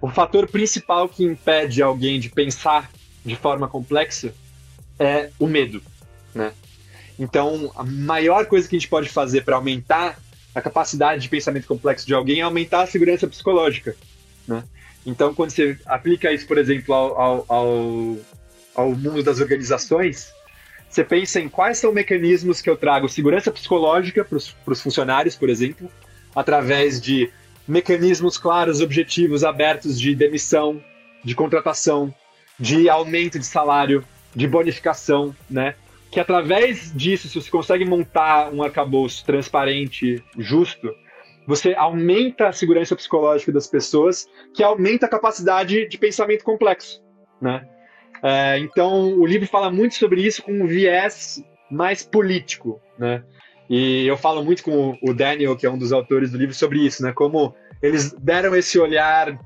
o 0.00 0.08
fator 0.08 0.46
principal 0.46 1.08
que 1.08 1.24
impede 1.24 1.82
alguém 1.82 2.20
de 2.20 2.28
pensar 2.28 2.90
de 3.24 3.34
forma 3.34 3.68
complexa 3.68 4.34
é 5.02 5.30
o 5.38 5.46
medo. 5.46 5.82
Né? 6.34 6.52
Então, 7.18 7.70
a 7.76 7.84
maior 7.84 8.46
coisa 8.46 8.68
que 8.68 8.76
a 8.76 8.78
gente 8.78 8.88
pode 8.88 9.08
fazer 9.08 9.44
para 9.44 9.56
aumentar 9.56 10.18
a 10.54 10.60
capacidade 10.60 11.22
de 11.22 11.28
pensamento 11.28 11.66
complexo 11.66 12.06
de 12.06 12.14
alguém 12.14 12.40
é 12.40 12.42
aumentar 12.42 12.82
a 12.82 12.86
segurança 12.86 13.26
psicológica. 13.26 13.94
Né? 14.46 14.62
Então, 15.04 15.34
quando 15.34 15.50
você 15.50 15.78
aplica 15.86 16.32
isso, 16.32 16.46
por 16.46 16.58
exemplo, 16.58 16.94
ao, 16.94 17.44
ao, 17.48 18.16
ao, 18.74 18.90
mundo 18.92 19.22
das 19.22 19.40
organizações, 19.40 20.32
você 20.88 21.02
pensa 21.02 21.40
em 21.40 21.48
quais 21.48 21.78
são 21.78 21.92
mecanismos 21.92 22.60
que 22.60 22.68
eu 22.68 22.76
trago 22.76 23.08
segurança 23.08 23.50
psicológica 23.50 24.24
para 24.24 24.36
os 24.36 24.80
funcionários, 24.80 25.34
por 25.34 25.48
exemplo, 25.48 25.90
através 26.34 27.00
de 27.00 27.30
mecanismos 27.66 28.36
claros, 28.36 28.80
objetivos, 28.80 29.44
abertos 29.44 29.98
de 29.98 30.14
demissão, 30.14 30.82
de 31.24 31.34
contratação, 31.34 32.14
de 32.58 32.88
aumento 32.88 33.38
de 33.38 33.46
salário, 33.46 34.04
de 34.34 34.46
bonificação, 34.46 35.34
né? 35.50 35.74
Que 36.10 36.20
através 36.20 36.92
disso, 36.94 37.28
se 37.28 37.40
você 37.40 37.50
consegue 37.50 37.84
montar 37.84 38.52
um 38.52 38.62
arcabouço 38.62 39.24
transparente, 39.24 40.22
justo, 40.38 40.94
você 41.46 41.74
aumenta 41.74 42.48
a 42.48 42.52
segurança 42.52 42.94
psicológica 42.94 43.50
das 43.50 43.66
pessoas, 43.66 44.28
que 44.54 44.62
aumenta 44.62 45.06
a 45.06 45.08
capacidade 45.08 45.88
de 45.88 45.98
pensamento 45.98 46.44
complexo, 46.44 47.02
né? 47.40 47.66
É, 48.22 48.58
então, 48.58 49.18
o 49.18 49.26
livro 49.26 49.48
fala 49.48 49.70
muito 49.70 49.96
sobre 49.96 50.24
isso 50.24 50.42
com 50.42 50.52
um 50.52 50.66
viés 50.66 51.42
mais 51.70 52.02
político, 52.02 52.80
né? 52.98 53.24
E 53.68 54.06
eu 54.06 54.16
falo 54.16 54.44
muito 54.44 54.62
com 54.62 54.98
o 55.02 55.14
Daniel, 55.14 55.56
que 55.56 55.66
é 55.66 55.70
um 55.70 55.78
dos 55.78 55.92
autores 55.92 56.30
do 56.30 56.38
livro, 56.38 56.54
sobre 56.54 56.84
isso, 56.84 57.02
né? 57.02 57.12
Como 57.12 57.54
eles 57.82 58.12
deram 58.12 58.54
esse 58.54 58.78
olhar 58.78 59.36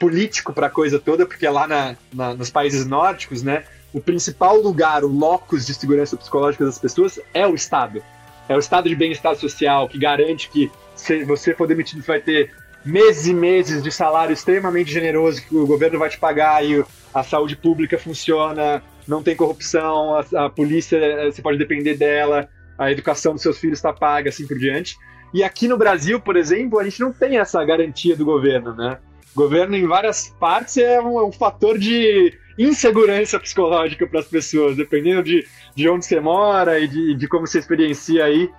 político 0.00 0.52
para 0.52 0.68
a 0.68 0.70
coisa 0.70 0.98
toda, 0.98 1.26
porque 1.26 1.46
lá 1.48 1.66
na, 1.66 1.96
na, 2.12 2.34
nos 2.34 2.50
países 2.50 2.86
nórdicos, 2.86 3.42
né, 3.42 3.64
o 3.92 4.00
principal 4.00 4.56
lugar, 4.56 5.04
o 5.04 5.08
locus 5.08 5.66
de 5.66 5.74
segurança 5.74 6.16
psicológica 6.16 6.64
das 6.64 6.78
pessoas 6.78 7.20
é 7.34 7.46
o 7.46 7.54
Estado. 7.54 8.02
É 8.48 8.56
o 8.56 8.58
estado 8.58 8.88
de 8.88 8.96
bem-estar 8.96 9.36
social 9.36 9.88
que 9.88 9.98
garante 9.98 10.48
que 10.48 10.70
se 10.96 11.24
você 11.24 11.54
for 11.54 11.66
demitido, 11.66 12.02
você 12.02 12.06
vai 12.06 12.20
ter 12.20 12.50
meses 12.84 13.26
e 13.26 13.34
meses 13.34 13.82
de 13.82 13.90
salário 13.90 14.32
extremamente 14.32 14.92
generoso 14.92 15.42
que 15.42 15.56
o 15.56 15.66
governo 15.66 15.98
vai 15.98 16.08
te 16.08 16.18
pagar 16.18 16.64
e 16.64 16.84
a 17.14 17.22
saúde 17.22 17.56
pública 17.56 17.98
funciona, 17.98 18.82
não 19.06 19.22
tem 19.22 19.36
corrupção, 19.36 20.16
a, 20.16 20.46
a 20.46 20.50
polícia, 20.50 20.96
eh, 20.96 21.30
você 21.30 21.40
pode 21.40 21.58
depender 21.58 21.94
dela, 21.94 22.48
a 22.76 22.90
educação 22.90 23.34
dos 23.34 23.42
seus 23.42 23.58
filhos 23.58 23.78
está 23.78 23.92
paga, 23.92 24.30
assim 24.30 24.46
por 24.46 24.58
diante. 24.58 24.96
E 25.32 25.42
aqui 25.42 25.68
no 25.68 25.78
Brasil, 25.78 26.20
por 26.20 26.36
exemplo, 26.36 26.78
a 26.78 26.84
gente 26.84 27.00
não 27.00 27.12
tem 27.12 27.38
essa 27.38 27.64
garantia 27.64 28.16
do 28.16 28.24
governo, 28.24 28.74
né? 28.74 28.98
Governo, 29.34 29.76
em 29.76 29.86
várias 29.86 30.28
partes, 30.38 30.76
é 30.76 31.00
um, 31.00 31.18
é 31.18 31.24
um 31.24 31.32
fator 31.32 31.78
de 31.78 32.32
insegurança 32.58 33.40
psicológica 33.40 34.06
para 34.06 34.20
as 34.20 34.26
pessoas, 34.26 34.76
dependendo 34.76 35.22
de, 35.22 35.46
de 35.74 35.88
onde 35.88 36.04
você 36.04 36.20
mora 36.20 36.78
e 36.78 36.86
de, 36.86 37.14
de 37.14 37.28
como 37.28 37.46
você 37.46 37.58
experiencia 37.58 38.24
aí. 38.24 38.50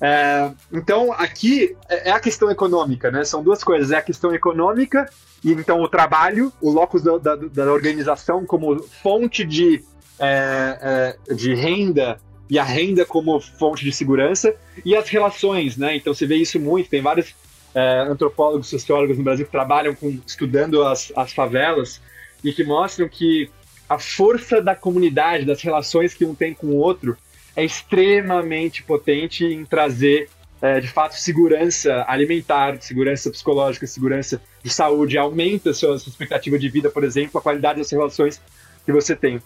É, 0.00 0.50
então, 0.72 1.12
aqui 1.12 1.76
é, 1.88 2.08
é 2.08 2.12
a 2.12 2.18
questão 2.18 2.50
econômica, 2.50 3.10
né? 3.10 3.24
São 3.24 3.42
duas 3.42 3.62
coisas. 3.62 3.92
É 3.92 3.98
a 3.98 4.02
questão 4.02 4.34
econômica 4.34 5.08
e 5.44 5.52
então 5.52 5.80
o 5.80 5.88
trabalho, 5.88 6.52
o 6.60 6.70
locus 6.70 7.02
da, 7.02 7.18
da, 7.18 7.36
da 7.36 7.72
organização 7.72 8.44
como 8.44 8.82
fonte 8.82 9.44
de, 9.44 9.84
é, 10.18 11.16
é, 11.28 11.34
de 11.34 11.54
renda 11.54 12.18
e 12.50 12.58
a 12.58 12.64
renda 12.64 13.04
como 13.04 13.40
fonte 13.40 13.84
de 13.84 13.92
segurança 13.92 14.54
e 14.84 14.96
as 14.96 15.08
relações, 15.08 15.76
né? 15.76 15.96
Então 15.96 16.12
você 16.12 16.26
vê 16.26 16.36
isso 16.36 16.58
muito, 16.58 16.90
tem 16.90 17.00
vários 17.00 17.34
é, 17.74 18.00
antropólogos, 18.00 18.68
sociólogos 18.68 19.16
no 19.18 19.24
Brasil 19.24 19.46
que 19.46 19.52
trabalham 19.52 19.94
com, 19.94 20.18
estudando 20.26 20.84
as, 20.84 21.12
as 21.16 21.32
favelas 21.32 22.00
e 22.44 22.52
que 22.52 22.64
mostram 22.64 23.08
que 23.08 23.50
a 23.88 23.98
força 23.98 24.60
da 24.60 24.74
comunidade, 24.74 25.44
das 25.44 25.60
relações 25.60 26.14
que 26.14 26.24
um 26.24 26.34
tem 26.34 26.54
com 26.54 26.68
o 26.68 26.76
outro, 26.76 27.16
é 27.54 27.64
extremamente 27.64 28.82
potente 28.82 29.44
em 29.44 29.64
trazer 29.64 30.28
é, 30.62 30.78
de 30.78 30.86
fato, 30.86 31.18
segurança 31.18 32.04
alimentar, 32.06 32.80
segurança 32.80 33.28
psicológica, 33.30 33.84
segurança 33.84 34.40
de 34.62 34.70
saúde, 34.70 35.18
aumenta 35.18 35.70
a 35.70 35.74
sua, 35.74 35.96
expectativa 35.96 36.56
de 36.56 36.68
vida, 36.68 36.88
por 36.88 37.02
exemplo, 37.02 37.36
a 37.38 37.42
qualidade 37.42 37.80
das 37.80 37.90
relações 37.90 38.40
que 38.86 38.92
você 38.92 39.16
tem. 39.16 39.42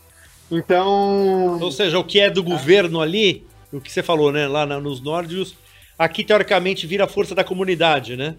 Então. 0.51 1.59
Ou 1.59 1.73
seja, 1.73 1.99
o 1.99 2.05
que 2.05 2.21
é 2.21 2.29
do 2.29 2.43
governo 2.43 3.01
ali, 3.01 3.47
o 3.73 3.81
que 3.81 3.91
você 3.91 4.03
falou, 4.03 4.31
né, 4.31 4.47
lá 4.47 4.67
nos 4.79 5.01
nórdicos, 5.01 5.57
aqui 5.99 6.25
teoricamente 6.25 6.87
vira 6.87 7.05
a 7.05 7.09
força 7.09 7.35
da 7.35 7.45
comunidade, 7.45 8.17
né? 8.17 8.37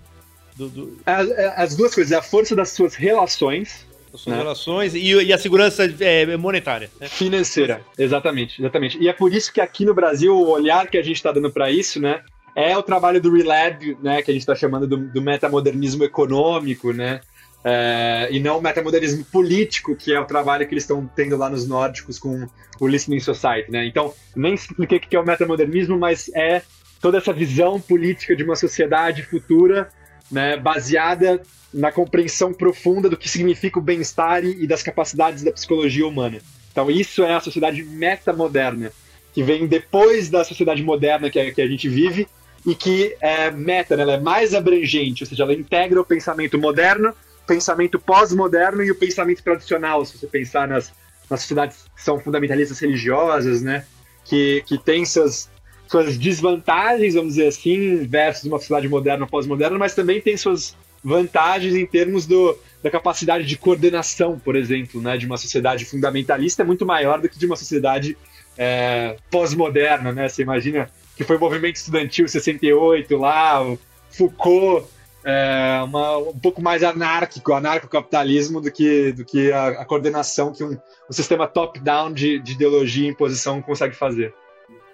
Do, 0.55 0.69
do... 0.69 0.97
As, 1.05 1.29
as, 1.55 1.75
duas 1.75 1.93
coisas, 1.93 2.11
a 2.13 2.21
força 2.21 2.55
das 2.55 2.69
suas 2.69 2.95
relações. 2.95 3.85
As 4.13 4.21
suas 4.21 4.35
né? 4.35 4.41
relações 4.41 4.95
e, 4.95 4.99
e, 4.99 5.33
a 5.33 5.37
segurança 5.37 5.83
é, 5.99 6.37
monetária. 6.37 6.89
Né? 6.99 7.07
Financeira, 7.07 7.81
exatamente, 7.97 8.61
exatamente. 8.61 8.97
E 8.99 9.07
é 9.07 9.13
por 9.13 9.33
isso 9.33 9.51
que 9.53 9.61
aqui 9.61 9.85
no 9.85 9.93
Brasil 9.93 10.35
o 10.35 10.49
olhar 10.49 10.87
que 10.87 10.97
a 10.97 11.03
gente 11.03 11.17
está 11.17 11.31
dando 11.31 11.51
para 11.51 11.69
isso, 11.69 11.99
né? 12.01 12.21
é 12.57 12.75
o 12.75 12.81
trabalho 12.81 13.21
do 13.21 13.31
Relab, 13.31 13.95
né, 14.01 14.19
que 14.23 14.31
a 14.31 14.33
gente 14.33 14.41
está 14.41 14.55
chamando 14.55 14.87
do, 14.87 14.97
do, 14.97 15.21
metamodernismo 15.21 16.03
econômico, 16.03 16.91
né, 16.91 17.21
é, 17.63 18.29
e 18.31 18.39
não 18.39 18.57
o 18.57 18.61
metamodernismo 18.61 19.23
político, 19.25 19.95
que 19.95 20.11
é 20.11 20.19
o 20.19 20.25
trabalho 20.25 20.67
que 20.67 20.73
eles 20.73 20.83
estão 20.83 21.07
tendo 21.15 21.37
lá 21.37 21.51
nos 21.51 21.67
nórdicos 21.67 22.17
com 22.17 22.47
o 22.79 22.87
Listening 22.87 23.19
Society, 23.19 23.69
né. 23.69 23.85
Então, 23.85 24.11
nem 24.35 24.55
expliquei 24.55 24.97
o 24.97 25.01
que 25.01 25.15
é 25.15 25.19
o 25.19 25.23
metamodernismo, 25.23 25.99
mas 25.99 26.31
é 26.33 26.63
toda 26.99 27.17
essa 27.17 27.33
visão 27.33 27.79
política 27.79 28.35
de 28.35 28.43
uma 28.43 28.55
sociedade 28.55 29.23
futura, 29.23 29.89
né, 30.31 30.57
baseada 30.57 31.41
na 31.73 31.91
compreensão 31.91 32.53
profunda 32.53 33.09
do 33.09 33.17
que 33.17 33.29
significa 33.29 33.79
o 33.79 33.81
bem-estar 33.81 34.43
e 34.43 34.65
das 34.65 34.81
capacidades 34.81 35.43
da 35.43 35.51
psicologia 35.51 36.07
humana. 36.07 36.39
Então, 36.71 36.89
isso 36.89 37.23
é 37.23 37.33
a 37.33 37.39
sociedade 37.39 37.83
metamoderna, 37.83 38.91
que 39.33 39.43
vem 39.43 39.67
depois 39.67 40.29
da 40.29 40.43
sociedade 40.43 40.83
moderna 40.83 41.29
que 41.29 41.39
a, 41.39 41.53
que 41.53 41.61
a 41.61 41.67
gente 41.67 41.87
vive 41.89 42.27
e 42.65 42.75
que 42.75 43.15
é 43.21 43.51
meta, 43.51 43.95
né? 43.95 44.03
ela 44.03 44.13
é 44.13 44.19
mais 44.19 44.53
abrangente, 44.53 45.23
ou 45.23 45.29
seja, 45.29 45.43
ela 45.43 45.53
integra 45.53 45.99
o 45.99 46.05
pensamento 46.05 46.57
moderno, 46.57 47.13
pensamento 47.45 47.97
pós-moderno 47.97 48.83
e 48.83 48.91
o 48.91 48.95
pensamento 48.95 49.41
tradicional, 49.41 50.03
se 50.05 50.17
você 50.17 50.27
pensar 50.27 50.67
nas, 50.67 50.91
nas 51.29 51.41
sociedades 51.41 51.85
que 51.95 52.03
são 52.03 52.19
fundamentalistas 52.19 52.79
religiosas, 52.79 53.61
né? 53.61 53.85
que, 54.25 54.63
que 54.65 54.77
tem 54.77 55.05
suas, 55.05 55.49
suas 55.87 56.17
desvantagens, 56.17 57.13
vamos 57.13 57.35
dizer 57.35 57.47
assim, 57.47 58.05
versus 58.05 58.45
uma 58.45 58.57
sociedade 58.57 58.87
moderna 58.87 59.27
pós-moderna, 59.27 59.77
mas 59.77 59.95
também 59.95 60.21
tem 60.21 60.35
suas 60.35 60.75
vantagens 61.03 61.75
em 61.75 61.85
termos 61.85 62.25
do, 62.25 62.57
da 62.81 62.89
capacidade 62.89 63.45
de 63.45 63.57
coordenação, 63.57 64.39
por 64.39 64.55
exemplo, 64.55 65.01
né, 65.01 65.17
de 65.17 65.25
uma 65.25 65.37
sociedade 65.37 65.85
fundamentalista 65.85 66.63
é 66.63 66.65
muito 66.65 66.85
maior 66.85 67.21
do 67.21 67.29
que 67.29 67.37
de 67.37 67.45
uma 67.45 67.55
sociedade 67.55 68.17
é, 68.57 69.17
pós-moderna, 69.29 70.11
né? 70.11 70.27
Você 70.27 70.41
imagina 70.41 70.89
que 71.15 71.23
foi 71.23 71.37
o 71.37 71.39
movimento 71.39 71.75
estudantil 71.75 72.27
68 72.27 73.15
lá, 73.17 73.63
o 73.63 73.79
Foucault, 74.09 74.87
é, 75.23 75.81
uma, 75.83 76.17
um 76.17 76.39
pouco 76.39 76.61
mais 76.61 76.83
anárquico, 76.83 77.53
anarcocapitalismo 77.53 78.61
do 78.61 78.71
que, 78.71 79.11
do 79.11 79.25
que 79.25 79.51
a, 79.51 79.67
a 79.81 79.85
coordenação 79.85 80.53
que 80.53 80.63
um, 80.63 80.71
um 80.71 81.13
sistema 81.13 81.47
top-down 81.47 82.13
de, 82.13 82.39
de, 82.39 82.53
ideologia 82.53 83.05
e 83.07 83.11
imposição 83.11 83.61
consegue 83.61 83.95
fazer. 83.95 84.33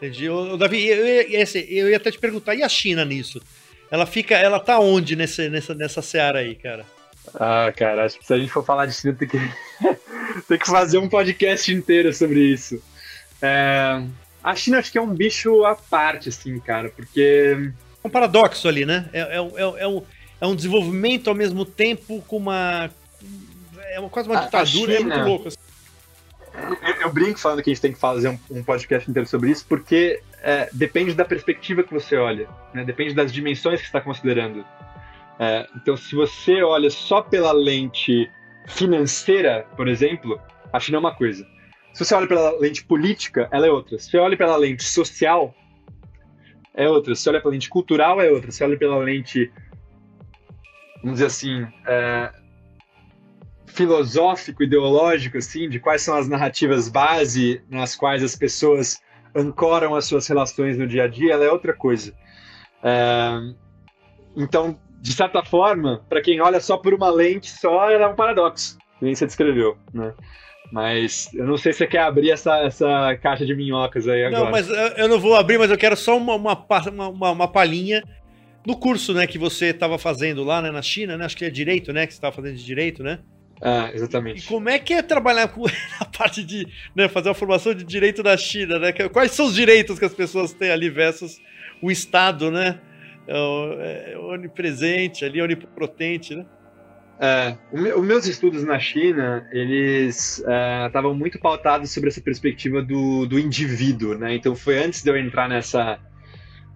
Entendi. 0.04 0.30
Ô, 0.30 0.58
Davi, 0.58 0.86
eu, 0.86 1.06
eu, 1.06 1.46
eu, 1.70 1.90
ia 1.90 1.96
até 1.96 2.12
te 2.12 2.20
perguntar, 2.20 2.54
e 2.56 2.62
a 2.62 2.68
China 2.68 3.06
nisso? 3.06 3.42
Ela 3.90 4.06
fica, 4.06 4.36
ela 4.36 4.60
tá 4.60 4.78
onde 4.78 5.16
nesse, 5.16 5.50
nessa, 5.50 5.74
nessa 5.74 6.02
seara 6.02 6.40
aí, 6.40 6.56
cara? 6.56 6.86
Ah, 7.36 7.72
cara, 7.74 8.04
acho 8.04 8.20
que 8.20 8.26
se 8.26 8.34
a 8.34 8.38
gente 8.38 8.52
for 8.52 8.66
falar 8.66 8.86
de 8.86 8.94
China, 8.94 9.14
tem 9.14 9.30
que, 9.30 9.38
tem 10.46 10.58
que 10.60 10.66
fazer 10.66 10.98
um 10.98 11.08
podcast 11.08 11.74
inteiro 11.74 12.14
sobre 12.14 12.42
isso. 12.42 12.84
É, 13.42 14.04
a 14.44 14.54
China 14.56 14.80
acho 14.80 14.92
que 14.92 14.98
é 14.98 15.02
um 15.02 15.14
bicho 15.14 15.64
à 15.64 15.74
parte, 15.74 16.28
assim, 16.28 16.60
cara, 16.60 16.90
porque. 16.90 17.72
É 18.04 18.08
um 18.08 18.12
paradoxo 18.12 18.68
ali, 18.68 18.86
né? 18.86 19.08
É, 19.14 19.22
é, 19.22 19.38
é, 19.38 19.84
é, 19.84 19.88
um, 19.88 20.04
é 20.42 20.48
um 20.48 20.56
desenvolvimento 20.56 21.30
ao 21.30 21.36
mesmo 21.36 21.64
tempo 21.64 22.22
com 22.28 22.36
uma. 22.36 22.90
É 23.90 24.02
uma, 24.02 24.10
quase 24.10 24.28
uma 24.28 24.42
ditadura, 24.42 24.98
China, 24.98 25.14
é 25.14 25.18
muito 25.18 25.30
louco. 25.30 25.48
Assim. 25.48 25.58
Eu, 26.54 27.02
eu, 27.02 27.14
brinco 27.14 27.40
falando 27.40 27.64
que 27.64 27.70
a 27.70 27.74
gente 27.74 27.82
tem 27.82 27.94
que 27.94 28.00
fazer 28.00 28.30
um, 28.30 28.40
um 28.52 28.64
podcast 28.64 29.10
inteiro 29.10 29.28
sobre 29.28 29.50
isso, 29.50 29.66
porque 29.68 30.22
é, 30.42 30.70
depende 30.72 31.14
da 31.14 31.26
perspectiva 31.26 31.84
que 31.84 31.94
você 31.94 32.16
olha, 32.16 32.48
né? 32.74 32.84
depende 32.84 33.14
das 33.14 33.34
dimensões 33.34 33.80
que 33.80 33.86
você 33.86 33.90
está 33.90 34.02
considerando. 34.02 34.64
É, 35.40 35.68
então, 35.76 35.98
se 35.98 36.16
você 36.16 36.62
olha 36.62 36.90
só 36.90 37.22
pela 37.22 37.52
lente 37.52 38.30
financeira, 38.68 39.66
por 39.76 39.88
exemplo, 39.88 40.40
a 40.72 40.80
China 40.80 40.98
é 40.98 41.00
uma 41.00 41.16
coisa. 41.16 41.46
Se 41.94 42.04
você 42.06 42.16
olha 42.16 42.28
pela 42.28 42.58
lente 42.60 42.84
política, 42.84 43.48
ela 43.52 43.68
é 43.68 43.70
outra. 43.72 43.98
Se 43.98 44.10
você 44.10 44.18
olha 44.18 44.38
pela 44.38 44.56
lente 44.56 44.84
social, 44.84 45.54
é 46.74 46.88
outra. 46.88 47.16
Se 47.16 47.22
você 47.22 47.30
olha 47.30 47.42
pela 47.42 47.54
lente 47.54 47.70
cultural, 47.70 48.22
é 48.22 48.32
outra. 48.32 48.52
Se 48.52 48.58
você 48.58 48.64
olha 48.64 48.78
pela 48.78 48.98
lente, 48.98 49.52
vamos 51.02 51.20
dizer 51.20 51.28
assim, 51.28 51.68
é, 51.86 52.32
filosófico, 53.74 54.64
ideológico, 54.64 55.38
assim, 55.38 55.68
de 55.68 55.80
quais 55.80 56.02
são 56.02 56.16
as 56.16 56.30
narrativas 56.30 56.88
base 56.88 57.62
nas 57.70 57.96
quais 57.96 58.24
as 58.24 58.36
pessoas 58.36 59.02
ancoram 59.36 59.96
as 59.96 60.06
suas 60.06 60.28
relações 60.28 60.78
no 60.78 60.88
dia 60.88 61.04
a 61.04 61.08
dia, 61.08 61.34
ela 61.34 61.44
é 61.44 61.52
outra 61.52 61.74
coisa. 61.74 62.14
É, 62.84 63.40
então, 64.38 64.78
de 65.02 65.14
certa 65.14 65.44
forma, 65.44 66.06
para 66.08 66.22
quem 66.22 66.40
olha 66.40 66.60
só 66.60 66.78
por 66.78 66.94
uma 66.94 67.10
lente 67.10 67.50
só, 67.50 67.90
ela 67.90 68.06
é 68.06 68.08
um 68.08 68.16
paradoxo, 68.16 68.78
nem 69.02 69.16
você 69.16 69.26
descreveu, 69.26 69.78
né? 69.94 70.14
Mas 70.72 71.30
eu 71.34 71.46
não 71.46 71.58
sei 71.58 71.72
se 71.72 71.80
você 71.80 71.88
quer 71.88 72.02
abrir 72.02 72.32
essa, 72.32 72.58
essa 72.60 73.16
caixa 73.22 73.46
de 73.46 73.54
minhocas 73.54 74.08
aí 74.08 74.24
agora. 74.24 74.46
Não, 74.46 74.52
mas 74.52 74.68
eu 74.98 75.08
não 75.08 75.20
vou 75.20 75.36
abrir, 75.36 75.60
mas 75.60 75.70
eu 75.70 75.78
quero 75.78 75.96
só 75.96 76.18
uma, 76.18 76.36
uma, 76.36 76.66
uma, 77.10 77.32
uma 77.32 77.48
palhinha 77.48 78.04
no 78.66 78.76
curso 78.78 79.14
né, 79.14 79.28
que 79.28 79.38
você 79.38 79.68
estava 79.68 80.00
fazendo 80.00 80.44
lá 80.44 80.62
né, 80.62 80.72
na 80.72 80.82
China, 80.82 81.18
né? 81.18 81.26
Acho 81.26 81.38
que 81.38 81.46
é 81.46 81.50
direito, 81.50 81.94
né? 81.94 82.08
Que 82.08 82.14
você 82.14 82.18
estava 82.18 82.36
fazendo 82.36 82.56
de 82.56 82.66
direito, 82.66 83.04
né? 83.04 83.20
Ah, 83.62 83.92
exatamente. 83.94 84.44
E 84.44 84.48
como 84.48 84.70
é 84.70 84.78
que 84.78 84.94
é 84.94 85.02
trabalhar 85.02 85.48
com 85.48 85.66
a 86.00 86.06
parte 86.06 86.44
de 86.44 86.68
né, 86.96 87.08
fazer 87.08 87.30
a 87.30 87.34
formação 87.34 87.74
de 87.74 87.84
direito 87.84 88.22
na 88.22 88.36
China, 88.36 88.80
né? 88.80 88.92
Quais 88.92 89.32
são 89.32 89.46
os 89.46 89.56
direitos 89.56 90.00
que 90.00 90.06
as 90.06 90.14
pessoas 90.14 90.54
têm 90.54 90.72
ali 90.72 90.90
versus 90.90 91.42
o 91.82 91.92
Estado, 91.92 92.52
né? 92.52 92.80
é, 93.28 94.14
é 94.14 94.18
onipresente 94.18 95.24
ali, 95.24 95.42
onipotente, 95.42 96.36
né? 96.36 96.46
É, 97.20 97.56
os 97.72 98.04
meus 98.04 98.26
estudos 98.26 98.66
na 98.66 98.80
China, 98.80 99.48
eles 99.52 100.40
estavam 100.40 101.12
é, 101.12 101.16
muito 101.16 101.40
pautados 101.40 101.92
sobre 101.92 102.10
essa 102.10 102.20
perspectiva 102.20 102.82
do, 102.82 103.26
do 103.26 103.40
indivíduo, 103.40 104.18
né? 104.18 104.36
Então 104.36 104.56
foi 104.56 104.84
antes 104.84 105.04
de 105.04 105.10
eu 105.10 105.16
entrar 105.16 105.48
nessa, 105.48 106.00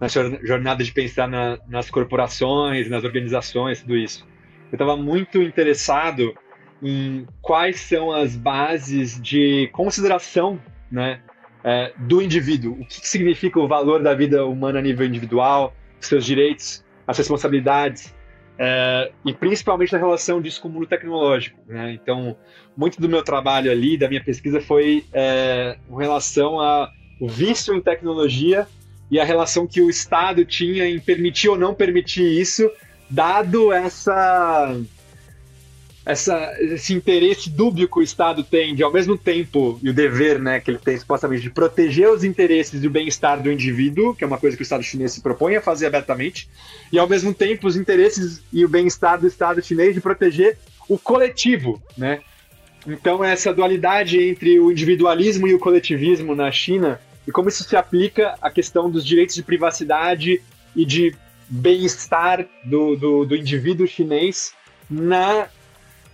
nessa 0.00 0.38
jornada 0.46 0.82
de 0.82 0.92
pensar 0.92 1.28
na, 1.28 1.58
nas 1.68 1.90
corporações, 1.90 2.88
nas 2.88 3.04
organizações, 3.04 3.80
tudo 3.80 3.96
isso. 3.96 4.26
Eu 4.70 4.76
estava 4.76 4.96
muito 4.96 5.42
interessado 5.42 6.34
em 6.82 7.26
quais 7.42 7.80
são 7.80 8.12
as 8.12 8.36
bases 8.36 9.20
de 9.20 9.68
consideração, 9.72 10.60
né, 10.90 11.20
é, 11.64 11.92
do 11.98 12.22
indivíduo. 12.22 12.74
O 12.80 12.86
que, 12.86 13.00
que 13.00 13.08
significa 13.08 13.58
o 13.58 13.66
valor 13.66 14.02
da 14.02 14.14
vida 14.14 14.46
humana 14.46 14.78
a 14.78 14.82
nível 14.82 15.06
individual? 15.06 15.74
seus 16.00 16.24
direitos, 16.24 16.84
as 17.06 17.18
responsabilidades, 17.18 18.14
é, 18.58 19.12
e 19.24 19.32
principalmente 19.32 19.92
na 19.92 19.98
relação 19.98 20.40
disso 20.40 20.60
com 20.60 20.68
o 20.68 20.72
mundo 20.72 20.86
tecnológico. 20.86 21.58
Né? 21.66 21.92
Então, 21.92 22.36
muito 22.76 23.00
do 23.00 23.08
meu 23.08 23.22
trabalho 23.22 23.70
ali, 23.70 23.96
da 23.96 24.08
minha 24.08 24.22
pesquisa, 24.22 24.60
foi 24.60 25.04
é, 25.12 25.76
com 25.88 25.96
relação 25.96 26.60
ao 26.60 26.88
vício 27.20 27.74
em 27.74 27.80
tecnologia 27.80 28.66
e 29.10 29.18
a 29.18 29.24
relação 29.24 29.66
que 29.66 29.80
o 29.80 29.88
Estado 29.88 30.44
tinha 30.44 30.86
em 30.88 31.00
permitir 31.00 31.48
ou 31.48 31.58
não 31.58 31.74
permitir 31.74 32.24
isso, 32.24 32.70
dado 33.08 33.72
essa 33.72 34.76
essa, 36.08 36.56
esse 36.58 36.94
interesse 36.94 37.50
dúbio 37.50 37.86
que 37.86 37.98
o 37.98 38.02
Estado 38.02 38.42
tem 38.42 38.74
de, 38.74 38.82
ao 38.82 38.90
mesmo 38.90 39.18
tempo, 39.18 39.78
e 39.82 39.90
o 39.90 39.92
dever 39.92 40.38
né, 40.38 40.58
que 40.58 40.70
ele 40.70 40.78
tem 40.78 40.96
supostamente 40.96 41.42
de 41.42 41.50
proteger 41.50 42.08
os 42.08 42.24
interesses 42.24 42.82
e 42.82 42.86
o 42.86 42.90
bem-estar 42.90 43.42
do 43.42 43.52
indivíduo, 43.52 44.14
que 44.14 44.24
é 44.24 44.26
uma 44.26 44.38
coisa 44.38 44.56
que 44.56 44.62
o 44.62 44.64
Estado 44.64 44.82
chinês 44.82 45.12
se 45.12 45.20
propõe 45.20 45.56
a 45.56 45.60
fazer 45.60 45.84
abertamente, 45.84 46.48
e 46.90 46.98
ao 46.98 47.06
mesmo 47.06 47.34
tempo 47.34 47.66
os 47.66 47.76
interesses 47.76 48.42
e 48.50 48.64
o 48.64 48.68
bem-estar 48.70 49.20
do 49.20 49.26
Estado 49.26 49.60
chinês 49.60 49.94
de 49.94 50.00
proteger 50.00 50.56
o 50.88 50.98
coletivo, 50.98 51.78
né? 51.96 52.22
Então 52.86 53.22
essa 53.22 53.52
dualidade 53.52 54.18
entre 54.18 54.58
o 54.58 54.72
individualismo 54.72 55.46
e 55.46 55.52
o 55.52 55.58
coletivismo 55.58 56.34
na 56.34 56.50
China 56.50 56.98
e 57.26 57.30
como 57.30 57.50
isso 57.50 57.64
se 57.64 57.76
aplica 57.76 58.34
à 58.40 58.50
questão 58.50 58.90
dos 58.90 59.04
direitos 59.04 59.34
de 59.34 59.42
privacidade 59.42 60.40
e 60.74 60.86
de 60.86 61.14
bem-estar 61.50 62.46
do, 62.64 62.96
do, 62.96 63.26
do 63.26 63.36
indivíduo 63.36 63.86
chinês 63.86 64.54
na 64.88 65.48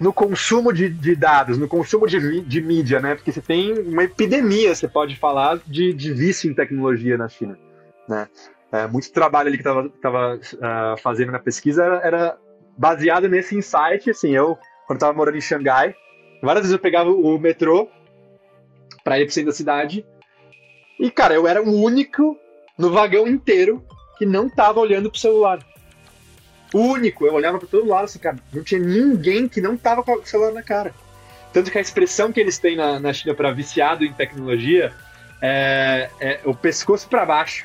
no 0.05 0.13
consumo 0.13 0.71
de, 0.71 0.91
de, 0.91 1.17
dados, 1.17 1.57
no 1.57 1.67
consumo 1.67 2.07
de, 2.07 2.43
de 2.43 2.61
mídia, 2.61 3.01
né? 3.01 3.15
Porque 3.15 3.33
você 3.33 3.41
tem 3.41 3.73
uma 3.73 4.05
epidemia, 4.05 4.75
você 4.75 4.87
pode 4.87 5.17
falar, 5.17 5.59
de, 5.67 5.95
de 5.95 6.13
vício 6.13 6.51
em 6.51 6.55
tecnologia 6.55 7.17
na 7.17 7.27
China, 7.27 7.59
né? 8.07 8.29
É, 8.71 8.87
muito 8.87 9.11
trabalho 9.11 9.49
ali 9.49 9.57
que 9.57 9.63
estava 9.63 9.89
tava, 10.03 10.35
uh, 10.37 11.01
fazendo 11.01 11.33
na 11.33 11.39
pesquisa 11.39 11.83
era, 11.83 11.97
era, 12.07 12.39
baseado 12.77 13.31
nesse 13.31 13.57
insight, 13.57 14.11
assim, 14.11 14.33
eu, 14.33 14.59
quando 14.87 14.99
estava 14.99 15.17
morando 15.17 15.39
em 15.39 15.41
Xangai, 15.41 15.95
várias 16.43 16.65
vezes 16.65 16.75
eu 16.75 16.83
pegava 16.83 17.09
o 17.09 17.39
metrô 17.39 17.89
para 19.03 19.19
ir 19.19 19.25
pro 19.25 19.33
centro 19.33 19.53
da 19.53 19.57
cidade 19.57 20.05
e, 21.01 21.11
cara, 21.11 21.33
eu 21.33 21.49
era 21.49 21.63
o 21.63 21.83
único 21.83 22.37
no 22.77 22.91
vagão 22.91 23.27
inteiro 23.27 23.83
que 24.19 24.27
não 24.27 24.51
tava 24.51 24.81
olhando 24.81 25.11
pro 25.11 25.19
celular 25.19 25.61
único. 26.75 27.27
Eu 27.27 27.35
olhava 27.35 27.59
para 27.59 27.69
todo 27.69 27.89
lado, 27.89 28.05
assim, 28.05 28.19
cara, 28.19 28.37
não 28.53 28.63
tinha 28.63 28.81
ninguém 28.81 29.49
que 29.49 29.61
não 29.61 29.77
tava 29.77 30.03
com 30.03 30.13
o 30.13 30.27
celular 30.27 30.53
na 30.53 30.63
cara. 30.63 30.93
Tanto 31.53 31.71
que 31.71 31.79
a 31.79 31.81
expressão 31.81 32.33
que 32.33 32.41
eles 32.41 32.59
têm 32.59 32.77
na, 32.77 32.99
na 32.99 33.13
China 33.13 33.35
para 33.35 33.53
viciado 33.53 34.05
em 34.05 34.13
tecnologia 34.13 34.93
é, 35.41 36.11
é 36.21 36.41
o 36.45 36.55
pescoço 36.55 37.09
para 37.09 37.25
baixo. 37.25 37.65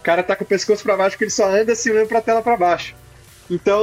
O 0.00 0.02
cara 0.02 0.22
tá 0.22 0.36
com 0.36 0.44
o 0.44 0.46
pescoço 0.46 0.82
para 0.82 0.96
baixo 0.96 1.12
porque 1.12 1.24
ele 1.24 1.30
só 1.30 1.48
anda 1.48 1.72
assim 1.72 1.90
olhando 1.90 2.08
pra 2.08 2.20
tela 2.20 2.42
para 2.42 2.56
baixo. 2.56 2.94
Então, 3.50 3.82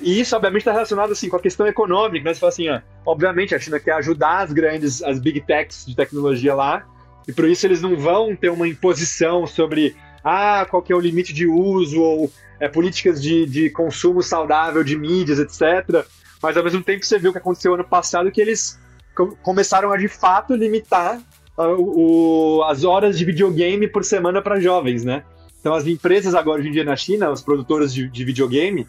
e 0.00 0.20
isso 0.20 0.36
obviamente 0.36 0.62
está 0.62 0.72
relacionado 0.72 1.12
assim 1.12 1.28
com 1.28 1.36
a 1.36 1.40
questão 1.40 1.66
econômica, 1.66 2.24
né? 2.24 2.34
Você 2.34 2.40
fala 2.40 2.52
assim, 2.52 2.68
ó, 2.68 2.80
obviamente 3.04 3.54
a 3.54 3.58
China 3.58 3.78
quer 3.80 3.92
ajudar 3.92 4.38
as 4.38 4.52
grandes, 4.52 5.02
as 5.02 5.18
big 5.18 5.40
techs 5.40 5.84
de 5.86 5.96
tecnologia 5.96 6.54
lá, 6.54 6.86
e 7.26 7.32
por 7.32 7.48
isso 7.48 7.66
eles 7.66 7.82
não 7.82 7.96
vão 7.96 8.34
ter 8.36 8.50
uma 8.50 8.68
imposição 8.68 9.46
sobre 9.46 9.96
ah, 10.24 10.66
qual 10.68 10.82
que 10.82 10.92
é 10.92 10.96
o 10.96 11.00
limite 11.00 11.32
de 11.32 11.46
uso 11.46 12.00
ou 12.00 12.32
é, 12.60 12.68
políticas 12.68 13.22
de, 13.22 13.46
de 13.46 13.70
consumo 13.70 14.22
saudável 14.22 14.82
de 14.82 14.96
mídias, 14.96 15.38
etc. 15.38 16.06
Mas 16.42 16.56
ao 16.56 16.64
mesmo 16.64 16.82
tempo 16.82 17.04
você 17.04 17.18
viu 17.18 17.30
o 17.30 17.32
que 17.32 17.38
aconteceu 17.38 17.74
ano 17.74 17.84
passado, 17.84 18.30
que 18.30 18.40
eles 18.40 18.78
começaram 19.42 19.90
a 19.92 19.96
de 19.96 20.08
fato 20.08 20.54
limitar 20.54 21.20
uh, 21.56 21.62
o, 21.76 22.62
as 22.64 22.84
horas 22.84 23.18
de 23.18 23.24
videogame 23.24 23.88
por 23.88 24.04
semana 24.04 24.40
para 24.40 24.60
jovens, 24.60 25.04
né? 25.04 25.24
Então 25.60 25.74
as 25.74 25.86
empresas 25.86 26.34
agora 26.34 26.60
hoje 26.60 26.68
em 26.68 26.72
dia 26.72 26.84
na 26.84 26.94
China, 26.94 27.30
os 27.30 27.42
produtores 27.42 27.92
de, 27.92 28.08
de 28.08 28.24
videogame, 28.24 28.86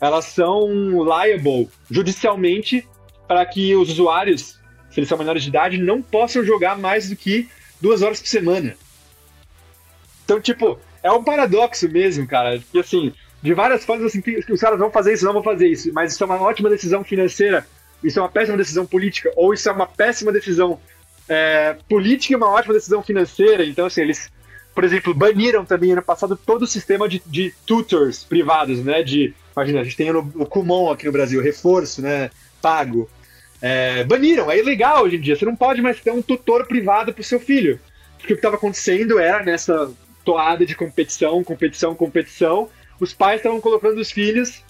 elas 0.00 0.26
são 0.26 0.68
liable 1.04 1.68
judicialmente 1.90 2.86
para 3.26 3.44
que 3.44 3.74
os 3.74 3.90
usuários, 3.90 4.58
se 4.90 5.00
eles 5.00 5.08
são 5.08 5.18
menores 5.18 5.42
de 5.42 5.48
idade, 5.48 5.78
não 5.78 6.00
possam 6.00 6.44
jogar 6.44 6.78
mais 6.78 7.08
do 7.08 7.16
que 7.16 7.48
duas 7.80 8.02
horas 8.02 8.20
por 8.20 8.28
semana. 8.28 8.76
Então, 10.24 10.40
tipo, 10.40 10.78
é 11.02 11.10
um 11.10 11.24
paradoxo 11.24 11.88
mesmo, 11.88 12.26
cara. 12.26 12.58
Porque, 12.60 12.78
assim, 12.78 13.12
de 13.42 13.52
várias 13.54 13.84
formas, 13.84 14.06
assim, 14.06 14.20
que 14.20 14.52
os 14.52 14.60
caras 14.60 14.78
vão 14.78 14.90
fazer 14.90 15.14
isso, 15.14 15.24
não 15.24 15.32
vão 15.32 15.42
fazer 15.42 15.68
isso. 15.68 15.92
Mas 15.92 16.12
isso 16.12 16.22
é 16.22 16.26
uma 16.26 16.40
ótima 16.40 16.70
decisão 16.70 17.02
financeira, 17.02 17.66
isso 18.02 18.18
é 18.18 18.22
uma 18.22 18.28
péssima 18.28 18.56
decisão 18.56 18.86
política, 18.86 19.30
ou 19.36 19.52
isso 19.52 19.68
é 19.68 19.72
uma 19.72 19.86
péssima 19.86 20.30
decisão 20.30 20.78
é, 21.28 21.76
política 21.88 22.34
e 22.34 22.36
uma 22.36 22.50
ótima 22.50 22.74
decisão 22.74 23.02
financeira. 23.02 23.64
Então, 23.64 23.86
assim, 23.86 24.02
eles, 24.02 24.30
por 24.74 24.84
exemplo, 24.84 25.12
baniram 25.12 25.64
também 25.64 25.92
ano 25.92 26.02
passado 26.02 26.36
todo 26.36 26.62
o 26.62 26.66
sistema 26.66 27.08
de, 27.08 27.20
de 27.26 27.52
tutors 27.66 28.22
privados, 28.22 28.78
né? 28.84 29.02
De, 29.02 29.34
imagina, 29.56 29.80
a 29.80 29.84
gente 29.84 29.96
tem 29.96 30.10
o, 30.12 30.20
o 30.36 30.46
Kumon 30.46 30.90
aqui 30.90 31.06
no 31.06 31.12
Brasil, 31.12 31.42
reforço, 31.42 32.00
né? 32.00 32.30
Pago. 32.60 33.10
É, 33.60 34.04
baniram, 34.04 34.50
é 34.50 34.58
ilegal 34.58 35.04
hoje 35.04 35.16
em 35.16 35.20
dia. 35.20 35.36
Você 35.36 35.44
não 35.44 35.56
pode 35.56 35.82
mais 35.82 36.00
ter 36.00 36.12
um 36.12 36.22
tutor 36.22 36.66
privado 36.66 37.12
para 37.12 37.20
o 37.20 37.24
seu 37.24 37.40
filho. 37.40 37.78
Porque 38.18 38.34
o 38.34 38.36
que 38.36 38.40
estava 38.40 38.56
acontecendo 38.56 39.18
era 39.18 39.42
nessa 39.42 39.90
toada 40.24 40.64
de 40.64 40.74
competição, 40.74 41.42
competição, 41.44 41.94
competição. 41.94 42.68
Os 43.00 43.12
pais 43.12 43.40
estavam 43.40 43.60
colocando 43.60 43.98
os 43.98 44.10
filhos 44.10 44.62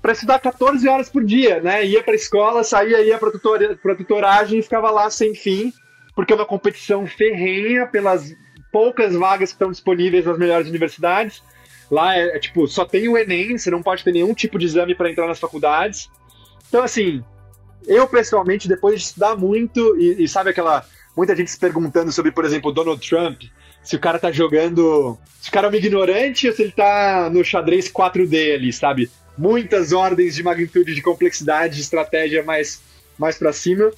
para 0.00 0.12
estudar 0.12 0.40
14 0.40 0.88
horas 0.88 1.08
por 1.08 1.24
dia, 1.24 1.60
né? 1.60 1.84
Ia 1.86 2.02
para 2.02 2.14
escola, 2.14 2.64
saía, 2.64 3.00
ia 3.02 3.18
para 3.18 3.30
tutor, 3.30 3.78
tutoragem 3.96 4.58
e 4.58 4.62
ficava 4.62 4.90
lá 4.90 5.08
sem 5.08 5.34
fim, 5.34 5.72
porque 6.14 6.32
é 6.32 6.36
uma 6.36 6.44
competição 6.44 7.06
ferrenha 7.06 7.86
pelas 7.86 8.34
poucas 8.72 9.14
vagas 9.14 9.50
que 9.50 9.54
estão 9.54 9.70
disponíveis 9.70 10.24
nas 10.24 10.38
melhores 10.38 10.68
universidades. 10.68 11.42
Lá 11.88 12.16
é, 12.16 12.36
é 12.36 12.38
tipo, 12.38 12.66
só 12.66 12.84
tem 12.84 13.08
o 13.08 13.16
Enem, 13.16 13.56
você 13.56 13.70
não 13.70 13.82
pode 13.82 14.02
ter 14.02 14.12
nenhum 14.12 14.34
tipo 14.34 14.58
de 14.58 14.66
exame 14.66 14.94
para 14.94 15.10
entrar 15.10 15.28
nas 15.28 15.38
faculdades. 15.38 16.10
Então, 16.68 16.82
assim, 16.82 17.22
eu 17.86 18.08
pessoalmente, 18.08 18.66
depois 18.66 19.00
de 19.00 19.06
estudar 19.06 19.36
muito, 19.36 19.96
e, 20.00 20.24
e 20.24 20.28
sabe 20.28 20.50
aquela. 20.50 20.84
Muita 21.14 21.36
gente 21.36 21.50
se 21.50 21.58
perguntando 21.58 22.10
sobre, 22.10 22.32
por 22.32 22.44
exemplo, 22.44 22.72
Donald 22.72 23.06
Trump, 23.06 23.42
se 23.82 23.96
o 23.96 24.00
cara 24.00 24.18
tá 24.18 24.30
jogando. 24.30 25.18
Se 25.40 25.48
o 25.48 25.52
cara 25.52 25.66
é 25.66 25.70
um 25.70 25.74
ignorante 25.74 26.48
ou 26.48 26.54
se 26.54 26.62
ele 26.62 26.72
tá 26.72 27.28
no 27.30 27.44
xadrez 27.44 27.90
4D 27.90 28.54
ali, 28.54 28.72
sabe? 28.72 29.10
Muitas 29.36 29.92
ordens 29.92 30.34
de 30.34 30.42
magnitude, 30.42 30.94
de 30.94 31.02
complexidade, 31.02 31.76
de 31.76 31.80
estratégia 31.80 32.42
mais, 32.42 32.80
mais 33.18 33.36
para 33.36 33.52
cima. 33.52 33.90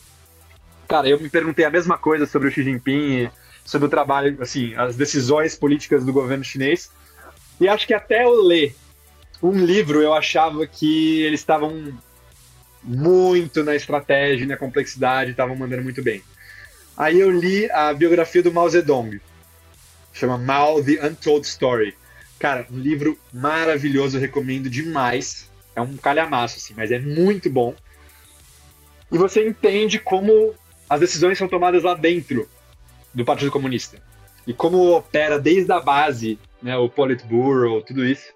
Cara, 0.89 1.09
eu 1.09 1.21
me 1.21 1.29
perguntei 1.29 1.65
a 1.65 1.71
mesma 1.71 1.99
coisa 1.99 2.27
sobre 2.27 2.49
o 2.49 2.51
Xi 2.51 2.63
Jinping, 2.63 3.29
sobre 3.65 3.87
o 3.87 3.91
trabalho, 3.91 4.37
assim, 4.41 4.75
as 4.75 4.97
decisões 4.97 5.57
políticas 5.57 6.05
do 6.05 6.13
governo 6.13 6.45
chinês. 6.45 6.91
E 7.61 7.69
acho 7.69 7.87
que 7.87 7.95
até 7.95 8.25
eu 8.25 8.43
ler 8.43 8.75
um 9.43 9.65
livro 9.65 10.01
eu 10.01 10.15
achava 10.15 10.67
que 10.67 11.23
eles 11.23 11.41
estavam 11.41 11.93
muito 12.83 13.63
na 13.63 13.75
estratégia, 13.75 14.47
na 14.47 14.57
complexidade, 14.57 15.31
estavam 15.33 15.57
mandando 15.57 15.83
muito 15.83 16.03
bem. 16.03 16.23
Aí 16.97 17.19
eu 17.19 17.31
li 17.31 17.71
a 17.71 17.93
biografia 17.93 18.43
do 18.43 18.53
Mao 18.53 18.69
Zedong, 18.69 19.21
chama 20.15 20.39
Mao 20.39 20.83
The 20.83 21.07
Untold 21.07 21.47
Story. 21.47 21.95
Cara, 22.39 22.67
um 22.71 22.79
livro 22.79 23.19
maravilhoso, 23.33 24.17
eu 24.17 24.21
recomendo 24.21 24.71
demais. 24.71 25.51
É 25.77 25.81
um 25.81 25.97
calhamaço, 25.97 26.57
assim, 26.57 26.73
mas 26.75 26.91
é 26.91 26.99
muito 26.99 27.51
bom. 27.51 27.75
E 29.13 29.19
você 29.19 29.47
entende 29.47 29.99
como 29.99 30.55
as 30.89 31.01
decisões 31.01 31.37
são 31.37 31.49
tomadas 31.49 31.83
lá 31.83 31.95
dentro 31.95 32.49
do 33.13 33.25
Partido 33.25 33.51
Comunista. 33.51 34.01
E 34.47 34.55
como 34.55 34.95
opera 34.95 35.39
desde 35.39 35.73
a 35.73 35.81
base, 35.81 36.39
né, 36.63 36.77
o 36.77 36.89
Politburo, 36.89 37.83
tudo 37.83 38.05
isso. 38.05 38.33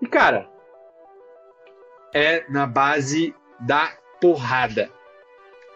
E, 0.00 0.06
cara, 0.06 0.48
é 2.14 2.44
na 2.48 2.66
base 2.66 3.34
da 3.60 3.92
porrada. 4.20 4.90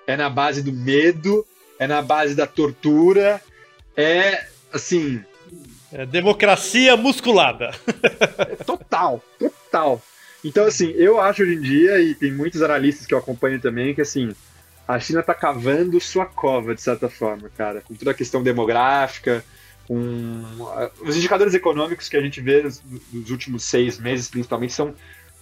É 0.06 0.16
na 0.16 0.30
base 0.30 0.62
do 0.62 0.72
medo, 0.72 1.46
é 1.78 1.86
na 1.86 2.00
base 2.00 2.34
da 2.34 2.46
tortura, 2.46 3.42
é 3.96 4.46
assim. 4.72 5.22
É 5.92 6.06
democracia 6.06 6.96
musculada. 6.96 7.70
Total, 8.64 9.22
total. 9.38 10.02
Então, 10.42 10.64
assim, 10.64 10.90
eu 10.92 11.20
acho 11.20 11.42
hoje 11.42 11.54
em 11.54 11.60
dia, 11.60 12.00
e 12.00 12.14
tem 12.14 12.32
muitos 12.32 12.62
analistas 12.62 13.06
que 13.06 13.12
eu 13.12 13.18
acompanho 13.18 13.60
também, 13.60 13.94
que 13.94 14.00
assim, 14.00 14.34
a 14.88 14.98
China 14.98 15.20
está 15.20 15.34
cavando 15.34 16.00
sua 16.00 16.26
cova, 16.26 16.74
de 16.74 16.80
certa 16.80 17.08
forma, 17.08 17.50
cara, 17.56 17.80
com 17.80 17.94
toda 17.94 18.10
a 18.10 18.14
questão 18.14 18.42
demográfica, 18.42 19.44
com 19.86 20.42
os 21.00 21.16
indicadores 21.16 21.54
econômicos 21.54 22.08
que 22.08 22.16
a 22.16 22.20
gente 22.20 22.40
vê 22.40 22.62
nos, 22.62 22.82
nos 23.12 23.30
últimos 23.30 23.64
seis 23.64 23.98
meses, 23.98 24.28
principalmente, 24.28 24.72
são 24.72 24.94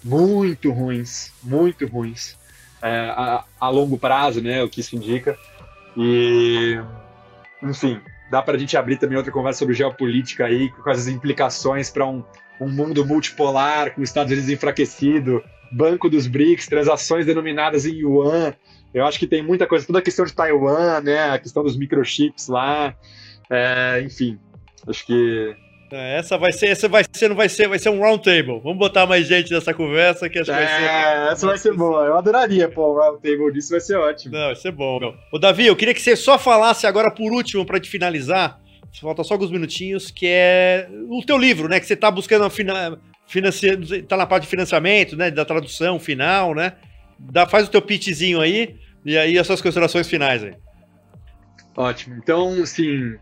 muito 0.02 0.70
ruins, 0.70 1.32
muito 1.42 1.86
ruins 1.86 2.36
é, 2.82 3.10
a, 3.10 3.44
a, 3.60 3.68
longo 3.68 3.98
prazo, 3.98 4.40
né, 4.40 4.62
o 4.62 4.68
que 4.68 4.80
isso 4.80 4.96
indica. 4.96 5.38
E, 5.96 6.78
enfim, 7.62 8.00
dá 8.30 8.40
para 8.40 8.54
a 8.54 8.58
gente 8.58 8.76
abrir 8.76 8.96
também 8.96 9.16
outra 9.16 9.32
conversa 9.32 9.58
sobre 9.58 9.74
geopolítica 9.74 10.46
aí, 10.46 10.70
com 10.70 10.88
as 10.88 11.08
implicações 11.08 11.90
para 11.90 12.06
um, 12.06 12.24
um 12.60 12.68
mundo 12.68 13.04
multipolar, 13.04 13.94
com 13.94 14.02
os 14.02 14.08
Estados 14.08 14.32
Unidos 14.32 14.50
enfraquecido, 14.50 15.42
Banco 15.72 16.08
dos 16.08 16.26
BRICS, 16.26 16.66
transações 16.66 17.26
denominadas 17.26 17.86
em 17.86 17.94
yuan. 17.94 18.54
Eu 18.92 19.06
acho 19.06 19.18
que 19.18 19.26
tem 19.26 19.42
muita 19.42 19.66
coisa, 19.66 19.86
toda 19.86 20.00
a 20.00 20.02
questão 20.02 20.24
de 20.24 20.32
Taiwan, 20.32 21.00
né, 21.00 21.30
a 21.30 21.38
questão 21.38 21.62
dos 21.62 21.76
microchips 21.76 22.48
lá, 22.48 22.94
é, 23.48 24.02
enfim, 24.04 24.38
acho 24.86 25.06
que 25.06 25.56
essa 25.96 26.38
vai 26.38 26.52
ser, 26.52 26.66
essa 26.66 26.88
vai 26.88 27.04
ser, 27.10 27.28
não 27.28 27.36
vai 27.36 27.48
ser, 27.48 27.68
vai 27.68 27.78
ser 27.78 27.90
um 27.90 28.00
round 28.00 28.22
table. 28.22 28.60
Vamos 28.62 28.78
botar 28.78 29.06
mais 29.06 29.26
gente 29.26 29.52
nessa 29.52 29.74
conversa 29.74 30.28
que 30.28 30.38
acho 30.38 30.50
que 30.50 30.56
é, 30.56 30.64
vai 30.64 30.66
ser. 30.66 30.84
É, 30.84 31.32
essa 31.32 31.46
vai 31.46 31.58
ser 31.58 31.74
boa. 31.74 32.04
Eu 32.04 32.16
adoraria 32.16 32.68
pô 32.68 32.92
um 32.92 32.98
round 32.98 33.20
table 33.22 33.52
disso, 33.52 33.70
vai 33.70 33.80
ser 33.80 33.96
ótimo. 33.96 34.34
Não, 34.34 34.46
vai 34.46 34.56
ser 34.56 34.72
bom. 34.72 35.00
Meu. 35.00 35.14
Ô, 35.32 35.38
Davi, 35.38 35.66
eu 35.66 35.76
queria 35.76 35.94
que 35.94 36.00
você 36.00 36.14
só 36.14 36.38
falasse 36.38 36.86
agora 36.86 37.10
por 37.10 37.32
último 37.32 37.66
para 37.66 37.80
te 37.80 37.90
finalizar. 37.90 38.60
Falta 39.00 39.22
só 39.22 39.34
alguns 39.34 39.50
minutinhos, 39.50 40.10
que 40.10 40.26
é 40.26 40.88
o 41.08 41.22
teu 41.24 41.38
livro, 41.38 41.68
né? 41.68 41.78
Que 41.78 41.86
você 41.86 41.94
está 41.94 42.10
buscando 42.10 42.48
fina, 42.50 42.98
financia, 43.26 43.78
tá 44.06 44.16
na 44.16 44.26
parte 44.26 44.44
de 44.44 44.48
financiamento, 44.48 45.16
né? 45.16 45.30
Da 45.30 45.44
tradução 45.44 45.98
final, 45.98 46.54
né? 46.54 46.72
Dá, 47.18 47.46
faz 47.46 47.68
o 47.68 47.70
teu 47.70 47.80
pitchzinho 47.80 48.40
aí 48.40 48.76
e 49.04 49.16
aí 49.16 49.38
as 49.38 49.46
suas 49.46 49.60
considerações 49.60 50.08
finais 50.08 50.42
aí. 50.42 50.54
Ótimo. 51.76 52.16
Então, 52.16 52.62
assim, 52.62 53.16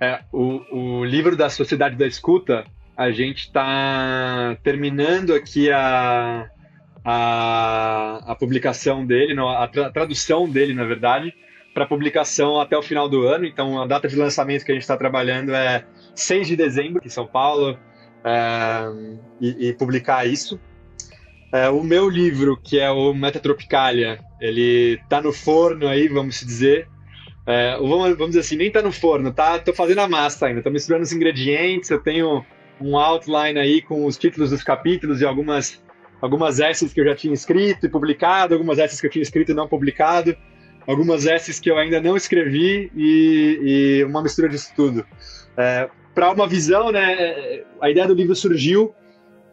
é, 0.00 0.20
o, 0.32 1.00
o 1.00 1.04
livro 1.04 1.36
da 1.36 1.50
Sociedade 1.50 1.96
da 1.96 2.06
Escuta, 2.06 2.64
a 2.96 3.10
gente 3.10 3.44
está 3.44 4.56
terminando 4.62 5.34
aqui 5.34 5.70
a, 5.70 6.48
a, 7.04 8.32
a 8.32 8.34
publicação 8.34 9.06
dele, 9.06 9.34
não, 9.34 9.48
a, 9.48 9.66
tra, 9.68 9.86
a 9.86 9.90
tradução 9.90 10.48
dele, 10.48 10.74
na 10.74 10.84
verdade, 10.84 11.34
para 11.74 11.86
publicação 11.86 12.60
até 12.60 12.76
o 12.76 12.82
final 12.82 13.08
do 13.08 13.26
ano. 13.26 13.44
Então, 13.44 13.80
a 13.80 13.86
data 13.86 14.08
de 14.08 14.16
lançamento 14.16 14.64
que 14.64 14.72
a 14.72 14.74
gente 14.74 14.82
está 14.82 14.96
trabalhando 14.96 15.54
é 15.54 15.84
6 16.14 16.48
de 16.48 16.56
dezembro, 16.56 17.02
em 17.04 17.08
São 17.08 17.26
Paulo, 17.26 17.78
é, 18.24 18.84
e, 19.40 19.68
e, 19.68 19.72
publicar 19.72 20.26
isso. 20.26 20.60
É, 21.52 21.68
o 21.68 21.82
meu 21.82 22.08
livro, 22.08 22.56
que 22.56 22.78
é 22.78 22.90
o 22.90 23.14
Metatropicalia, 23.14 24.18
ele 24.40 25.00
está 25.02 25.20
no 25.22 25.32
forno 25.32 25.88
aí, 25.88 26.08
vamos 26.08 26.40
dizer, 26.40 26.88
é, 27.48 27.78
vamos, 27.78 28.10
vamos 28.10 28.26
dizer 28.28 28.40
assim, 28.40 28.56
nem 28.56 28.70
tá 28.70 28.82
no 28.82 28.92
forno, 28.92 29.32
tá? 29.32 29.58
Tô 29.58 29.72
fazendo 29.72 30.00
a 30.00 30.06
massa 30.06 30.46
ainda, 30.46 30.60
tô 30.60 30.70
misturando 30.70 31.02
os 31.02 31.12
ingredientes, 31.14 31.88
eu 31.88 31.98
tenho 31.98 32.44
um 32.78 32.98
outline 32.98 33.58
aí 33.58 33.80
com 33.80 34.04
os 34.04 34.18
títulos 34.18 34.50
dos 34.50 34.62
capítulos 34.62 35.22
e 35.22 35.24
algumas, 35.24 35.82
algumas 36.20 36.60
essays 36.60 36.92
que 36.92 37.00
eu 37.00 37.06
já 37.06 37.16
tinha 37.16 37.32
escrito 37.32 37.86
e 37.86 37.88
publicado, 37.88 38.52
algumas 38.52 38.78
essays 38.78 39.00
que 39.00 39.06
eu 39.06 39.10
tinha 39.10 39.22
escrito 39.22 39.52
e 39.52 39.54
não 39.54 39.66
publicado, 39.66 40.36
algumas 40.86 41.24
essays 41.24 41.58
que 41.58 41.70
eu 41.70 41.78
ainda 41.78 42.02
não 42.02 42.18
escrevi 42.18 42.92
e, 42.94 44.00
e 44.00 44.04
uma 44.04 44.22
mistura 44.22 44.50
disso 44.50 44.70
tudo. 44.76 45.06
É, 45.56 45.88
Para 46.14 46.30
uma 46.30 46.46
visão, 46.46 46.92
né, 46.92 47.62
a 47.80 47.88
ideia 47.88 48.06
do 48.06 48.12
livro 48.12 48.36
surgiu 48.36 48.94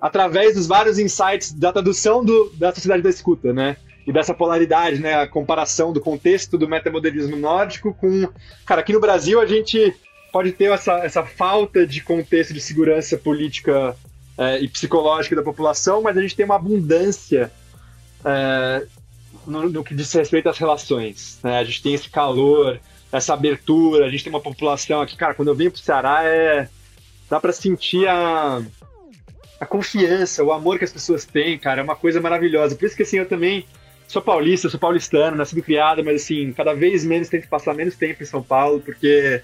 através 0.01 0.55
dos 0.55 0.67
vários 0.67 0.99
insights 0.99 1.53
da 1.53 1.71
tradução 1.71 2.25
do, 2.25 2.51
da 2.57 2.73
sociedade 2.73 3.01
da 3.01 3.09
escuta, 3.09 3.53
né? 3.53 3.77
E 4.05 4.11
dessa 4.11 4.33
polaridade, 4.33 4.99
né? 4.99 5.15
A 5.15 5.27
comparação 5.27 5.91
do 5.91 5.99
contexto 5.99 6.57
do 6.57 6.67
metamodernismo 6.67 7.35
nórdico 7.35 7.93
com. 7.93 8.29
Cara, 8.65 8.81
aqui 8.81 8.93
no 8.93 8.99
Brasil 8.99 9.41
a 9.41 9.45
gente 9.45 9.95
pode 10.31 10.51
ter 10.51 10.71
essa, 10.71 10.99
essa 10.99 11.23
falta 11.23 11.87
de 11.87 12.01
contexto 12.01 12.53
de 12.53 12.61
segurança 12.61 13.17
política 13.17 13.95
é, 14.37 14.59
e 14.59 14.67
psicológica 14.67 15.35
da 15.35 15.41
população, 15.41 16.01
mas 16.01 16.17
a 16.17 16.21
gente 16.21 16.35
tem 16.35 16.45
uma 16.45 16.57
abundância 16.57 17.51
é, 18.23 18.85
no, 19.47 19.69
no, 19.69 19.83
que 19.83 19.95
diz 19.95 20.11
respeito 20.13 20.49
às 20.49 20.57
relações. 20.57 21.39
Né? 21.41 21.57
A 21.57 21.63
gente 21.63 21.81
tem 21.81 21.93
esse 21.93 22.09
calor, 22.09 22.79
essa 23.11 23.33
abertura, 23.33 24.05
a 24.05 24.09
gente 24.09 24.23
tem 24.23 24.33
uma 24.33 24.41
população 24.41 25.01
aqui, 25.01 25.15
cara, 25.15 25.33
quando 25.33 25.47
eu 25.47 25.55
venho 25.55 25.71
pro 25.71 25.79
Ceará 25.79 26.23
é. 26.23 26.69
dá 27.29 27.39
para 27.39 27.51
sentir 27.51 28.07
a. 28.07 28.61
A 29.57 29.65
confiança, 29.65 30.43
o 30.43 30.51
amor 30.51 30.77
que 30.77 30.83
as 30.83 30.91
pessoas 30.91 31.23
têm, 31.23 31.57
cara, 31.57 31.79
é 31.79 31.83
uma 31.83 31.95
coisa 31.95 32.19
maravilhosa. 32.19 32.75
Por 32.75 32.85
isso 32.85 32.95
que 32.95 33.03
assim, 33.03 33.19
eu 33.19 33.25
também 33.25 33.65
sou 34.07 34.21
paulista, 34.21 34.69
sou 34.69 34.79
paulistano, 34.79 35.37
nascido 35.37 35.61
criado, 35.61 36.03
mas 36.03 36.23
assim, 36.23 36.53
cada 36.53 36.73
vez 36.73 37.05
menos 37.05 37.29
tento 37.29 37.47
passar 37.47 37.73
menos 37.73 37.95
tempo 37.95 38.21
em 38.21 38.25
São 38.25 38.41
Paulo, 38.41 38.79
porque 38.79 39.41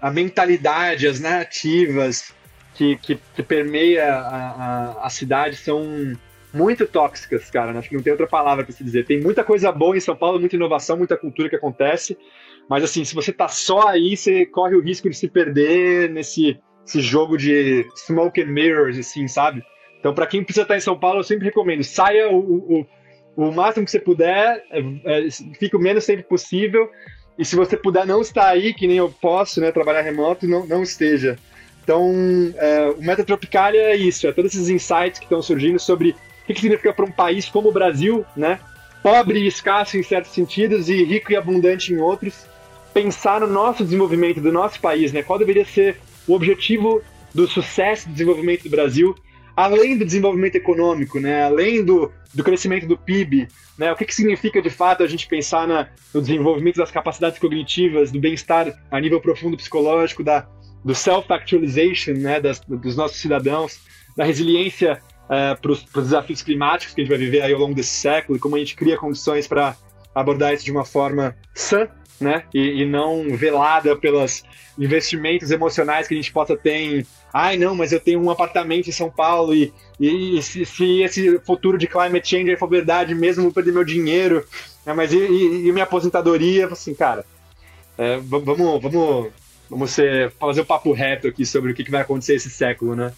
a 0.00 0.10
mentalidade, 0.10 1.06
as 1.06 1.20
narrativas 1.20 2.34
que, 2.74 2.96
que, 2.96 3.18
que 3.34 3.42
permeia 3.42 4.14
a, 4.14 4.50
a, 5.00 5.06
a, 5.06 5.10
cidade 5.10 5.56
são 5.56 6.12
muito 6.52 6.86
tóxicas, 6.86 7.50
cara. 7.50 7.76
Acho 7.78 7.88
que 7.88 7.96
não 7.96 8.02
tem 8.02 8.12
outra 8.12 8.26
palavra 8.26 8.64
para 8.64 8.72
se 8.72 8.84
dizer. 8.84 9.06
Tem 9.06 9.20
muita 9.20 9.42
coisa 9.42 9.72
boa 9.72 9.96
em 9.96 10.00
São 10.00 10.16
Paulo, 10.16 10.40
muita 10.40 10.56
inovação, 10.56 10.96
muita 10.96 11.16
cultura 11.16 11.48
que 11.48 11.56
acontece, 11.56 12.16
mas 12.68 12.84
assim, 12.84 13.04
se 13.04 13.14
você 13.14 13.32
tá 13.32 13.48
só 13.48 13.88
aí, 13.88 14.16
você 14.16 14.46
corre 14.46 14.74
o 14.74 14.82
risco 14.82 15.08
de 15.08 15.16
se 15.16 15.28
perder 15.28 16.10
nesse 16.10 16.58
esse 16.86 17.00
jogo 17.00 17.38
de 17.38 17.86
smoke 17.96 18.42
and 18.42 18.46
mirrors, 18.46 18.98
assim, 18.98 19.26
sabe? 19.26 19.64
Então, 19.98 20.14
para 20.14 20.26
quem 20.26 20.44
precisa 20.44 20.62
estar 20.62 20.76
em 20.76 20.80
São 20.80 20.98
Paulo, 20.98 21.20
eu 21.20 21.24
sempre 21.24 21.46
recomendo, 21.46 21.82
saia 21.82 22.28
o, 22.28 22.36
o 22.38 22.86
o 23.36 23.50
máximo 23.50 23.84
que 23.84 23.90
você 23.90 23.98
puder, 23.98 24.64
é, 24.70 24.80
é, 25.04 25.30
fica 25.58 25.76
o 25.76 25.80
menos 25.80 26.06
tempo 26.06 26.22
possível. 26.24 26.90
E 27.38 27.44
se 27.44 27.56
você 27.56 27.76
puder 27.76 28.06
não 28.06 28.20
estar 28.20 28.48
aí, 28.48 28.72
que 28.72 28.86
nem 28.86 28.96
eu 28.96 29.10
posso, 29.10 29.60
né, 29.60 29.72
trabalhar 29.72 30.02
remoto, 30.02 30.46
não, 30.46 30.66
não 30.66 30.82
esteja. 30.82 31.36
Então, 31.82 32.12
é, 32.56 32.94
o 32.96 33.02
Meta 33.02 33.24
Tropicalia 33.24 33.82
é 33.82 33.96
isso, 33.96 34.26
é 34.26 34.32
todos 34.32 34.54
esses 34.54 34.70
insights 34.70 35.18
que 35.18 35.26
estão 35.26 35.42
surgindo 35.42 35.78
sobre 35.78 36.10
o 36.10 36.46
que, 36.46 36.54
que 36.54 36.60
significa 36.60 36.94
para 36.94 37.04
um 37.04 37.10
país 37.10 37.46
como 37.48 37.68
o 37.68 37.72
Brasil, 37.72 38.24
né, 38.34 38.58
pobre 39.02 39.40
e 39.40 39.46
escasso 39.46 39.98
em 39.98 40.02
certos 40.02 40.32
sentidos 40.32 40.88
e 40.88 41.04
rico 41.04 41.30
e 41.30 41.36
abundante 41.36 41.92
em 41.92 41.98
outros, 41.98 42.46
pensar 42.94 43.40
no 43.40 43.46
nosso 43.46 43.84
desenvolvimento 43.84 44.40
do 44.40 44.50
nosso 44.50 44.80
país, 44.80 45.12
né, 45.12 45.22
qual 45.22 45.38
deveria 45.38 45.64
ser 45.64 46.00
o 46.26 46.34
objetivo 46.34 47.02
do 47.34 47.46
sucesso 47.46 48.08
do 48.08 48.12
desenvolvimento 48.12 48.62
do 48.62 48.70
Brasil, 48.70 49.14
além 49.56 49.96
do 49.96 50.04
desenvolvimento 50.04 50.56
econômico, 50.56 51.20
né, 51.20 51.44
além 51.44 51.84
do, 51.84 52.10
do 52.32 52.42
crescimento 52.42 52.86
do 52.86 52.96
PIB, 52.96 53.48
né? 53.78 53.92
O 53.92 53.96
que, 53.96 54.04
que 54.04 54.14
significa 54.14 54.62
de 54.62 54.70
fato 54.70 55.02
a 55.02 55.06
gente 55.06 55.26
pensar 55.26 55.66
na, 55.66 55.88
no 56.12 56.20
desenvolvimento 56.20 56.76
das 56.76 56.90
capacidades 56.90 57.38
cognitivas, 57.38 58.10
do 58.10 58.20
bem-estar 58.20 58.72
a 58.90 59.00
nível 59.00 59.20
profundo 59.20 59.56
psicológico, 59.56 60.22
da, 60.22 60.46
do 60.84 60.94
self-actualization, 60.94 62.14
né? 62.14 62.40
Das, 62.40 62.60
dos 62.60 62.96
nossos 62.96 63.18
cidadãos, 63.18 63.80
da 64.16 64.24
resiliência 64.24 65.00
uh, 65.24 65.60
para 65.60 65.72
os 65.72 65.84
desafios 65.84 66.42
climáticos 66.42 66.94
que 66.94 67.00
a 67.00 67.04
gente 67.04 67.10
vai 67.10 67.18
viver 67.18 67.42
aí 67.42 67.52
ao 67.52 67.60
longo 67.60 67.74
desse 67.74 67.94
século 67.94 68.36
e 68.36 68.40
como 68.40 68.56
a 68.56 68.58
gente 68.58 68.76
cria 68.76 68.96
condições 68.96 69.46
para 69.46 69.76
abordar 70.14 70.54
isso 70.54 70.64
de 70.64 70.70
uma 70.70 70.84
forma 70.84 71.36
sã, 71.52 71.88
né? 72.20 72.44
E, 72.54 72.82
e, 72.82 72.86
não 72.86 73.36
velada 73.36 73.96
pelos 73.96 74.44
investimentos 74.78 75.50
emocionais 75.50 76.06
que 76.06 76.14
a 76.14 76.16
gente 76.16 76.32
possa 76.32 76.56
ter 76.56 76.74
em, 76.74 77.06
ai 77.32 77.56
não, 77.56 77.74
mas 77.74 77.92
eu 77.92 78.00
tenho 78.00 78.22
um 78.22 78.30
apartamento 78.30 78.88
em 78.88 78.92
São 78.92 79.10
Paulo 79.10 79.54
e, 79.54 79.72
e 80.00 80.40
se, 80.42 80.64
se, 80.64 81.02
esse 81.02 81.38
futuro 81.40 81.78
de 81.78 81.86
climate 81.86 82.28
change 82.28 82.56
for 82.56 82.68
verdade, 82.68 83.14
mesmo 83.14 83.52
perder 83.52 83.72
meu 83.72 83.84
dinheiro, 83.84 84.44
né? 84.84 84.92
mas 84.92 85.12
e, 85.12 85.18
e, 85.18 85.68
e, 85.68 85.72
minha 85.72 85.84
aposentadoria, 85.84 86.66
assim, 86.66 86.94
cara, 86.94 87.24
é, 87.96 88.18
vamos, 88.18 88.82
vamos, 88.82 89.32
vamos 89.68 89.90
ser, 89.90 90.30
fazer 90.32 90.60
o 90.60 90.64
um 90.64 90.66
papo 90.66 90.92
reto 90.92 91.28
aqui 91.28 91.44
sobre 91.44 91.72
o 91.72 91.74
que, 91.74 91.84
que 91.84 91.90
vai 91.90 92.02
acontecer 92.02 92.34
esse 92.34 92.50
século, 92.50 92.94
né? 92.94 93.12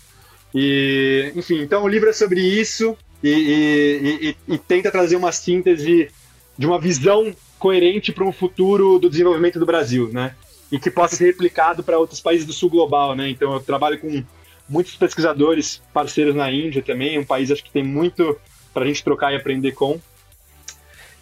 E, 0.55 1.32
enfim, 1.34 1.61
então 1.61 1.82
o 1.82 1.88
livro 1.88 2.09
é 2.09 2.12
sobre 2.12 2.40
isso 2.40 2.97
e, 3.22 3.28
e, 3.28 4.28
e, 4.49 4.55
e 4.55 4.59
tenta 4.59 4.90
trazer 4.90 5.16
uma 5.16 5.32
síntese 5.32 6.09
de 6.57 6.66
uma 6.66 6.80
visão 6.80 7.34
coerente 7.59 8.13
para 8.13 8.25
um 8.25 8.33
futuro 8.33 8.99
do 8.99 9.11
desenvolvimento 9.11 9.59
do 9.59 9.67
Brasil, 9.67 10.11
né? 10.13 10.35
E 10.71 10.79
que 10.79 10.91
possa 10.91 11.17
ser 11.17 11.27
replicado 11.27 11.83
para 11.83 11.99
outros 11.99 12.21
países 12.21 12.47
do 12.47 12.53
sul 12.53 12.71
global, 12.71 13.15
né? 13.15 13.29
Então 13.29 13.53
eu 13.53 13.61
trabalho 13.61 13.99
com 13.99 14.23
muitos 14.69 14.97
pesquisadores 14.97 15.83
parceiros 15.93 16.35
na 16.35 16.51
Índia 16.51 16.83
também, 16.83 17.19
um 17.19 17.25
país 17.25 17.51
acho 17.51 17.63
que 17.63 17.71
tem 17.71 17.85
muito 17.85 18.37
para 18.75 18.85
a 18.85 18.87
gente 18.87 19.03
trocar 19.03 19.33
e 19.33 19.37
aprender 19.37 19.73
com. 19.73 20.01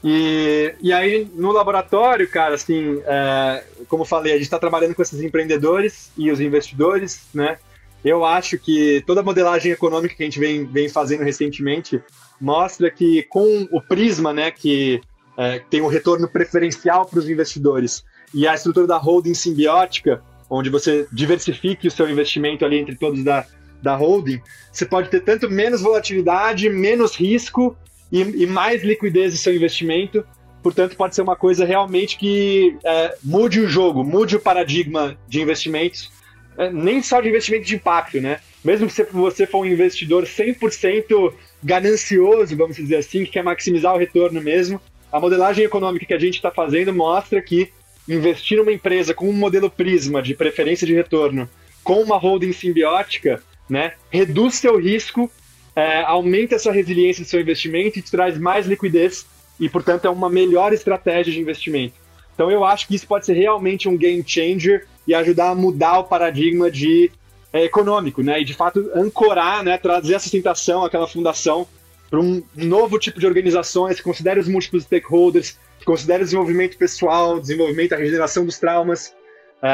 E, 0.02 0.74
e 0.82 0.92
aí 0.92 1.26
no 1.34 1.50
laboratório, 1.50 2.28
cara, 2.28 2.54
assim, 2.54 3.00
é, 3.06 3.64
como 3.88 4.04
falei, 4.04 4.32
a 4.32 4.36
gente 4.36 4.44
está 4.44 4.58
trabalhando 4.58 4.94
com 4.94 5.02
esses 5.02 5.20
empreendedores 5.22 6.10
e 6.16 6.30
os 6.30 6.40
investidores, 6.40 7.22
né? 7.32 7.58
Eu 8.04 8.22
acho 8.22 8.58
que 8.58 9.02
toda 9.06 9.20
a 9.20 9.24
modelagem 9.24 9.72
econômica 9.72 10.14
que 10.14 10.22
a 10.22 10.26
gente 10.26 10.38
vem, 10.38 10.66
vem 10.66 10.90
fazendo 10.90 11.24
recentemente 11.24 12.02
mostra 12.38 12.90
que 12.90 13.22
com 13.22 13.66
o 13.72 13.80
prisma, 13.80 14.30
né, 14.30 14.50
que 14.50 15.00
é, 15.36 15.58
tem 15.58 15.80
um 15.82 15.86
retorno 15.86 16.28
preferencial 16.28 17.06
para 17.06 17.18
os 17.18 17.28
investidores 17.28 18.04
e 18.32 18.46
a 18.46 18.54
estrutura 18.54 18.86
da 18.86 18.96
holding 18.96 19.34
simbiótica, 19.34 20.22
onde 20.48 20.70
você 20.70 21.06
diversifique 21.12 21.88
o 21.88 21.90
seu 21.90 22.08
investimento 22.08 22.64
ali 22.64 22.78
entre 22.78 22.96
todos 22.96 23.22
da, 23.22 23.46
da 23.82 23.96
holding, 23.96 24.40
você 24.72 24.84
pode 24.84 25.08
ter 25.08 25.20
tanto 25.20 25.50
menos 25.50 25.82
volatilidade, 25.82 26.68
menos 26.68 27.14
risco 27.14 27.76
e, 28.10 28.20
e 28.20 28.46
mais 28.46 28.82
liquidez 28.82 29.32
do 29.32 29.38
seu 29.38 29.54
investimento. 29.54 30.24
Portanto, 30.62 30.96
pode 30.96 31.14
ser 31.14 31.22
uma 31.22 31.36
coisa 31.36 31.64
realmente 31.64 32.16
que 32.16 32.76
é, 32.84 33.16
mude 33.22 33.60
o 33.60 33.68
jogo, 33.68 34.02
mude 34.02 34.36
o 34.36 34.40
paradigma 34.40 35.16
de 35.28 35.40
investimentos 35.40 36.10
é, 36.56 36.70
nem 36.70 37.02
só 37.02 37.20
de 37.20 37.28
investimento 37.28 37.66
de 37.66 37.74
impacto, 37.74 38.20
né? 38.20 38.38
Mesmo 38.64 38.86
que 38.88 39.02
você 39.12 39.46
for 39.46 39.60
um 39.60 39.66
investidor 39.66 40.24
100% 40.24 41.34
ganancioso, 41.62 42.56
vamos 42.56 42.76
dizer 42.76 42.96
assim, 42.96 43.24
que 43.24 43.32
quer 43.32 43.42
maximizar 43.42 43.94
o 43.94 43.98
retorno 43.98 44.40
mesmo, 44.40 44.80
a 45.14 45.20
modelagem 45.20 45.64
econômica 45.64 46.04
que 46.04 46.12
a 46.12 46.18
gente 46.18 46.34
está 46.34 46.50
fazendo 46.50 46.92
mostra 46.92 47.40
que 47.40 47.70
investir 48.08 48.58
numa 48.58 48.72
empresa 48.72 49.14
com 49.14 49.30
um 49.30 49.32
modelo 49.32 49.70
Prisma 49.70 50.20
de 50.20 50.34
preferência 50.34 50.84
de 50.84 50.92
retorno, 50.92 51.48
com 51.84 52.02
uma 52.02 52.16
holding 52.16 52.52
simbiótica, 52.52 53.40
né, 53.70 53.92
reduz 54.10 54.56
seu 54.56 54.76
risco, 54.76 55.30
é, 55.76 56.02
aumenta 56.02 56.58
sua 56.58 56.72
resiliência 56.72 57.22
do 57.22 57.28
seu 57.28 57.40
investimento 57.40 57.96
e 57.96 58.02
te 58.02 58.10
traz 58.10 58.36
mais 58.36 58.66
liquidez 58.66 59.24
e, 59.60 59.68
portanto, 59.68 60.06
é 60.06 60.10
uma 60.10 60.28
melhor 60.28 60.72
estratégia 60.72 61.32
de 61.32 61.38
investimento. 61.38 61.94
Então, 62.34 62.50
eu 62.50 62.64
acho 62.64 62.88
que 62.88 62.96
isso 62.96 63.06
pode 63.06 63.24
ser 63.24 63.34
realmente 63.34 63.88
um 63.88 63.96
game 63.96 64.24
changer 64.26 64.88
e 65.06 65.14
ajudar 65.14 65.50
a 65.50 65.54
mudar 65.54 66.00
o 66.00 66.04
paradigma 66.04 66.68
de 66.68 67.08
é, 67.52 67.62
econômico, 67.62 68.20
né? 68.20 68.40
E 68.40 68.44
de 68.44 68.52
fato 68.52 68.90
ancorar, 68.92 69.62
né? 69.62 69.78
Trazer 69.78 70.16
a 70.16 70.18
sustentação, 70.18 70.84
aquela 70.84 71.06
fundação 71.06 71.68
para 72.10 72.20
um 72.20 72.42
novo 72.54 72.98
tipo 72.98 73.18
de 73.18 73.26
organizações 73.26 73.96
que 73.96 74.02
considere 74.02 74.38
os 74.38 74.48
múltiplos 74.48 74.84
stakeholders, 74.84 75.58
que 75.78 75.84
considere 75.84 76.22
o 76.22 76.24
desenvolvimento 76.24 76.76
pessoal, 76.76 77.40
desenvolvimento, 77.40 77.92
a 77.94 77.96
regeneração 77.96 78.44
dos 78.44 78.58
traumas, 78.58 79.14
é, 79.62 79.68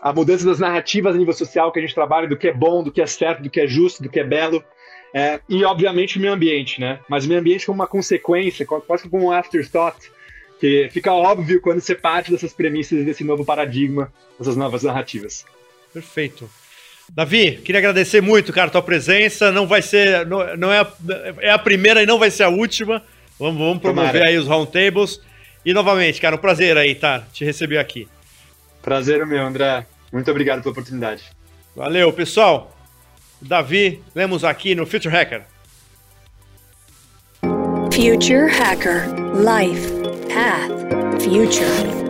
a 0.00 0.12
mudança 0.12 0.46
das 0.46 0.58
narrativas 0.58 1.14
a 1.14 1.18
nível 1.18 1.34
social 1.34 1.70
que 1.70 1.78
a 1.78 1.82
gente 1.82 1.94
trabalha, 1.94 2.26
do 2.26 2.36
que 2.36 2.48
é 2.48 2.52
bom, 2.52 2.82
do 2.82 2.90
que 2.90 3.00
é 3.00 3.06
certo, 3.06 3.42
do 3.42 3.50
que 3.50 3.60
é 3.60 3.66
justo, 3.66 4.02
do 4.02 4.08
que 4.08 4.20
é 4.20 4.24
belo. 4.24 4.64
É, 5.14 5.40
e, 5.48 5.64
obviamente, 5.64 6.18
o 6.18 6.20
meio 6.20 6.34
ambiente, 6.34 6.80
né? 6.80 7.00
Mas 7.08 7.24
o 7.24 7.28
meio 7.28 7.40
ambiente 7.40 7.64
como 7.64 7.80
uma 7.80 7.86
consequência, 7.86 8.66
quase 8.66 9.08
como 9.08 9.26
um 9.26 9.32
afterthought, 9.32 10.10
que 10.60 10.88
fica 10.90 11.12
óbvio 11.12 11.60
quando 11.60 11.80
você 11.80 11.94
parte 11.94 12.30
dessas 12.30 12.52
premissas 12.52 13.04
desse 13.04 13.24
novo 13.24 13.44
paradigma, 13.44 14.12
dessas 14.38 14.56
novas 14.56 14.82
narrativas. 14.82 15.44
Perfeito. 15.92 16.48
Davi, 17.14 17.60
queria 17.64 17.78
agradecer 17.78 18.20
muito, 18.20 18.52
cara, 18.52 18.68
a 18.68 18.70
tua 18.70 18.82
presença. 18.82 19.50
Não 19.50 19.66
vai 19.66 19.82
ser, 19.82 20.26
não, 20.26 20.56
não 20.56 20.72
é, 20.72 20.80
a, 20.80 20.92
é 21.40 21.50
a 21.50 21.58
primeira 21.58 22.02
e 22.02 22.06
não 22.06 22.18
vai 22.18 22.30
ser 22.30 22.44
a 22.44 22.48
última. 22.48 23.02
Vamos, 23.38 23.58
vamos 23.58 23.78
promover 23.80 24.12
Tomara. 24.12 24.28
aí 24.28 24.38
os 24.38 24.46
roundtables. 24.46 25.20
E 25.64 25.72
novamente, 25.72 26.20
cara, 26.20 26.36
um 26.36 26.38
prazer 26.38 26.76
aí, 26.76 26.94
tá? 26.94 27.24
Te 27.32 27.44
receber 27.44 27.78
aqui. 27.78 28.08
Prazer 28.82 29.24
meu, 29.26 29.44
André. 29.44 29.86
Muito 30.12 30.30
obrigado 30.30 30.62
pela 30.62 30.72
oportunidade. 30.72 31.24
Valeu, 31.74 32.12
pessoal. 32.12 32.76
Davi, 33.40 34.02
lemos 34.14 34.44
aqui 34.44 34.74
no 34.74 34.86
Future 34.86 35.14
Hacker. 35.14 35.42
Future 37.92 38.48
Hacker 38.48 39.08
Life 39.34 39.88
Path 40.28 41.22
Future. 41.22 42.07